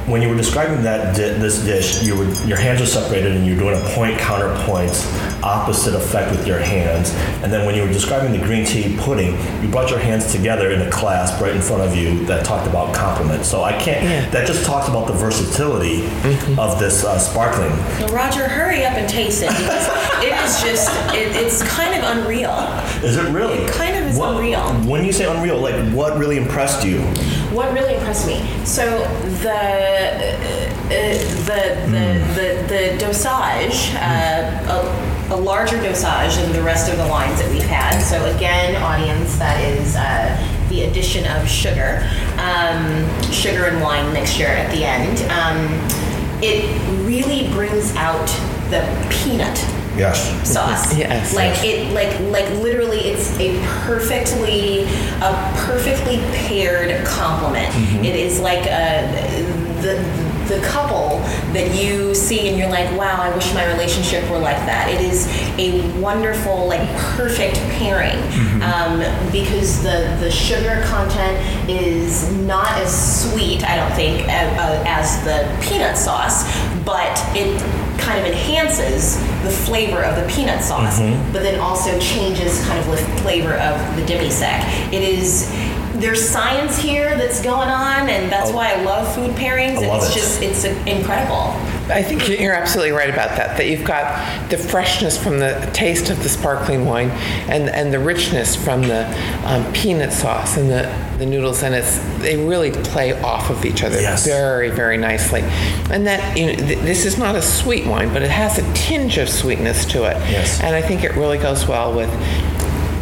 When 0.05 0.21
you 0.21 0.29
were 0.29 0.37
describing 0.37 0.83
that 0.83 1.15
di- 1.15 1.33
this 1.39 1.65
dish, 1.65 2.03
you 2.03 2.15
were 2.15 2.31
your 2.45 2.59
hands 2.59 2.79
were 2.79 2.85
separated 2.85 3.31
and 3.31 3.43
you 3.43 3.55
were 3.55 3.61
doing 3.61 3.75
a 3.75 3.89
point 3.95 4.19
counterpoint 4.19 4.93
opposite 5.45 5.93
effect 5.95 6.31
with 6.31 6.47
your 6.47 6.57
hands. 6.59 7.11
And 7.43 7.53
then 7.53 7.65
when 7.65 7.75
you 7.75 7.83
were 7.83 7.91
describing 7.93 8.31
the 8.31 8.43
green 8.45 8.65
tea 8.65 8.97
pudding, 8.99 9.37
you 9.61 9.69
brought 9.69 9.89
your 9.91 9.99
hands 9.99 10.31
together 10.31 10.71
in 10.71 10.81
a 10.81 10.89
clasp 10.91 11.39
right 11.39 11.55
in 11.55 11.61
front 11.61 11.83
of 11.83 11.95
you 11.95 12.25
that 12.25 12.43
talked 12.45 12.67
about 12.67 12.93
complement. 12.95 13.45
So 13.45 13.63
I 13.63 13.73
can't. 13.77 14.03
Yeah. 14.03 14.29
That 14.31 14.47
just 14.47 14.65
talks 14.65 14.87
about 14.89 15.07
the 15.07 15.13
versatility 15.13 16.05
of 16.57 16.79
this 16.79 17.03
uh, 17.05 17.19
sparkling. 17.19 17.69
Well, 17.99 18.09
Roger, 18.09 18.47
hurry 18.47 18.83
up 18.85 18.93
and 18.93 19.07
taste 19.07 19.43
it 19.43 19.49
because 19.49 19.87
it 20.23 20.33
is 20.33 20.61
just, 20.63 20.89
it, 21.13 21.35
it's 21.35 21.61
kind 21.63 21.93
of 21.93 22.17
unreal. 22.17 22.51
Is 23.03 23.17
it 23.17 23.31
really? 23.31 23.59
It 23.59 23.71
kind 23.71 23.95
of 23.97 24.05
is 24.11 24.17
What- 24.17 24.35
unreal. 24.37 24.61
When 24.89 25.05
you 25.05 25.11
say 25.11 25.25
unreal, 25.31 25.59
like 25.59 25.75
what 25.93 26.17
really 26.17 26.37
impressed 26.37 26.83
you? 26.85 27.01
What 27.55 27.71
really 27.73 27.93
impressed 27.95 28.27
me, 28.27 28.43
so 28.65 28.83
the 29.43 29.51
uh, 29.53 30.65
the, 30.89 31.87
the, 31.87 32.35
the 32.35 32.67
the 32.67 32.97
dosage, 32.99 33.93
uh, 33.95 35.14
a, 35.29 35.33
a 35.33 35.35
larger 35.35 35.77
dosage 35.81 36.35
than 36.37 36.51
the 36.53 36.61
rest 36.61 36.89
of 36.91 36.97
the 36.97 37.07
wines 37.07 37.39
that 37.39 37.49
we've 37.51 37.63
had. 37.63 37.99
So 37.99 38.23
again, 38.35 38.81
audience, 38.81 39.37
that 39.37 39.61
is 39.63 39.95
uh, 39.95 40.67
the 40.69 40.83
addition 40.83 41.25
of 41.27 41.47
sugar, 41.47 42.07
um, 42.37 43.05
sugar 43.31 43.65
and 43.65 43.81
wine 43.81 44.11
mixture 44.13 44.47
at 44.47 44.71
the 44.73 44.83
end. 44.83 45.19
Um, 45.31 45.67
it 46.41 46.65
really 47.05 47.47
brings 47.53 47.95
out 47.95 48.27
the 48.69 48.81
peanut 49.09 49.57
Yes. 49.97 50.27
sauce. 50.47 50.93
Yes. 50.97 51.33
Like 51.33 51.63
it 51.63 51.93
like 51.93 52.19
like 52.31 52.49
literally 52.59 52.99
it's 52.99 53.31
a 53.39 53.57
perfectly 53.85 54.83
a 55.21 55.53
perfectly 55.65 56.17
paired 56.33 57.05
complement. 57.05 57.73
Mm-hmm. 57.73 58.03
It 58.03 58.15
is 58.15 58.41
like 58.41 58.65
a 58.65 59.07
the 59.81 59.95
the 60.47 60.59
couple 60.67 61.19
that 61.53 61.73
you 61.75 62.13
see 62.13 62.49
and 62.49 62.57
you're 62.57 62.69
like, 62.69 62.89
wow, 62.97 63.21
I 63.21 63.33
wish 63.35 63.53
my 63.53 63.65
relationship 63.71 64.29
were 64.29 64.37
like 64.39 64.57
that. 64.65 64.89
It 64.93 65.01
is 65.01 65.27
a 65.57 65.81
wonderful, 65.99 66.67
like 66.67 66.87
perfect 67.17 67.55
pairing 67.77 68.15
Mm-hmm. 68.15 68.61
um, 68.63 69.31
because 69.31 69.83
the 69.83 70.15
the 70.19 70.29
sugar 70.31 70.81
content 70.87 71.35
is 71.69 72.31
not 72.37 72.67
as 72.77 72.91
sweet, 73.31 73.63
I 73.63 73.75
don't 73.75 73.91
think, 73.95 74.27
as, 74.29 74.57
uh, 74.59 74.83
as 74.87 75.23
the 75.23 75.67
peanut 75.67 75.97
sauce, 75.97 76.43
but 76.85 77.17
it 77.35 77.59
kind 77.99 78.19
of 78.19 78.25
enhances 78.25 79.17
the 79.43 79.49
flavor 79.51 80.03
of 80.03 80.15
the 80.15 80.27
peanut 80.33 80.61
sauce, 80.63 80.99
Mm-hmm. 80.99 81.33
but 81.33 81.43
then 81.43 81.59
also 81.59 81.97
changes 81.99 82.63
kind 82.65 82.79
of 82.79 82.85
the 82.87 82.97
flavor 83.21 83.53
of 83.55 83.95
the 83.95 84.05
demi 84.05 84.29
sec. 84.29 84.63
It 84.93 85.03
is 85.03 85.49
there's 85.99 86.27
science 86.27 86.77
here 86.77 87.15
that's 87.17 87.41
going 87.41 87.69
on, 87.69 88.09
and 88.09 88.31
that's 88.31 88.51
why 88.51 88.73
I 88.73 88.83
love 88.83 89.13
food 89.15 89.31
pairings. 89.35 89.77
I 89.77 89.87
love 89.87 90.03
it's 90.03 90.11
it. 90.11 90.19
just 90.19 90.41
it's 90.41 90.63
incredible. 90.87 91.53
I 91.87 92.01
think 92.01 92.27
you're 92.39 92.53
absolutely 92.55 92.93
right 92.93 93.09
about 93.11 93.29
that. 93.37 93.57
That 93.57 93.67
you've 93.67 93.83
got 93.85 94.49
the 94.49 94.57
freshness 94.57 95.21
from 95.21 95.37
the 95.37 95.69
taste 95.73 96.09
of 96.09 96.21
the 96.23 96.29
sparkling 96.29 96.85
wine, 96.85 97.09
and 97.49 97.69
and 97.69 97.93
the 97.93 97.99
richness 97.99 98.55
from 98.55 98.81
the 98.81 99.05
um, 99.45 99.71
peanut 99.73 100.11
sauce 100.11 100.57
and 100.57 100.69
the, 100.69 100.91
the 101.19 101.25
noodles, 101.25 101.61
and 101.63 101.75
it's 101.75 101.99
they 102.19 102.37
really 102.43 102.71
play 102.71 103.13
off 103.21 103.49
of 103.51 103.63
each 103.65 103.83
other 103.83 104.01
Yes. 104.01 104.25
very 104.25 104.69
very 104.71 104.97
nicely. 104.97 105.41
And 105.91 106.07
that 106.07 106.35
you 106.37 106.47
know, 106.47 106.55
th- 106.55 106.79
this 106.79 107.05
is 107.05 107.17
not 107.19 107.35
a 107.35 107.41
sweet 107.41 107.85
wine, 107.85 108.11
but 108.11 108.21
it 108.23 108.31
has 108.31 108.57
a 108.57 108.73
tinge 108.73 109.17
of 109.19 109.29
sweetness 109.29 109.85
to 109.87 110.05
it. 110.05 110.17
Yes. 110.31 110.59
And 110.61 110.75
I 110.75 110.81
think 110.81 111.03
it 111.03 111.13
really 111.15 111.37
goes 111.37 111.67
well 111.67 111.95
with 111.95 112.09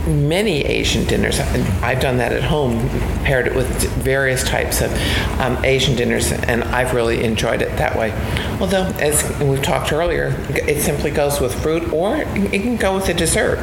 many 0.07 0.61
Asian 0.65 1.05
dinners. 1.05 1.39
And 1.39 1.63
I've 1.83 1.99
done 1.99 2.17
that 2.17 2.31
at 2.31 2.43
home, 2.43 2.87
paired 3.23 3.47
it 3.47 3.55
with 3.55 3.67
various 4.03 4.43
types 4.43 4.81
of 4.81 4.91
um, 5.39 5.63
Asian 5.63 5.95
dinners, 5.95 6.31
and 6.31 6.63
I've 6.63 6.93
really 6.93 7.23
enjoyed 7.23 7.61
it 7.61 7.69
that 7.77 7.97
way. 7.97 8.11
Although, 8.59 8.85
as 8.99 9.23
we've 9.39 9.63
talked 9.63 9.91
earlier, 9.91 10.35
it 10.49 10.81
simply 10.81 11.11
goes 11.11 11.39
with 11.39 11.53
fruit, 11.61 11.91
or 11.93 12.17
it 12.17 12.61
can 12.61 12.77
go 12.77 12.95
with 12.95 13.09
a 13.09 13.13
dessert, 13.13 13.57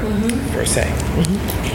per 0.52 0.64
se. 0.64 0.82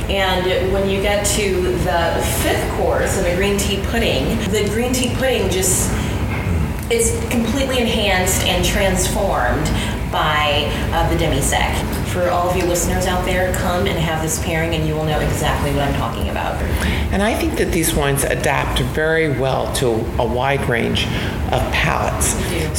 And 0.10 0.72
when 0.72 0.90
you 0.90 1.02
get 1.02 1.26
to 1.36 1.62
the 1.62 2.24
fifth 2.44 2.72
course 2.74 3.18
of 3.20 3.26
a 3.26 3.36
green 3.36 3.58
tea 3.58 3.82
pudding, 3.86 4.38
the 4.52 4.70
green 4.72 4.94
tea 4.94 5.14
pudding 5.16 5.50
just 5.50 5.92
is 6.92 7.20
completely 7.32 7.80
enhanced 7.80 8.44
and 8.44 8.64
transformed 8.64 9.66
by 10.12 10.70
uh, 10.92 11.10
the 11.10 11.18
demi 11.18 11.42
sec. 11.42 11.74
For 12.16 12.30
all 12.30 12.50
of 12.50 12.56
you 12.56 12.64
listeners 12.64 13.08
out 13.08 13.26
there, 13.26 13.52
come 13.56 13.88
and 13.88 14.00
have 14.00 14.22
this 14.22 14.42
pairing, 14.42 14.74
and 14.74 14.88
you 14.88 14.96
will 14.96 15.04
know 15.04 15.20
exactly 15.20 15.72
what 15.72 15.82
I'm 15.82 15.94
talking 15.96 16.30
about. 16.30 16.56
And 17.12 17.22
I 17.22 17.38
think 17.38 17.58
that 17.58 17.74
these 17.74 17.94
wines 17.94 18.24
adapt 18.24 18.80
very 18.80 19.38
well 19.38 19.74
to 19.76 19.88
a 20.18 20.26
wide 20.26 20.62
range 20.70 21.08
of 21.52 21.62
palates. 21.74 22.28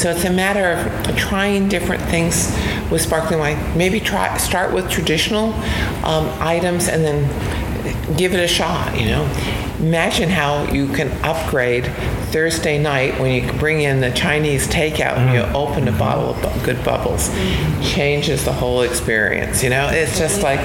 So 0.01 0.11
it's 0.11 0.25
a 0.25 0.33
matter 0.33 0.91
of 1.07 1.17
trying 1.19 1.69
different 1.69 2.03
things 2.05 2.51
with 2.91 3.03
sparkling 3.03 3.39
wine. 3.39 3.77
Maybe 3.77 4.01
try 4.01 4.35
start 4.39 4.73
with 4.73 4.89
traditional 4.89 5.53
um, 6.03 6.31
items 6.41 6.89
and 6.89 7.05
then 7.05 8.17
give 8.17 8.33
it 8.33 8.41
a 8.41 8.49
shot. 8.49 8.99
You 8.99 9.09
know, 9.09 9.25
imagine 9.79 10.29
how 10.29 10.65
you 10.73 10.89
can 10.89 11.11
upgrade 11.25 11.87
Thursday 12.31 12.79
night 12.79 13.19
when 13.21 13.33
you 13.33 13.53
bring 13.55 13.81
in 13.83 14.01
the 14.01 14.11
Chinese 14.11 14.67
takeout 14.69 15.17
and 15.17 15.35
you 15.35 15.41
mm-hmm. 15.41 15.57
open 15.57 15.89
a 15.89 15.93
bottle 15.93 16.31
of 16.31 16.43
bu- 16.43 16.65
good 16.65 16.85
bubbles. 16.85 17.29
Changes 17.83 18.45
the 18.45 18.53
whole 18.53 18.83
experience. 18.83 19.63
You 19.63 19.71
know, 19.71 19.89
it's 19.89 20.19
just 20.19 20.43
like 20.43 20.61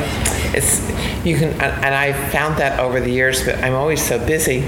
it's 0.54 0.82
you 1.26 1.38
can 1.38 1.50
and 1.62 1.96
I 1.96 2.14
found 2.30 2.58
that 2.58 2.80
over 2.80 3.00
the 3.00 3.12
years, 3.12 3.44
but 3.46 3.64
I'm 3.64 3.74
always 3.74 4.02
so 4.02 4.24
busy 4.26 4.62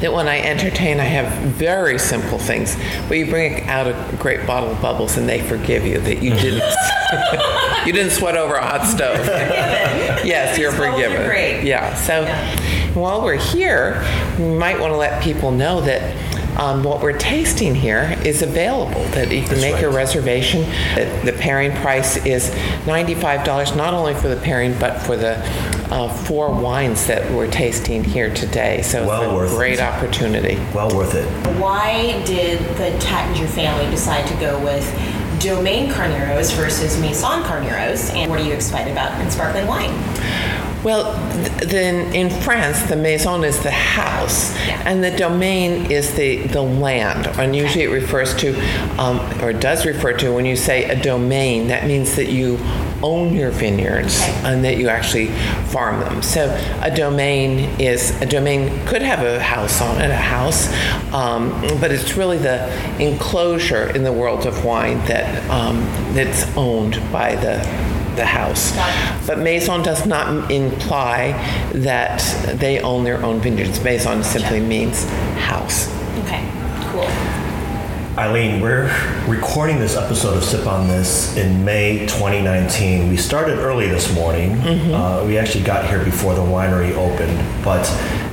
that 0.00 0.12
when 0.12 0.28
I 0.28 0.40
entertain, 0.40 1.00
I 1.00 1.04
have 1.04 1.32
very 1.54 1.98
simple 1.98 2.38
things. 2.38 2.76
But 3.08 3.16
you 3.18 3.26
bring 3.26 3.62
out 3.68 3.86
a 3.86 4.16
great 4.18 4.46
bottle 4.46 4.70
of 4.70 4.82
bubbles, 4.82 5.16
and 5.16 5.28
they 5.28 5.40
forgive 5.40 5.86
you 5.86 5.98
that 6.00 6.22
you 6.22 6.30
didn't 6.34 6.62
you 7.86 7.92
didn't 7.92 8.12
sweat 8.12 8.36
over 8.36 8.54
a 8.54 8.62
hot 8.62 8.86
stove. 8.86 9.24
yes, 10.24 10.58
you're 10.58 10.72
bubbles 10.72 11.00
are 11.00 11.08
forgiven. 11.08 11.26
great. 11.26 11.64
Yeah. 11.64 11.94
So 11.94 12.24
while 12.94 13.22
we're 13.22 13.36
here, 13.36 14.00
we 14.38 14.54
might 14.56 14.78
want 14.80 14.92
to 14.92 14.96
let 14.96 15.22
people 15.22 15.50
know 15.50 15.80
that. 15.82 16.16
Um, 16.54 16.84
what 16.84 17.02
we're 17.02 17.18
tasting 17.18 17.74
here 17.74 18.16
is 18.24 18.40
available. 18.40 19.02
That 19.06 19.32
you 19.32 19.40
can 19.40 19.58
That's 19.58 19.60
make 19.60 19.82
a 19.82 19.90
reservation. 19.90 20.60
The, 20.94 21.32
the 21.32 21.32
pairing 21.32 21.72
price 21.78 22.16
is 22.24 22.50
$95, 22.86 23.76
not 23.76 23.92
only 23.92 24.14
for 24.14 24.28
the 24.28 24.36
pairing, 24.36 24.78
but 24.78 25.00
for 25.02 25.16
the 25.16 25.34
uh, 25.90 26.08
four 26.08 26.52
wines 26.54 27.08
that 27.08 27.28
we're 27.32 27.50
tasting 27.50 28.04
here 28.04 28.32
today. 28.32 28.82
So 28.82 29.04
Well 29.04 29.22
it's 29.22 29.32
a 29.32 29.34
worth 29.34 29.52
it. 29.52 29.56
great 29.56 29.80
opportunity. 29.80 30.54
Well 30.72 30.94
worth 30.94 31.16
it. 31.16 31.26
Why 31.58 32.22
did 32.24 32.60
the 32.76 32.96
Taittinger 33.04 33.48
family 33.48 33.90
decide 33.90 34.24
to 34.28 34.34
go 34.34 34.62
with 34.62 34.88
Domaine 35.40 35.90
Carneros 35.90 36.54
versus 36.54 36.96
Maison 37.00 37.42
Carneros? 37.42 38.14
And 38.14 38.30
what 38.30 38.38
are 38.40 38.44
you 38.44 38.52
excited 38.52 38.92
about 38.92 39.20
in 39.20 39.28
sparkling 39.28 39.66
wine? 39.66 39.90
Well, 40.84 41.14
th- 41.32 41.70
then 41.70 42.14
in 42.14 42.28
France, 42.28 42.82
the 42.82 42.96
maison 42.96 43.42
is 43.42 43.58
the 43.62 43.70
house, 43.70 44.54
Yeah. 44.66 44.82
and 44.84 45.02
the 45.02 45.10
domain 45.10 45.90
is 45.90 46.12
the, 46.14 46.46
the 46.48 46.60
land. 46.60 47.26
And 47.38 47.56
usually 47.56 47.84
it 47.84 47.88
refers 47.90 48.34
to, 48.36 48.54
um, 48.98 49.18
or 49.42 49.54
does 49.54 49.86
refer 49.86 50.12
to, 50.12 50.30
when 50.32 50.44
you 50.44 50.56
say 50.56 50.84
a 50.84 50.94
domain, 51.02 51.68
that 51.68 51.86
means 51.86 52.16
that 52.16 52.28
you 52.28 52.58
own 53.02 53.34
your 53.34 53.50
vineyards 53.50 54.20
Okay. 54.20 54.40
and 54.44 54.62
that 54.64 54.76
you 54.76 54.88
actually 54.88 55.28
farm 55.68 56.00
them. 56.00 56.20
So 56.22 56.54
a 56.82 56.94
domain 56.94 57.60
is, 57.80 58.10
a 58.20 58.26
domain 58.26 58.84
could 58.86 59.00
have 59.02 59.24
a 59.24 59.40
house 59.42 59.80
on 59.80 60.00
it, 60.02 60.10
a 60.10 60.14
house, 60.16 60.68
um, 61.14 61.50
but 61.80 61.92
it's 61.92 62.14
really 62.16 62.38
the 62.38 62.70
enclosure 63.02 63.88
in 63.96 64.04
the 64.04 64.12
world 64.12 64.44
of 64.46 64.64
wine 64.66 64.98
that, 65.06 65.48
um, 65.50 65.80
that's 66.14 66.44
owned 66.58 67.00
by 67.10 67.36
the, 67.36 67.56
the 68.16 68.24
house. 68.24 68.72
But 69.26 69.38
maison 69.38 69.82
does 69.82 70.06
not 70.06 70.50
imply 70.50 71.32
that 71.72 72.20
they 72.58 72.80
own 72.80 73.04
their 73.04 73.22
own 73.22 73.40
vineyards. 73.40 73.82
Maison 73.82 74.22
simply 74.22 74.60
means 74.60 75.04
house. 75.36 75.88
Okay, 76.24 76.48
cool. 76.90 77.08
Eileen, 78.16 78.60
we're 78.60 78.84
recording 79.26 79.80
this 79.80 79.96
episode 79.96 80.36
of 80.36 80.44
Sip 80.44 80.68
on 80.68 80.86
This 80.86 81.36
in 81.36 81.64
May 81.64 82.06
2019. 82.06 83.08
We 83.08 83.16
started 83.16 83.58
early 83.58 83.88
this 83.88 84.14
morning. 84.14 84.52
Uh, 84.94 85.24
we 85.26 85.36
actually 85.36 85.64
got 85.64 85.88
here 85.88 86.04
before 86.04 86.32
the 86.36 86.40
winery 86.40 86.92
opened, 86.92 87.36
but 87.64 87.84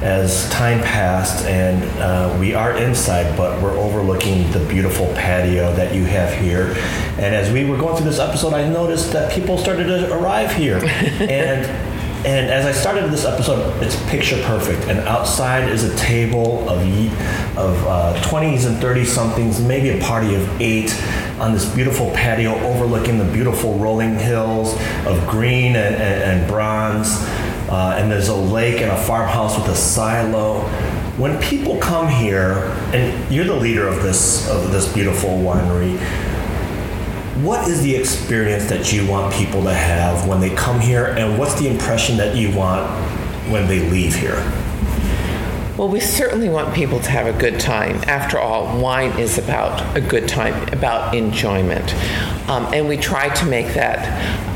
as 0.04 0.48
time 0.52 0.82
passed 0.82 1.48
and 1.48 1.84
uh, 2.00 2.38
we 2.40 2.54
are 2.54 2.78
inside, 2.78 3.36
but 3.36 3.60
we're 3.60 3.76
overlooking 3.76 4.52
the 4.52 4.64
beautiful 4.68 5.08
patio 5.16 5.74
that 5.74 5.96
you 5.96 6.06
have 6.06 6.32
here. 6.40 6.76
And 7.18 7.34
as 7.34 7.52
we 7.52 7.66
were 7.66 7.76
going 7.76 7.96
through 7.96 8.06
this 8.06 8.20
episode, 8.20 8.54
I 8.54 8.70
noticed 8.70 9.12
that 9.14 9.32
people 9.32 9.58
started 9.58 9.86
to 9.86 10.14
arrive 10.14 10.54
here. 10.54 10.78
and 10.86 11.91
and 12.24 12.52
as 12.52 12.68
I 12.68 12.72
started 12.72 13.12
this 13.12 13.26
episode, 13.26 13.82
it's 13.82 13.96
picture 14.10 14.40
perfect. 14.44 14.84
And 14.84 15.00
outside 15.00 15.70
is 15.70 15.84
a 15.84 15.96
table 15.96 16.70
of 16.70 16.82
of 17.58 17.88
uh, 17.88 18.22
20s 18.22 18.68
and 18.68 18.78
30 18.78 19.06
somethings, 19.06 19.60
maybe 19.60 19.90
a 19.90 20.00
party 20.02 20.36
of 20.36 20.62
eight, 20.62 20.96
on 21.40 21.54
this 21.54 21.66
beautiful 21.74 22.12
patio 22.12 22.54
overlooking 22.60 23.18
the 23.18 23.26
beautiful 23.26 23.74
rolling 23.80 24.16
hills 24.20 24.74
of 25.08 25.28
green 25.28 25.76
and, 25.76 25.96
and, 25.96 26.24
and 26.24 26.48
bronze. 26.48 27.18
Uh, 27.70 27.96
and 27.98 28.12
there's 28.12 28.28
a 28.28 28.36
lake 28.36 28.82
and 28.82 28.92
a 28.92 28.98
farmhouse 28.98 29.58
with 29.58 29.68
a 29.70 29.76
silo. 29.76 30.62
When 31.18 31.42
people 31.42 31.80
come 31.80 32.08
here, 32.08 32.54
and 32.94 33.34
you're 33.34 33.46
the 33.46 33.56
leader 33.56 33.88
of 33.88 34.04
this 34.04 34.48
of 34.50 34.72
this 34.72 34.92
beautiful 34.94 35.30
winery, 35.30 35.98
what 37.44 37.68
is 37.68 37.82
the 37.82 37.96
experience 37.96 38.68
that 38.70 38.92
you 38.92 39.08
want 39.08 39.34
people 39.34 39.64
to 39.64 39.74
have 39.74 40.28
when 40.28 40.42
they 40.42 40.54
come 40.54 40.80
here, 40.80 41.06
and 41.18 41.40
what's 41.40 41.60
the 41.60 41.68
impression 41.68 42.18
that 42.18 42.36
you 42.36 42.56
want 42.56 42.90
when 43.50 43.68
they 43.68 43.80
leave 43.90 44.14
here? 44.16 44.36
Well, 45.78 45.88
we 45.88 46.00
certainly 46.02 46.50
want 46.50 46.76
people 46.76 47.00
to 47.00 47.10
have 47.10 47.34
a 47.34 47.40
good 47.40 47.60
time. 47.60 47.96
After 48.06 48.38
all, 48.38 48.80
wine 48.80 49.18
is 49.18 49.38
about 49.38 49.98
a 49.98 50.02
good 50.02 50.28
time, 50.28 50.72
about 50.74 51.16
enjoyment. 51.16 51.96
Um, 52.50 52.72
and 52.74 52.88
we 52.88 52.98
try 52.98 53.34
to 53.34 53.46
make 53.46 53.74
that 53.74 54.06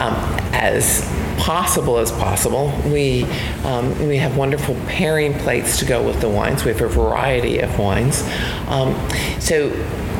um, 0.02 0.14
as 0.54 1.10
possible 1.40 1.98
as 1.98 2.12
possible. 2.12 2.72
We, 2.86 3.24
um, 3.64 4.08
we 4.08 4.18
have 4.18 4.38
wonderful 4.38 4.76
pairing 4.88 5.34
plates 5.40 5.80
to 5.80 5.86
go 5.86 6.06
with 6.06 6.20
the 6.22 6.30
wines. 6.30 6.66
We 6.66 6.72
have 6.72 6.82
a 6.82 6.90
variety 6.90 7.60
of 7.60 7.80
wines. 7.80 8.22
Um, 8.68 8.94
so 9.40 9.70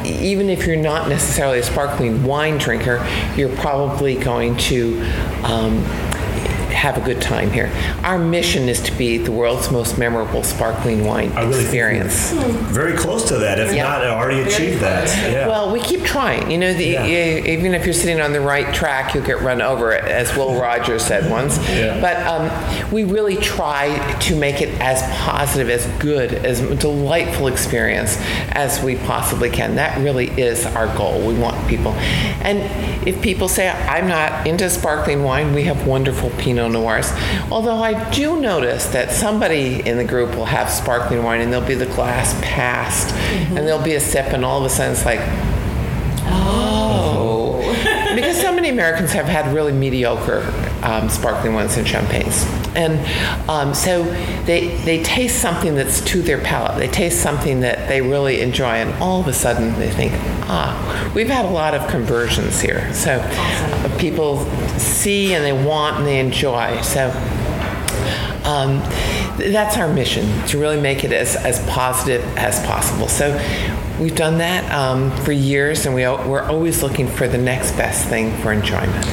even 0.06 0.50
if 0.50 0.66
you're 0.66 0.76
not 0.76 1.10
necessarily 1.10 1.60
a 1.60 1.64
sparkling 1.64 2.24
wine 2.24 2.58
drinker, 2.58 3.06
you're 3.36 3.56
probably 3.58 4.16
going 4.16 4.56
to 4.58 5.02
um, 5.44 5.84
have 6.76 6.98
a 6.98 7.02
good 7.02 7.22
time 7.22 7.50
here. 7.52 7.72
Our 8.04 8.20
mission 8.20 8.68
is 8.70 8.82
to 8.82 8.92
be 8.98 9.18
the 9.18 9.32
world's 9.32 9.72
most 9.72 9.98
memorable 9.98 10.44
sparkling 10.44 11.06
wine 11.06 11.32
I 11.32 11.44
really 11.44 11.62
experience. 11.62 12.32
Very 12.32 12.98
close 12.98 13.24
to 13.30 13.38
that, 13.38 13.60
if 13.60 13.74
Yeah. 13.74 13.84
not 13.84 14.04
already 14.06 14.42
achieved 14.42 14.82
that. 14.82 15.08
Yeah. 15.32 15.48
Well, 15.48 15.72
we 15.72 15.80
keep 15.80 16.04
trying. 16.04 16.52
You 16.52 16.58
know, 16.58 16.74
the, 16.74 16.86
Yeah. 16.86 17.06
even 17.06 17.74
if 17.74 17.86
you're 17.86 17.94
sitting 17.94 18.20
on 18.20 18.34
the 18.34 18.42
right 18.42 18.74
track, 18.74 19.14
you'll 19.16 19.24
get 19.26 19.42
run 19.42 19.62
over, 19.62 19.94
as 19.94 20.36
Will 20.36 20.54
Rogers 20.62 21.04
said 21.06 21.32
once. 21.32 21.58
But 21.58 22.18
um, 22.28 22.52
we 22.92 23.04
really 23.06 23.38
try 23.38 23.98
to 24.22 24.36
make 24.36 24.62
it 24.62 24.70
as 24.82 25.02
positive, 25.18 25.70
as 25.70 25.86
good, 26.00 26.34
as 26.34 26.60
delightful 26.80 27.48
experience 27.48 28.18
as 28.52 28.82
we 28.84 28.96
possibly 28.98 29.50
can. 29.50 29.76
That 29.76 29.98
really 30.00 30.28
is 30.40 30.66
our 30.66 30.88
goal. 30.98 31.26
We 31.26 31.36
want 31.36 31.68
people. 31.68 31.94
And 32.42 32.60
if 33.08 33.22
people 33.22 33.48
say, 33.48 33.70
I'm 33.70 34.08
not 34.08 34.46
into 34.46 34.70
sparkling 34.70 35.24
wine, 35.24 35.54
we 35.54 35.64
have 35.64 35.88
wonderful 35.88 36.30
Pinot 36.38 36.65
Noirs. 36.70 37.12
Although 37.52 37.78
I 37.84 38.10
do 38.12 38.40
notice 38.40 38.88
that 38.88 39.12
somebody 39.12 39.86
in 39.88 39.98
the 39.98 40.04
group 40.04 40.36
will 40.36 40.46
have 40.46 40.70
sparkling 40.70 41.24
wine 41.24 41.42
and 41.42 41.52
there'll 41.52 41.68
be 41.68 41.76
the 41.76 41.86
glass 41.88 42.34
past 42.42 43.14
and 43.16 43.58
there'll 43.68 43.82
be 43.84 43.94
a 43.96 44.00
sip, 44.00 44.28
and 44.28 44.44
all 44.46 44.60
of 44.60 44.66
a 44.66 44.70
sudden 44.70 44.94
it's 44.94 45.06
like, 45.06 45.22
Oh. 46.28 47.62
because 48.16 48.40
so 48.40 48.54
many 48.54 48.70
Americans 48.70 49.12
have 49.14 49.26
had 49.26 49.54
really 49.54 49.72
mediocre 49.72 50.44
um, 50.84 51.10
sparkling 51.10 51.54
wines 51.54 51.78
and 51.78 51.88
champagnes. 51.88 52.46
And 52.76 53.50
um, 53.50 53.74
so 53.74 54.04
they, 54.44 54.76
they 54.84 55.02
taste 55.04 55.42
something 55.42 55.76
that's 55.76 56.02
to 56.02 56.22
their 56.22 56.40
palate. 56.42 56.78
They 56.78 56.88
taste 56.88 57.22
something 57.22 57.62
that 57.62 57.88
they 57.88 58.02
really 58.02 58.42
enjoy, 58.42 58.76
and 58.76 58.94
all 59.02 59.22
of 59.22 59.28
a 59.28 59.34
sudden 59.34 59.78
they 59.80 59.90
think, 59.90 60.14
ah, 60.48 61.12
we've 61.16 61.30
had 61.30 61.46
a 61.46 61.50
lot 61.50 61.74
of 61.74 61.90
conversions 61.90 62.62
here. 62.62 62.94
So 62.94 63.20
uh, 63.22 63.98
people 63.98 64.46
see 64.78 65.34
and 65.34 65.44
they 65.44 65.54
want 65.54 65.98
and 65.98 66.06
they 66.06 66.20
enjoy. 66.20 66.82
So 66.82 67.10
um, 68.44 68.80
that's 69.38 69.78
our 69.78 69.92
mission 69.92 70.46
to 70.48 70.60
really 70.60 70.80
make 70.80 71.04
it 71.04 71.12
as, 71.12 71.36
as 71.36 71.66
positive 71.68 72.24
as 72.38 72.64
possible. 72.66 73.08
So 73.08 73.34
we've 74.00 74.16
done 74.16 74.38
that 74.40 74.70
um, 74.72 75.12
for 75.24 75.32
years, 75.32 75.86
and 75.86 75.96
we, 75.96 76.04
we're 76.04 76.44
always 76.44 76.84
looking 76.84 77.08
for 77.08 77.28
the 77.28 77.38
next 77.38 77.72
best 77.72 78.08
thing 78.08 78.32
for 78.42 78.52
enjoyment. 78.52 79.06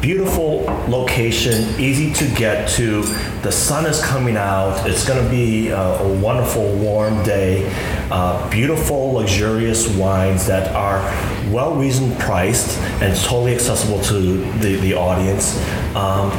Beautiful 0.00 0.62
location, 0.88 1.80
easy 1.80 2.12
to 2.12 2.32
get 2.34 2.68
to. 2.70 3.02
The 3.42 3.50
sun 3.50 3.86
is 3.86 4.00
coming 4.02 4.36
out. 4.36 4.88
It's 4.88 5.06
going 5.06 5.22
to 5.22 5.28
be 5.28 5.72
uh, 5.72 6.02
a 6.02 6.18
wonderful, 6.20 6.76
warm 6.76 7.22
day. 7.24 7.68
Uh, 8.10 8.48
beautiful, 8.50 9.14
luxurious 9.14 9.88
wines 9.96 10.46
that 10.46 10.72
are 10.74 11.00
well 11.52 11.74
reasoned 11.74 12.18
priced 12.20 12.78
and 13.02 13.18
totally 13.20 13.54
accessible 13.54 14.00
to 14.02 14.36
the, 14.58 14.76
the 14.76 14.94
audience. 14.94 15.56
Um, 15.96 16.30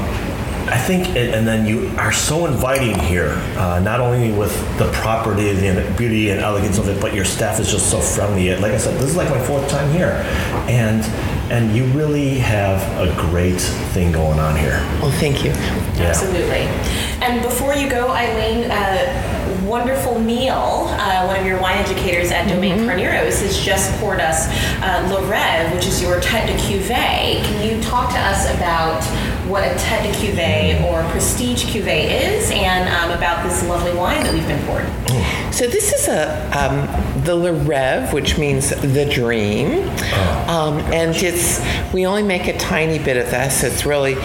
I 0.69 0.77
think, 0.77 1.07
and 1.15 1.47
then 1.47 1.65
you 1.65 1.89
are 1.97 2.11
so 2.11 2.45
inviting 2.45 2.99
here, 2.99 3.31
uh, 3.57 3.79
not 3.79 4.01
only 4.01 4.37
with 4.37 4.53
the 4.77 4.91
property 4.91 5.49
and 5.49 5.77
the 5.77 5.93
beauty 5.97 6.29
and 6.29 6.41
elegance 6.41 6.77
of 6.77 6.89
it, 6.89 6.99
but 6.99 7.13
your 7.13 7.23
staff 7.23 7.59
is 7.61 7.71
just 7.71 7.89
so 7.89 8.01
friendly. 8.01 8.53
Like 8.55 8.73
I 8.73 8.77
said, 8.77 8.95
this 8.95 9.11
is 9.11 9.15
like 9.15 9.29
my 9.29 9.41
fourth 9.45 9.69
time 9.69 9.89
here, 9.93 10.23
and 10.67 11.03
and 11.49 11.75
you 11.75 11.85
really 11.87 12.39
have 12.39 12.81
a 12.99 13.13
great 13.29 13.59
thing 13.93 14.11
going 14.11 14.39
on 14.39 14.55
here. 14.55 14.79
Well, 15.01 15.11
thank 15.11 15.43
you. 15.43 15.51
Yeah. 15.51 16.09
Absolutely. 16.09 16.67
And 17.21 17.41
before 17.41 17.73
you 17.73 17.89
go, 17.89 18.09
Eileen, 18.11 18.69
a 18.69 19.65
wonderful 19.65 20.19
meal. 20.19 20.87
Uh, 20.89 21.25
one 21.25 21.39
of 21.39 21.45
your 21.45 21.59
wine 21.59 21.77
educators 21.77 22.31
at 22.31 22.47
Domaine 22.47 22.79
Carneros 22.79 23.41
has 23.41 23.59
just 23.59 23.91
poured 23.99 24.19
us 24.19 24.47
uh, 24.81 25.07
Le 25.09 25.21
Rêve, 25.27 25.73
which 25.73 25.87
is 25.87 26.01
your 26.01 26.19
tête 26.19 26.47
de 26.47 26.53
cuvée. 26.53 27.43
Can 27.43 27.65
you 27.65 27.81
talk 27.81 28.09
to 28.11 28.19
us 28.19 28.49
about 28.55 29.01
what 29.47 29.63
a 29.63 29.73
tête 29.75 30.03
de 30.03 30.17
cuvée 30.17 30.81
or 30.83 31.01
prestige 31.11 31.65
cuvée 31.65 32.09
is 32.21 32.51
and 32.51 32.89
um, 32.89 33.17
about 33.17 33.47
this 33.47 33.63
lovely 33.67 33.93
wine 33.93 34.21
that 34.23 34.33
we've 34.33 34.47
been 34.47 34.63
poured? 34.65 34.85
So 35.53 35.65
this 35.65 35.91
is 35.91 36.07
a 36.07 36.27
um, 36.55 37.23
the 37.23 37.35
Le 37.35 37.51
Rêve, 37.51 38.13
which 38.13 38.37
means 38.37 38.69
the 38.69 39.05
dream, 39.05 39.89
um, 40.47 40.77
and 40.93 41.15
it's 41.15 41.59
we 41.91 42.05
only 42.05 42.21
make 42.21 42.47
a 42.47 42.55
tiny 42.59 42.99
bit 42.99 43.17
of 43.17 43.31
this. 43.31 43.63
It's 43.63 43.83
really 43.83 44.15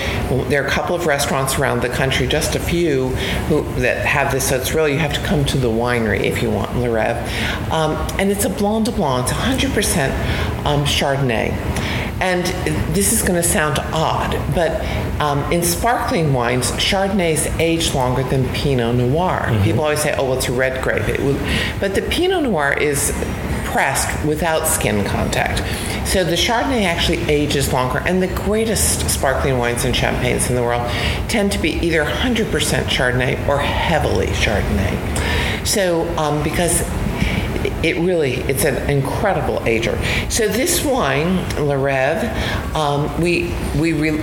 there 0.51 0.63
are 0.63 0.67
a 0.67 0.71
couple 0.71 0.95
of 0.95 1.07
restaurants 1.07 1.59
around 1.59 1.81
the 1.81 1.89
country, 1.89 2.27
just 2.27 2.55
a 2.55 2.61
few 2.61 3.09
who 3.49 3.63
that 3.81 4.05
have 4.05 4.31
this. 4.31 4.51
So 4.51 4.57
it's 4.57 4.75
really 4.75 4.93
you 4.93 4.99
have 4.99 5.15
to 5.15 5.23
come 5.23 5.45
to 5.47 5.57
the 5.57 5.69
winery 5.71 6.21
if 6.21 6.43
you 6.43 6.51
want 6.51 6.77
Le 6.77 6.89
Rêve, 6.89 7.17
um, 7.71 7.93
and 8.19 8.31
it's 8.31 8.45
a 8.45 8.51
Blanc 8.51 8.85
de 8.85 8.93
Blanc. 8.93 9.27
It's 9.27 9.33
100% 9.33 10.67
um, 10.67 10.85
Chardonnay. 10.85 11.92
And 12.23 12.47
this 12.95 13.13
is 13.13 13.21
going 13.21 13.35
to 13.35 13.43
sound 13.43 13.81
odd, 13.93 14.31
but 14.55 14.81
um, 15.21 15.41
in 15.51 15.61
sparkling 15.65 16.33
wines, 16.33 16.71
Chardonnays 16.73 17.59
age 17.59 17.95
longer 17.95 18.23
than 18.23 18.49
Pinot 18.55 18.95
Noir. 18.95 19.51
People 19.65 19.83
always 19.83 20.03
say, 20.03 20.15
"Oh, 20.17 20.29
well, 20.29 20.39
it's 20.39 20.49
a 20.49 20.53
red 20.53 20.81
grape," 20.85 21.09
it 21.09 21.19
will, 21.19 21.37
but 21.81 21.97
the 21.97 22.03
Pinot 22.03 22.45
Noir 22.45 22.75
is 22.75 23.11
pressed 23.65 24.25
without 24.25 24.69
skin 24.69 25.05
contact. 25.05 25.59
So 26.07 26.23
the 26.23 26.37
Chardonnay 26.37 26.85
actually 26.85 27.23
ages 27.29 27.73
longer, 27.73 28.03
and 28.07 28.23
the 28.23 28.29
greatest 28.29 29.11
sparkling 29.11 29.59
wines 29.59 29.85
and 29.85 29.97
champagnes 29.97 30.49
in 30.49 30.55
the 30.55 30.63
world 30.63 30.89
tend 31.29 31.51
to 31.53 31.59
be 31.59 31.71
either 31.71 32.05
100% 32.05 32.51
Chardonnay 32.85 33.49
or 33.49 33.59
heavily 33.59 34.27
Chardonnay. 34.27 35.67
So 35.67 36.07
um, 36.19 36.43
because 36.45 36.83
it 37.85 37.97
really 37.99 38.35
it's 38.35 38.65
an 38.65 38.89
incredible 38.91 39.63
ager. 39.67 39.99
So 40.29 40.49
this 40.49 40.85
wine, 40.85 41.37
Le 41.67 41.75
Rêve, 41.77 42.33
um, 42.75 43.21
we 43.21 43.55
we 43.79 43.93
re- 43.93 44.21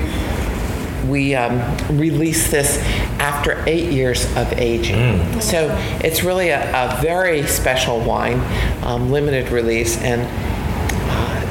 we 1.08 1.36
um, 1.36 1.60
released 1.98 2.52
this 2.52 2.78
after 3.20 3.64
eight 3.68 3.92
years 3.92 4.26
of 4.36 4.54
aging. 4.54 5.42
So 5.42 5.70
it's 6.04 6.24
really 6.24 6.50
a, 6.50 6.70
a 6.70 7.02
very 7.02 7.46
special 7.48 8.00
wine, 8.00 8.40
um, 8.84 9.12
limited 9.12 9.50
release, 9.50 9.98
and 9.98 10.22
uh, 11.10 11.46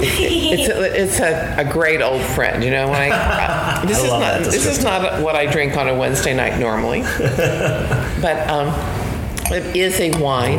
it's 0.00 0.68
a, 0.68 1.02
it's 1.02 1.20
a, 1.20 1.56
a 1.58 1.70
great 1.70 2.02
old 2.02 2.22
friend. 2.22 2.62
You 2.64 2.70
know, 2.70 2.88
when 2.88 3.12
I 3.12 3.82
this 3.86 4.00
I 4.00 4.04
is 4.04 4.10
not 4.10 4.38
this 4.52 4.66
is 4.66 4.82
not 4.84 5.22
what 5.22 5.36
I 5.36 5.46
drink 5.46 5.76
on 5.76 5.88
a 5.88 5.94
Wednesday 5.96 6.34
night 6.34 6.58
normally, 6.58 7.02
but. 8.20 8.48
Um, 8.48 9.04
it 9.50 9.76
is 9.76 9.98
a 10.00 10.10
wine 10.20 10.58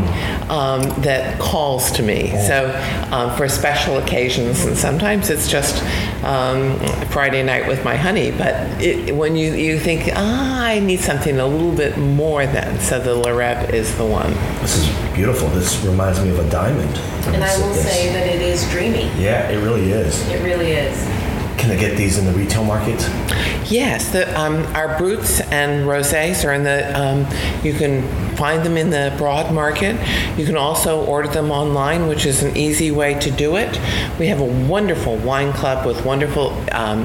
um, 0.50 0.82
that 1.02 1.40
calls 1.40 1.92
to 1.94 2.04
me. 2.04 2.32
So, 2.48 2.70
um, 3.12 3.36
for 3.38 3.48
special 3.48 3.98
occasions, 3.98 4.66
and 4.66 4.78
sometimes 4.78 5.30
it's 5.30 5.48
just 5.48 5.84
um, 6.24 6.80
Friday 7.08 7.44
night 7.44 7.68
with 7.68 7.84
my 7.84 7.96
honey. 7.96 8.32
But 8.32 8.82
it, 8.82 9.16
when 9.16 9.36
you, 9.36 9.54
you 9.54 9.80
think, 9.80 10.10
ah, 10.16 10.64
I 10.64 10.80
need 10.80 11.00
something 11.00 11.40
a 11.40 11.48
little 11.48 11.76
bit 11.76 11.98
more 11.98 12.46
than, 12.46 12.80
so 12.80 13.00
the 13.00 13.16
Le 13.16 13.30
Rêve 13.30 13.74
is 13.74 13.96
the 13.98 14.06
one. 14.06 14.34
This 14.62 14.78
is 14.78 15.14
beautiful. 15.14 15.48
This 15.50 15.84
reminds 15.84 16.22
me 16.22 16.30
of 16.30 16.40
a 16.40 16.50
diamond. 16.50 16.98
And 17.34 17.44
I 17.44 17.58
will 17.60 17.74
this. 17.74 17.84
say 17.84 18.12
that 18.14 18.28
it 18.28 18.42
is 18.42 18.70
dreamy. 18.70 19.12
Yeah, 19.22 19.50
it 19.50 19.64
really 19.64 19.92
is. 19.92 20.28
It 20.30 20.44
really 20.44 20.72
is. 20.72 20.98
Can 21.60 21.72
I 21.72 21.76
get 21.76 21.98
these 21.98 22.18
in 22.18 22.26
the 22.26 22.32
retail 22.32 22.64
market? 22.64 23.00
Yes, 23.70 24.10
the, 24.10 24.40
um, 24.40 24.66
our 24.76 24.98
bruts 24.98 25.42
and 25.42 25.86
rosés 25.86 26.48
are 26.48 26.54
in 26.54 26.64
the. 26.64 27.00
Um, 27.00 27.28
you 27.64 27.74
can 27.74 28.02
find 28.36 28.66
them 28.66 28.78
in 28.78 28.90
the 28.90 29.14
broad 29.18 29.54
market. 29.54 29.96
You 30.40 30.46
can 30.46 30.58
also 30.58 31.06
order 31.06 31.28
them 31.28 31.52
online, 31.52 32.08
which 32.08 32.26
is 32.26 32.42
an 32.42 32.58
easy 32.58 32.90
way 32.90 33.14
to 33.20 33.30
do 33.30 33.58
it. 33.58 33.80
We 34.18 34.28
have 34.28 34.40
a 34.40 34.46
wonderful 34.46 35.18
wine 35.18 35.54
club 35.54 35.86
with 35.86 36.04
wonderful 36.04 36.52
um, 36.72 37.02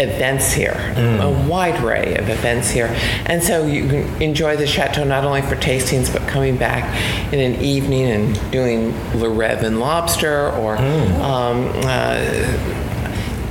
events 0.00 0.52
here, 0.52 0.76
a 0.96 1.48
wide 1.48 1.82
array 1.84 2.16
of 2.16 2.28
events 2.28 2.70
here, 2.70 2.88
and 3.26 3.42
so 3.42 3.64
you 3.66 3.86
can 3.88 4.22
enjoy 4.22 4.56
the 4.56 4.66
chateau 4.66 5.04
not 5.04 5.24
only 5.24 5.42
for 5.42 5.54
tastings 5.56 6.12
but 6.12 6.26
coming 6.26 6.56
back 6.56 6.84
in 7.32 7.38
an 7.38 7.60
evening 7.60 8.06
and 8.06 8.50
doing 8.50 8.88
Le 9.18 9.28
Rêve 9.28 9.62
and 9.62 9.78
lobster 9.78 10.50
or. 10.52 10.78
Um, 10.78 11.70
uh, 11.84 12.84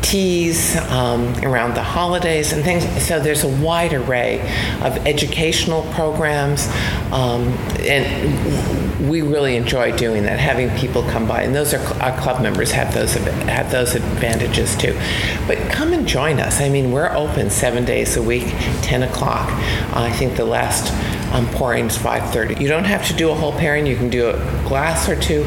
teas 0.08 0.78
um, 0.90 1.36
around 1.44 1.76
the 1.76 1.84
holidays 1.84 2.54
and 2.54 2.64
things. 2.64 2.84
So 3.06 3.20
there's 3.20 3.44
a 3.44 3.50
wide 3.62 3.94
array 3.94 4.40
of 4.82 5.06
educational 5.06 5.84
programs, 5.94 6.68
um, 7.12 7.50
and 7.82 9.10
we 9.10 9.22
really 9.22 9.58
enjoy 9.58 9.96
doing 9.98 10.24
that, 10.24 10.40
having 10.40 10.70
people 10.78 11.04
come 11.04 11.28
by. 11.28 11.44
And 11.44 11.54
those 11.54 11.74
are 11.74 11.82
our 12.02 12.18
club 12.20 12.42
members 12.42 12.72
have 12.72 12.94
those 12.94 13.16
have 13.16 13.70
those 13.70 13.96
advantages 13.96 14.78
too. 14.78 14.98
But 15.46 15.58
come 15.70 15.92
and 15.92 16.08
join 16.08 16.40
us. 16.40 16.62
I 16.62 16.70
mean, 16.70 16.92
we're 16.92 17.14
open 17.14 17.50
seven 17.50 17.84
days 17.84 18.16
a 18.16 18.24
week, 18.24 18.48
10 18.84 19.04
o'clock. 19.04 19.50
I 19.94 20.12
think 20.14 20.38
the 20.38 20.46
last 20.46 20.94
um, 21.34 21.48
pouring 21.50 21.88
is 21.88 21.98
5:30. 21.98 22.62
You 22.62 22.70
don't 22.70 22.86
have 22.86 23.06
to 23.08 23.14
do 23.14 23.30
a 23.30 23.36
whole 23.36 23.52
pairing. 23.52 23.86
You 23.86 23.98
can 23.98 24.10
do 24.10 24.30
a 24.30 24.34
glass 24.68 25.10
or 25.10 25.20
two. 25.20 25.44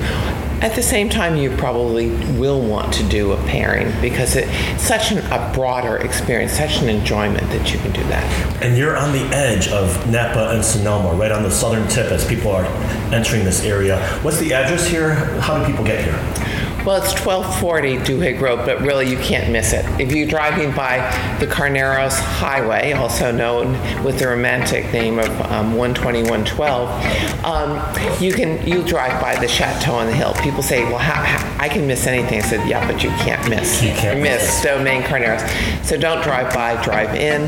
At 0.60 0.74
the 0.74 0.82
same 0.82 1.08
time, 1.08 1.36
you 1.36 1.50
probably 1.56 2.10
will 2.38 2.60
want 2.60 2.92
to 2.94 3.02
do 3.04 3.32
a 3.32 3.36
pairing 3.44 3.90
because 4.02 4.36
it's 4.36 4.82
such 4.82 5.10
an, 5.10 5.18
a 5.32 5.50
broader 5.54 5.96
experience, 5.96 6.52
such 6.52 6.82
an 6.82 6.90
enjoyment 6.90 7.48
that 7.48 7.72
you 7.72 7.78
can 7.78 7.92
do 7.92 8.02
that. 8.04 8.62
And 8.62 8.76
you're 8.76 8.94
on 8.94 9.12
the 9.12 9.22
edge 9.34 9.68
of 9.68 10.10
Napa 10.10 10.50
and 10.50 10.62
Sonoma, 10.62 11.14
right 11.14 11.32
on 11.32 11.44
the 11.44 11.50
southern 11.50 11.88
tip 11.88 12.12
as 12.12 12.26
people 12.28 12.50
are 12.50 12.66
entering 13.10 13.42
this 13.42 13.64
area. 13.64 14.06
What's 14.20 14.38
the 14.38 14.52
address 14.52 14.86
here? 14.86 15.14
How 15.40 15.58
do 15.58 15.64
people 15.64 15.82
get 15.82 16.04
here? 16.04 16.39
Well, 16.84 16.96
it's 16.96 17.12
1240 17.12 17.98
Duhig 17.98 18.40
Road, 18.40 18.64
but 18.64 18.80
really 18.80 19.06
you 19.06 19.18
can't 19.18 19.52
miss 19.52 19.74
it. 19.74 19.84
If 20.00 20.12
you're 20.12 20.26
driving 20.26 20.74
by 20.74 20.96
the 21.38 21.46
Carneros 21.46 22.18
Highway, 22.18 22.92
also 22.92 23.30
known 23.30 23.72
with 24.02 24.18
the 24.18 24.28
romantic 24.28 24.90
name 24.90 25.18
of 25.18 25.28
um, 25.52 25.74
12112, 25.74 27.44
um, 27.44 28.22
you 28.22 28.32
can 28.32 28.66
you 28.66 28.82
drive 28.82 29.20
by 29.20 29.36
the 29.36 29.46
chateau 29.46 29.92
on 29.92 30.06
the 30.06 30.14
hill. 30.14 30.32
People 30.42 30.62
say, 30.62 30.82
"Well, 30.84 30.96
how, 30.96 31.22
how, 31.22 31.62
I 31.62 31.68
can 31.68 31.86
miss 31.86 32.06
anything." 32.06 32.38
I 32.38 32.46
said, 32.46 32.66
"Yeah, 32.66 32.90
but 32.90 33.04
you 33.04 33.10
can't 33.10 33.46
miss. 33.50 33.82
You 33.82 33.90
can't 33.90 34.18
miss 34.18 34.42
miss 34.42 34.62
Domaine 34.62 35.02
Carneros." 35.02 35.46
So 35.84 35.98
don't 35.98 36.22
drive 36.22 36.54
by, 36.54 36.82
drive 36.82 37.14
in, 37.14 37.42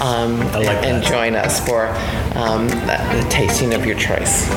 um, 0.00 0.40
like 0.52 0.82
and 0.82 1.02
that. 1.02 1.04
join 1.04 1.34
us 1.34 1.60
for 1.60 1.88
um, 2.38 2.68
the, 2.68 3.22
the 3.22 3.26
tasting 3.28 3.74
of 3.74 3.84
your 3.84 3.98
choice. 3.98 4.48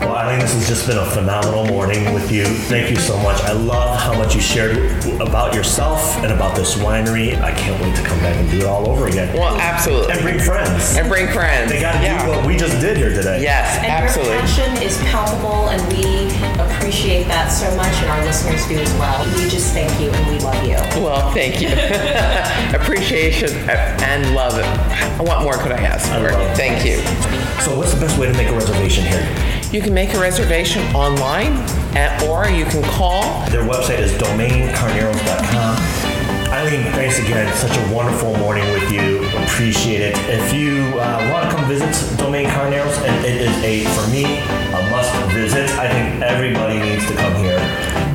Well, 0.00 0.16
Eileen, 0.16 0.40
this 0.40 0.52
has 0.54 0.68
just 0.68 0.86
been 0.86 0.98
a 0.98 1.06
phenomenal 1.06 1.64
morning 1.66 2.12
with 2.12 2.30
you. 2.30 2.44
Thank 2.44 2.90
you 2.90 2.96
so 2.96 3.16
much. 3.20 3.40
I 3.42 3.52
love 3.52 3.98
how 3.98 4.12
much 4.18 4.34
you 4.34 4.40
shared 4.40 4.76
about 5.20 5.54
yourself 5.54 6.16
and 6.18 6.32
about 6.32 6.56
this 6.56 6.74
winery. 6.76 7.40
I 7.40 7.52
can't 7.52 7.80
wait 7.82 7.94
to 7.96 8.02
come 8.02 8.18
back 8.18 8.36
and 8.36 8.50
do 8.50 8.58
it 8.58 8.64
all 8.64 8.88
over 8.88 9.06
again. 9.06 9.34
Well, 9.36 9.56
absolutely. 9.56 10.12
And 10.12 10.20
bring 10.22 10.38
friends. 10.40 10.96
And 10.96 11.08
bring 11.08 11.28
friends. 11.28 11.70
They 11.70 11.80
got 11.80 11.92
to 11.92 12.02
yeah. 12.02 12.22
do 12.24 12.30
what 12.30 12.46
we 12.46 12.56
just 12.56 12.80
did 12.80 12.96
here 12.96 13.10
today. 13.14 13.40
Yes, 13.42 13.76
And 13.78 13.86
absolutely. 13.86 14.32
your 14.34 14.42
passion 14.42 14.82
is 14.82 14.98
palpable, 15.04 15.68
and 15.70 15.80
we 15.92 16.26
appreciate 16.60 17.24
that 17.28 17.48
so 17.48 17.74
much, 17.76 17.94
and 18.02 18.10
our 18.10 18.24
listeners 18.24 18.66
do 18.66 18.76
as 18.78 18.92
well. 18.94 19.24
We 19.36 19.48
just 19.48 19.72
thank 19.72 19.88
you, 20.00 20.10
and 20.10 20.26
we 20.32 20.38
love 20.44 20.62
you. 20.64 20.74
Well, 21.02 21.32
thank 21.32 21.62
you. 21.62 21.68
Appreciation 22.78 23.50
uh, 23.70 23.96
and 24.02 24.34
love. 24.34 24.54
What 25.20 25.42
more 25.42 25.54
could 25.56 25.72
I 25.72 25.80
ask 25.80 26.10
I 26.10 26.18
for? 26.18 26.32
love 26.32 26.50
it. 26.50 26.56
Thank 26.56 26.84
you. 26.84 26.96
So, 27.62 27.76
what's 27.78 27.94
the 27.94 28.00
best 28.00 28.18
way 28.18 28.26
to 28.26 28.32
make 28.34 28.48
a 28.48 28.52
reservation 28.54 29.04
here? 29.06 29.22
You 29.74 29.82
can 29.82 29.92
make 29.92 30.14
a 30.14 30.20
reservation 30.20 30.84
online, 30.94 31.54
at, 31.98 32.22
or 32.30 32.46
you 32.46 32.64
can 32.64 32.80
call. 32.94 33.44
Their 33.50 33.64
website 33.64 33.98
is 33.98 34.12
domainecarneros.com. 34.12 35.74
Eileen, 36.54 36.84
thanks 36.92 37.18
again. 37.18 37.52
Such 37.56 37.76
a 37.76 37.92
wonderful 37.92 38.36
morning 38.36 38.62
with 38.70 38.92
you. 38.92 39.26
Appreciate 39.42 40.00
it. 40.00 40.16
If 40.30 40.54
you 40.54 40.96
uh, 41.00 41.28
want 41.32 41.50
to 41.50 41.56
come 41.56 41.66
visit 41.66 41.90
Domaine 42.16 42.46
Carneros, 42.50 42.96
and 43.02 43.26
it 43.26 43.40
is 43.40 43.50
a, 43.64 43.84
for 43.98 44.08
me, 44.12 44.22
a 44.22 44.90
must 44.92 45.12
visit. 45.34 45.68
I 45.70 45.88
think 45.88 46.22
everybody 46.22 46.78
needs 46.78 47.04
to 47.08 47.16
come 47.16 47.34
here. 47.42 47.58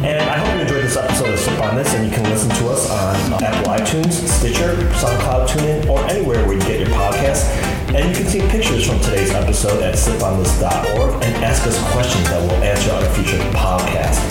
And 0.07 0.29
I 0.29 0.37
hope 0.37 0.55
you 0.55 0.61
enjoyed 0.61 0.85
this 0.85 0.95
episode 0.95 1.33
of 1.33 1.39
Sip 1.39 1.59
on 1.59 1.75
This, 1.75 1.93
and 1.93 2.07
you 2.07 2.11
can 2.15 2.23
listen 2.29 2.51
to 2.51 2.69
us 2.69 2.89
on 2.89 3.43
Apple 3.43 3.73
iTunes, 3.73 4.13
Stitcher, 4.13 4.77
SoundCloud, 4.95 5.49
TuneIn, 5.49 5.89
or 5.89 5.99
anywhere 6.07 6.41
where 6.47 6.53
you 6.53 6.61
get 6.61 6.79
your 6.79 6.87
podcasts. 6.95 7.78
And 7.95 8.07
you 8.09 8.15
can 8.15 8.27
see 8.27 8.39
pictures 8.49 8.85
from 8.87 8.99
today's 8.99 9.31
episode 9.31 9.81
at 9.81 9.95
siponthis.org 9.95 11.23
and 11.23 11.43
ask 11.43 11.65
us 11.65 11.75
questions 11.91 12.23
that 12.29 12.39
we'll 12.41 12.61
answer 12.63 12.91
on 12.93 13.03
a 13.03 13.09
future 13.15 13.37
podcast. 13.49 14.21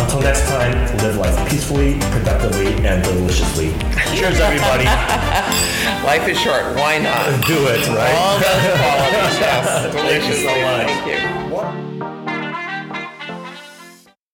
Until 0.00 0.22
next 0.22 0.48
time, 0.48 0.72
live 0.98 1.16
life 1.16 1.50
peacefully, 1.50 1.98
productively, 2.10 2.72
and 2.86 3.04
deliciously. 3.04 3.72
Cheers, 4.16 4.40
everybody. 4.40 4.84
Life 6.04 6.26
is 6.28 6.38
short. 6.40 6.76
Why 6.76 6.98
not? 6.98 7.46
Do 7.46 7.66
it, 7.68 7.86
right? 7.88 8.14
All 8.16 8.38
those 8.38 8.78
qualities. 8.80 9.38
Yes. 9.38 9.94
Thank 9.94 10.26
you 10.28 10.34
so 10.34 10.60
much. 10.62 10.86
Thank 10.86 11.38
you. 11.38 11.43